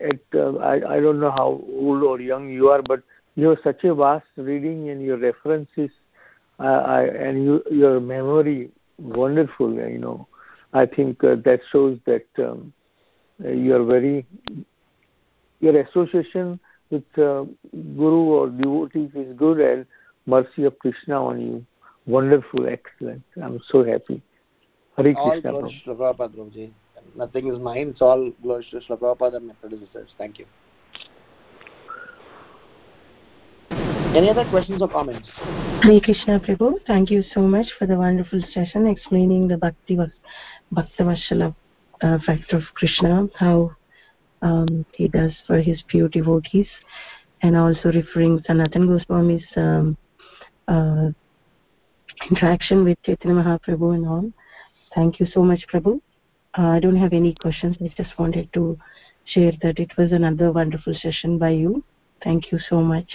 at 0.01 0.21
uh, 0.35 0.57
I, 0.57 0.97
I 0.97 1.01
don't 1.01 1.21
know 1.21 1.31
how 1.31 1.61
old 1.69 2.03
or 2.03 2.21
young 2.21 2.49
you 2.49 2.69
are, 2.69 2.83
but 2.83 3.03
you 3.35 3.49
have 3.49 3.59
such 3.65 3.85
a 3.85 3.95
vast 3.95 4.27
reading 4.37 4.91
and 4.91 5.03
your 5.03 5.17
references 5.17 5.91
uh, 6.59 6.63
I, 6.63 7.03
and 7.05 7.45
you, 7.45 7.63
your 7.71 8.01
memory 8.01 8.71
wonderful. 8.99 9.73
You 9.73 9.99
know, 9.99 10.29
I 10.73 10.87
think 10.87 11.23
uh, 11.25 11.37
that 11.45 11.61
shows 11.71 11.99
that 12.07 12.27
um, 12.39 12.73
you 13.43 13.75
are 13.75 13.85
very 13.85 14.27
your 15.61 15.81
association 15.81 16.61
with 16.91 17.05
uh, 17.19 17.45
guru 17.73 18.25
or 18.35 18.49
devotees 18.51 19.11
is 19.15 19.37
good 19.37 19.61
and 19.61 19.87
mercy 20.27 20.65
of 20.65 20.79
Krishna 20.79 21.25
on 21.25 21.41
you. 21.41 21.67
Wonderful, 22.07 22.69
excellent. 22.69 23.23
I'm 23.43 23.61
so 23.69 23.85
happy. 23.85 24.23
Hare 24.97 25.15
Krishna. 25.15 25.53
All 25.53 26.15
Prabhuji 26.15 26.71
nothing 27.15 27.53
is 27.53 27.59
mine. 27.59 27.89
It's 27.89 28.03
all 28.03 28.31
glory 28.43 28.67
to 28.71 28.77
Srila 28.77 28.99
Prabhupada 28.99 29.37
and 29.37 29.49
my 29.49 29.55
predecessors. 29.55 30.11
Thank 30.19 30.39
you. 30.39 30.47
Any 33.71 34.31
other 34.31 34.49
questions 34.49 34.81
or 34.81 34.89
comments? 34.89 35.29
Hare 35.83 36.01
Krishna 36.01 36.41
Prabhu, 36.41 36.75
thank 36.87 37.11
you 37.11 37.23
so 37.35 37.43
much 37.43 37.67
for 37.79 37.87
the 37.87 37.97
wonderful 37.97 38.41
session 38.53 38.87
explaining 38.87 39.49
the 39.49 39.59
Bhakti 39.59 39.97
Bhaktavatsala 40.75 41.55
uh, 42.03 42.19
factor 42.27 42.57
of 42.57 42.65
Krishna, 42.75 43.29
how 43.37 43.73
um, 44.43 44.85
he 44.95 45.09
does 45.09 45.33
for 45.47 45.61
his 45.61 45.83
pure 45.89 46.09
devotees, 46.09 46.69
and 47.43 47.57
also 47.57 47.91
referring 47.93 48.43
Sanatan 48.47 48.87
Goswami's 48.87 49.45
um, 49.57 49.97
uh, 50.69 51.09
interaction 52.31 52.85
with 52.85 53.03
Chaitanya 53.03 53.43
Mahaprabhu 53.43 53.95
and 53.95 54.07
all. 54.07 54.33
Thank 54.95 55.21
you 55.21 55.27
so 55.27 55.43
much, 55.43 55.67
Prabhu. 55.73 56.01
Uh, 56.59 56.69
I 56.69 56.81
don't 56.81 56.97
have 56.97 57.13
any 57.13 57.35
questions. 57.35 57.77
I 57.81 57.93
just 57.97 58.19
wanted 58.19 58.53
to 58.55 58.79
share 59.27 59.53
that 59.63 59.79
it 59.79 59.97
was 59.99 60.13
another 60.13 60.53
wonderful 60.53 60.95
session 60.95 61.39
by 61.39 61.51
you. 61.51 61.85
Thank 62.25 62.51
you 62.51 62.59
so 62.59 62.81
much. 62.81 63.09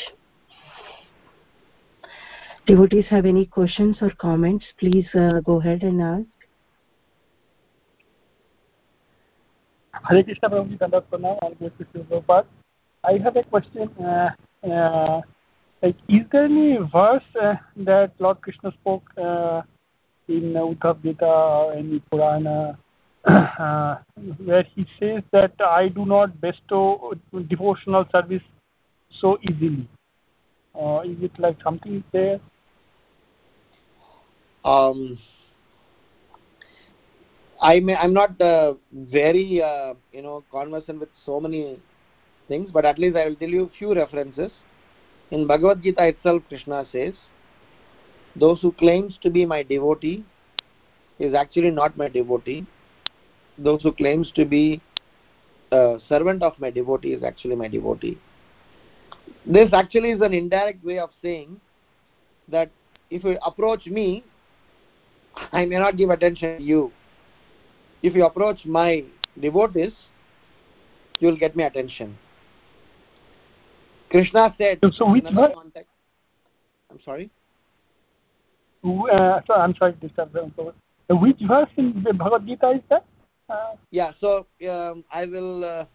Devotees 2.68 3.06
have 3.10 3.26
any 3.26 3.46
questions 3.48 3.98
or 4.02 4.12
comments, 4.12 4.66
please 4.78 5.08
uh, 5.16 5.40
go 5.40 5.60
ahead 5.60 5.82
and 5.82 6.02
ask. 6.02 6.41
Hare 9.94 10.24
Krishna 10.24 10.50
Prabhuji 10.50 10.78
Dandat 10.78 11.04
Pranam, 11.12 11.38
all 11.42 11.54
glory 11.56 11.74
to 11.80 12.00
Prabhupada. 12.00 12.46
I 13.04 13.18
have 13.18 13.36
a 13.36 13.44
question. 13.44 13.90
Uh, 14.00 14.30
uh, 14.68 15.22
like, 15.82 15.96
is 16.08 16.22
there 16.32 16.46
any 16.46 16.78
verse 16.78 17.24
uh, 17.42 17.56
that 17.78 18.12
Lord 18.20 18.42
Krishna 18.42 18.72
spoke 18.72 19.10
uh, 19.18 19.64
in 20.28 20.54
Uddhav 20.54 21.02
Gita 21.02 21.26
or 21.26 21.74
any 21.74 22.00
Purana 22.12 22.78
uh, 23.26 23.98
where 24.46 24.64
he 24.76 24.86
says 25.00 25.24
that 25.32 25.54
I 25.60 25.90
do 25.90 26.06
not 26.06 26.40
bestow 26.40 27.14
devotional 27.50 28.06
service 28.12 28.44
so 29.20 29.38
easily. 29.42 29.88
Is 31.04 31.18
it 31.22 31.38
like 31.38 31.58
something 31.64 32.04
there? 32.12 32.40
Um, 34.64 35.18
I 37.62 37.80
may, 37.80 37.96
I'm 37.96 38.14
not 38.14 38.40
uh, 38.42 38.74
very 38.92 39.62
uh, 39.62 39.94
you 40.12 40.22
know 40.24 40.44
conversant 40.52 41.00
with 41.00 41.10
so 41.26 41.40
many 41.40 41.80
things, 42.48 42.70
but 42.72 42.86
at 42.86 42.98
least 42.98 43.16
I 43.16 43.26
will 43.26 43.36
tell 43.36 43.50
you 43.50 43.70
few 43.78 43.94
references. 43.94 44.52
In 45.30 45.48
Bhagavad 45.48 45.82
Gita 45.84 46.08
itself, 46.08 46.42
Krishna 46.50 46.86
says, 46.92 47.14
"Those 48.36 48.62
who 48.62 48.72
claims 48.72 49.18
to 49.22 49.30
be 49.30 49.46
my 49.46 49.64
devotee 49.64 50.26
is 51.20 51.36
actually 51.36 51.72
not 51.72 51.96
my 51.98 52.08
devotee, 52.08 52.66
those 53.58 53.84
who 53.84 53.92
claims 53.92 54.32
to 54.32 54.46
be 54.46 54.82
a 55.72 56.00
servant 56.10 56.42
of 56.42 56.60
my 56.60 56.72
devotee 56.72 57.14
is 57.14 57.24
actually 57.24 57.56
my 57.56 57.68
devotee. 57.68 58.18
This 59.46 59.72
actually 59.72 60.12
is 60.12 60.22
an 60.22 60.34
indirect 60.34 60.84
way 60.84 60.98
of 61.00 61.12
saying 61.22 61.60
that 62.48 62.70
if 63.10 63.24
you 63.24 63.38
approach 63.46 63.86
me 63.86 64.24
i 65.54 65.66
may 65.66 65.78
not 65.78 65.98
give 65.98 66.10
attention 66.10 66.58
to 66.58 66.64
you 66.64 66.92
if 68.02 68.16
you 68.16 68.26
approach 68.26 68.66
my 68.66 69.04
devotees 69.40 69.94
you 71.20 71.28
will 71.28 71.38
get 71.38 71.56
my 71.56 71.64
attention. 71.64 72.18
Krishna 74.10 74.54
said 74.58 74.80
so 74.94 75.10
which 75.10 75.24
verse? 75.24 75.52
Context, 75.54 75.90
i'm 76.90 77.00
sorry? 77.06 77.30
Uh, 78.84 79.40
sorry 79.46 79.62
i'm 79.62 79.76
sorry 79.76 79.94
to 79.94 80.00
disturb 80.00 80.36
which 81.10 81.40
verse 81.48 81.70
in 81.78 82.04
the 82.04 82.14
bhagavad 82.14 82.46
gita 82.48 82.72
is 82.72 82.82
that? 82.90 83.06
Yeah 83.92 84.12
so 84.20 84.46
um, 84.70 85.04
i 85.12 85.26
will 85.26 85.64
uh, 85.64 85.86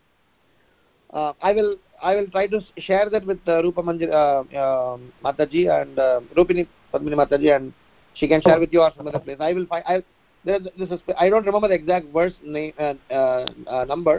uh, 1.12 1.32
i 1.42 1.52
will 1.52 1.76
i 2.02 2.14
will 2.14 2.28
try 2.28 2.46
to 2.46 2.60
share 2.78 3.10
that 3.10 3.26
with 3.26 3.40
uh, 3.48 3.62
rupa 3.62 3.82
manjari 3.82 4.12
uh, 4.12 4.62
um, 4.62 5.12
mataji 5.24 5.68
and 5.80 5.98
uh, 5.98 6.20
rupini 6.36 6.66
padmini 6.92 7.16
mataji 7.22 7.54
and 7.56 7.72
she 8.14 8.28
can 8.28 8.40
share 8.42 8.58
with 8.58 8.72
you 8.72 8.80
or 8.80 8.92
some 8.96 9.06
other 9.06 9.18
place. 9.18 9.36
I 9.40 9.52
will 9.52 9.66
find 9.66 9.84
i 9.86 10.02
there, 10.46 10.60
this 10.60 10.90
is 10.96 11.00
i 11.18 11.28
don't 11.28 11.46
remember 11.50 11.68
the 11.68 11.78
exact 11.82 12.06
verse 12.18 12.36
name 12.56 12.72
uh, 12.78 12.94
uh, 13.10 13.46
uh, 13.74 13.84
number 13.92 14.16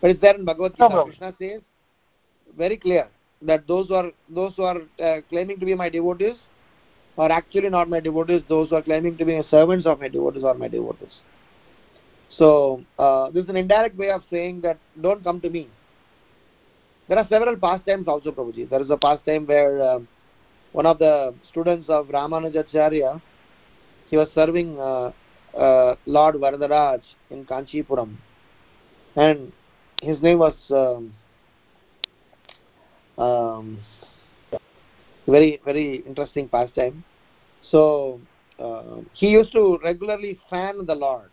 but 0.00 0.10
it's 0.12 0.20
there 0.20 0.36
in 0.40 0.44
bhagavad 0.50 0.72
gita 0.78 0.88
no 0.96 1.04
krishna 1.10 1.34
says 1.42 1.60
very 2.64 2.78
clear 2.86 3.06
that 3.50 3.66
those 3.66 3.88
who 3.88 3.96
are 4.02 4.10
those 4.40 4.52
who 4.56 4.64
are 4.72 4.80
uh, 5.06 5.20
claiming 5.30 5.58
to 5.62 5.66
be 5.70 5.74
my 5.84 5.90
devotees 5.98 6.36
are 7.24 7.32
actually 7.40 7.70
not 7.78 7.88
my 7.96 8.00
devotees 8.08 8.42
those 8.48 8.68
who 8.70 8.76
are 8.80 8.86
claiming 8.90 9.16
to 9.22 9.24
be 9.30 9.40
servants 9.50 9.86
of 9.92 10.04
my 10.04 10.10
devotees 10.18 10.44
are 10.52 10.58
my 10.64 10.68
devotees 10.68 11.22
so 12.36 12.82
uh, 12.98 13.30
this 13.30 13.44
is 13.44 13.50
an 13.50 13.56
indirect 13.56 13.96
way 13.96 14.10
of 14.10 14.22
saying 14.30 14.60
that 14.62 14.78
don't 15.00 15.22
come 15.22 15.40
to 15.40 15.50
me. 15.50 15.68
There 17.08 17.18
are 17.18 17.26
several 17.28 17.56
pastimes 17.56 18.08
also, 18.08 18.32
Prabhuji. 18.32 18.68
There 18.68 18.82
is 18.82 18.90
a 18.90 18.96
pastime 18.96 19.46
where 19.46 19.82
uh, 19.82 19.98
one 20.72 20.86
of 20.86 20.98
the 20.98 21.34
students 21.50 21.88
of 21.88 22.06
Ramanujacharya, 22.06 23.20
he 24.08 24.16
was 24.16 24.28
serving 24.34 24.78
uh, 25.56 25.94
Lord 26.06 26.36
Varadaraj 26.36 27.02
in 27.30 27.44
Kanchipuram, 27.44 28.16
and 29.16 29.52
his 30.02 30.20
name 30.22 30.38
was 30.38 30.54
um, 30.70 31.14
um, 33.22 33.78
very 35.26 35.60
very 35.64 35.96
interesting 36.06 36.48
pastime. 36.48 37.04
So 37.70 38.20
uh, 38.58 39.00
he 39.12 39.28
used 39.28 39.52
to 39.52 39.78
regularly 39.82 40.38
fan 40.50 40.84
the 40.86 40.94
Lord 40.94 41.30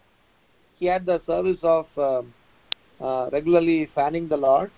he 0.82 0.88
had 0.88 1.06
the 1.06 1.22
service 1.28 1.60
of 1.62 1.86
um, 1.96 2.34
uh, 3.00 3.30
regularly 3.32 3.88
fanning 3.94 4.28
the 4.28 4.36
Lord. 4.36 4.72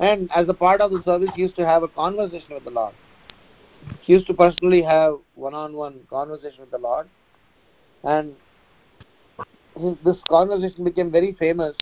And 0.00 0.30
as 0.34 0.48
a 0.48 0.54
part 0.54 0.80
of 0.80 0.90
the 0.90 1.02
service, 1.04 1.28
he 1.36 1.42
used 1.42 1.54
to 1.56 1.66
have 1.66 1.82
a 1.82 1.88
conversation 1.88 2.54
with 2.54 2.64
the 2.64 2.70
Lord. 2.70 2.94
He 4.00 4.14
used 4.14 4.26
to 4.28 4.34
personally 4.34 4.82
have 4.82 5.16
one-on-one 5.34 6.06
conversation 6.08 6.60
with 6.60 6.70
the 6.70 6.78
Lord. 6.78 7.10
And 8.04 8.34
this 10.04 10.16
conversation 10.28 10.84
became 10.84 11.10
very 11.10 11.32
famous 11.38 11.76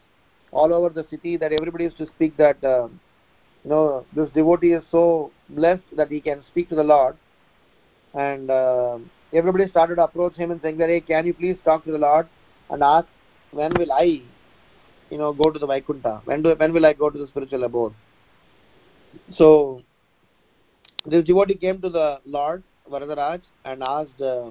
all 0.53 0.73
over 0.73 0.91
the 0.91 1.07
city 1.11 1.37
that 1.37 1.53
everybody 1.53 1.85
used 1.85 1.99
to 1.99 2.07
speak 2.07 2.37
that, 2.37 2.63
uh, 2.65 2.89
you 3.65 3.71
know, 3.71 4.05
this 4.15 4.29
devotee 4.31 4.73
is 4.73 4.85
so 4.91 5.31
blessed 5.51 5.83
that 5.97 6.11
he 6.11 6.21
can 6.21 6.43
speak 6.51 6.69
to 6.69 6.75
the 6.75 6.83
Lord. 6.83 7.17
And 8.15 8.51
uh, 8.51 8.99
everybody 9.33 9.69
started 9.69 9.97
to 9.97 10.05
approach 10.05 10.35
him 10.37 10.51
and 10.51 10.61
saying 10.61 10.79
that, 10.79 10.89
hey, 10.89 11.01
can 11.01 11.27
you 11.27 11.35
please 11.35 11.57
talk 11.65 11.85
to 11.85 11.93
the 11.93 11.99
Lord 11.99 12.29
and 12.71 12.83
ask, 12.83 13.07
when 13.53 13.73
will 13.75 13.93
I, 13.93 14.23
you 15.11 15.19
know, 15.19 15.33
go 15.33 15.51
to 15.51 15.59
the 15.59 15.67
vaikunta 15.67 16.25
When, 16.25 16.43
do, 16.43 16.55
when 16.55 16.73
will 16.73 16.87
I 16.87 16.93
go 16.93 17.11
to 17.11 17.19
the 17.19 17.27
spiritual 17.27 17.65
abode? 17.65 17.95
So, 19.35 19.83
this 21.07 21.25
devotee 21.25 21.55
came 21.55 21.81
to 21.81 21.89
the 21.89 22.21
Lord, 22.25 22.63
Varadaraj, 22.91 23.43
and 23.65 23.83
asked, 23.83 24.21
uh, 24.21 24.51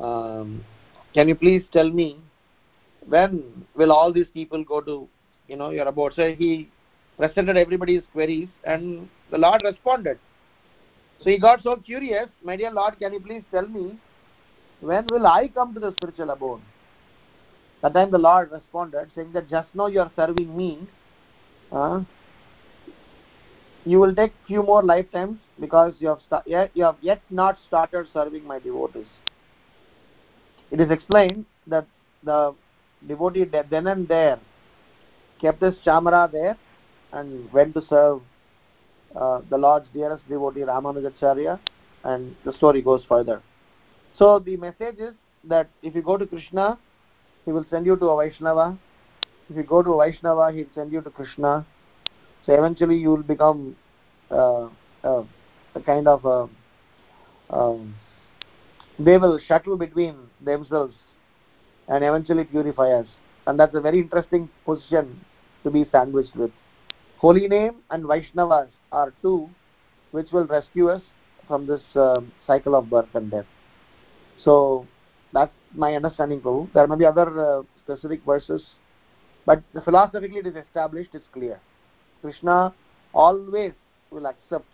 um, 0.00 0.64
can 1.14 1.28
you 1.28 1.34
please 1.34 1.62
tell 1.72 1.90
me 1.90 2.18
when 3.06 3.66
will 3.74 3.92
all 3.92 4.12
these 4.12 4.28
people 4.32 4.64
go 4.64 4.80
to, 4.80 5.08
you 5.48 5.56
know, 5.56 5.70
your 5.70 5.88
abode? 5.88 6.14
So 6.14 6.32
he 6.32 6.68
presented 7.18 7.56
everybody's 7.56 8.02
queries 8.12 8.48
and 8.64 9.08
the 9.30 9.38
Lord 9.38 9.62
responded. 9.64 10.18
So 11.22 11.30
he 11.30 11.38
got 11.38 11.62
so 11.62 11.76
curious, 11.76 12.28
my 12.42 12.56
dear 12.56 12.70
Lord, 12.70 12.98
can 12.98 13.12
you 13.12 13.20
please 13.20 13.42
tell 13.50 13.66
me 13.66 13.98
when 14.80 15.06
will 15.10 15.26
I 15.26 15.48
come 15.48 15.74
to 15.74 15.80
the 15.80 15.92
spiritual 15.92 16.30
abode? 16.30 16.62
That 17.82 17.94
time 17.94 18.10
the 18.10 18.18
Lord 18.18 18.50
responded, 18.50 19.10
saying 19.14 19.32
that 19.32 19.48
just 19.50 19.68
now 19.74 19.86
you 19.86 20.00
are 20.00 20.10
serving 20.16 20.56
me. 20.56 20.86
Uh, 21.72 22.02
you 23.84 23.98
will 23.98 24.14
take 24.14 24.32
few 24.46 24.62
more 24.62 24.82
lifetimes 24.82 25.38
because 25.58 25.94
you 25.98 26.08
have, 26.08 26.70
you 26.74 26.84
have 26.84 26.96
yet 27.00 27.22
not 27.30 27.58
started 27.66 28.06
serving 28.12 28.44
my 28.44 28.58
devotees. 28.58 29.06
It 30.70 30.80
is 30.80 30.90
explained 30.90 31.46
that 31.66 31.86
the 32.22 32.54
devotee 33.06 33.44
then 33.44 33.86
and 33.86 34.06
there 34.06 34.38
kept 35.40 35.62
his 35.62 35.74
chamara 35.84 36.30
there 36.30 36.56
and 37.12 37.50
went 37.52 37.74
to 37.74 37.82
serve 37.88 38.20
uh, 39.16 39.40
the 39.48 39.58
Lord's 39.58 39.88
dearest 39.92 40.28
devotee 40.28 40.60
Ramanujacharya 40.60 41.58
and 42.04 42.36
the 42.44 42.52
story 42.52 42.82
goes 42.82 43.04
further. 43.08 43.42
So 44.16 44.38
the 44.38 44.56
message 44.56 44.98
is 44.98 45.14
that 45.44 45.68
if 45.82 45.94
you 45.94 46.02
go 46.02 46.16
to 46.16 46.26
Krishna, 46.26 46.78
he 47.44 47.52
will 47.52 47.64
send 47.70 47.86
you 47.86 47.96
to 47.96 48.06
a 48.06 48.16
Vaishnava. 48.16 48.78
If 49.48 49.56
you 49.56 49.62
go 49.62 49.82
to 49.82 49.92
a 49.94 50.06
Vaishnava, 50.06 50.52
he 50.52 50.62
will 50.62 50.70
send 50.74 50.92
you 50.92 51.00
to 51.00 51.10
Krishna. 51.10 51.66
So 52.44 52.52
eventually 52.52 52.96
you 52.96 53.10
will 53.10 53.22
become 53.22 53.76
uh, 54.30 54.68
uh, 55.02 55.24
a 55.74 55.80
kind 55.84 56.06
of 56.06 56.24
a, 56.24 56.48
um, 57.54 57.94
they 59.04 59.16
will 59.16 59.38
shuttle 59.48 59.76
between 59.76 60.16
themselves 60.44 60.94
and 61.88 62.04
eventually 62.04 62.44
purify 62.44 62.92
us. 62.92 63.06
And 63.46 63.58
that's 63.58 63.74
a 63.74 63.80
very 63.80 64.00
interesting 64.00 64.48
position 64.64 65.24
to 65.64 65.70
be 65.70 65.86
sandwiched 65.90 66.36
with. 66.36 66.50
Holy 67.18 67.48
name 67.48 67.76
and 67.90 68.04
Vaishnavas 68.04 68.68
are 68.92 69.12
two 69.22 69.48
which 70.10 70.30
will 70.32 70.46
rescue 70.46 70.90
us 70.90 71.02
from 71.48 71.66
this 71.66 71.80
um, 71.94 72.30
cycle 72.46 72.74
of 72.74 72.90
birth 72.90 73.08
and 73.14 73.30
death. 73.30 73.46
So 74.44 74.86
that's 75.32 75.52
my 75.74 75.94
understanding, 75.94 76.40
Prabhu. 76.40 76.72
There 76.72 76.86
may 76.86 76.96
be 76.96 77.06
other 77.06 77.58
uh, 77.58 77.62
specific 77.84 78.24
verses, 78.24 78.62
but 79.46 79.62
philosophically 79.84 80.38
it 80.38 80.46
is 80.46 80.56
established, 80.56 81.10
it's 81.14 81.26
clear. 81.32 81.60
Krishna 82.20 82.74
always 83.14 83.72
will 84.10 84.26
accept 84.26 84.66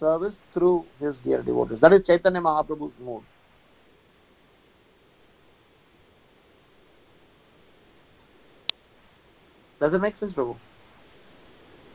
service 0.00 0.34
through 0.52 0.84
his 0.98 1.14
dear 1.22 1.42
devotees. 1.42 1.80
That 1.80 1.92
is 1.92 2.06
Chaitanya 2.06 2.40
Mahaprabhu's 2.40 2.92
mood. 3.04 3.22
Does 9.78 9.94
it 9.94 10.00
make 10.00 10.18
sense, 10.18 10.32
Prabhu? 10.32 10.56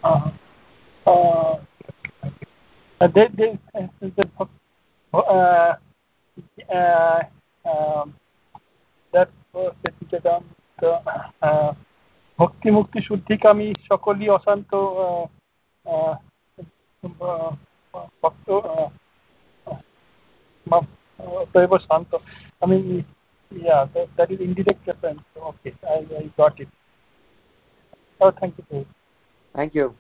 Uh, 0.03 0.32
uh, 1.06 1.58
they, 2.99 3.28
they, 3.38 3.60
the, 4.01 4.30
uh, 5.14 5.76
uh, 6.74 7.24
um, 7.66 8.14
that 9.14 9.30
uh, 11.41 11.74
ভক্তি 12.39 12.70
মুক্তি 12.72 12.99
শুদ্ধিকামী 13.01 13.68
সকলই 13.89 14.28
অশান্ত 14.30 14.72
वक्तु 18.23 18.61
तदेव 21.53 21.77
शान्त 21.77 22.15
I 22.61 22.67
mean, 22.67 23.05
yeah, 23.51 23.85
that 24.17 24.31
is 24.31 24.39
indirect 24.39 24.87
reference. 24.87 25.21
Okay, 25.37 25.73
I, 25.87 25.97
I 26.17 26.31
got 26.37 26.59
it. 26.59 26.67
Oh, 28.19 28.31
thank 28.31 28.55
you. 28.57 28.85
Thank 29.53 29.75
you. 29.75 29.93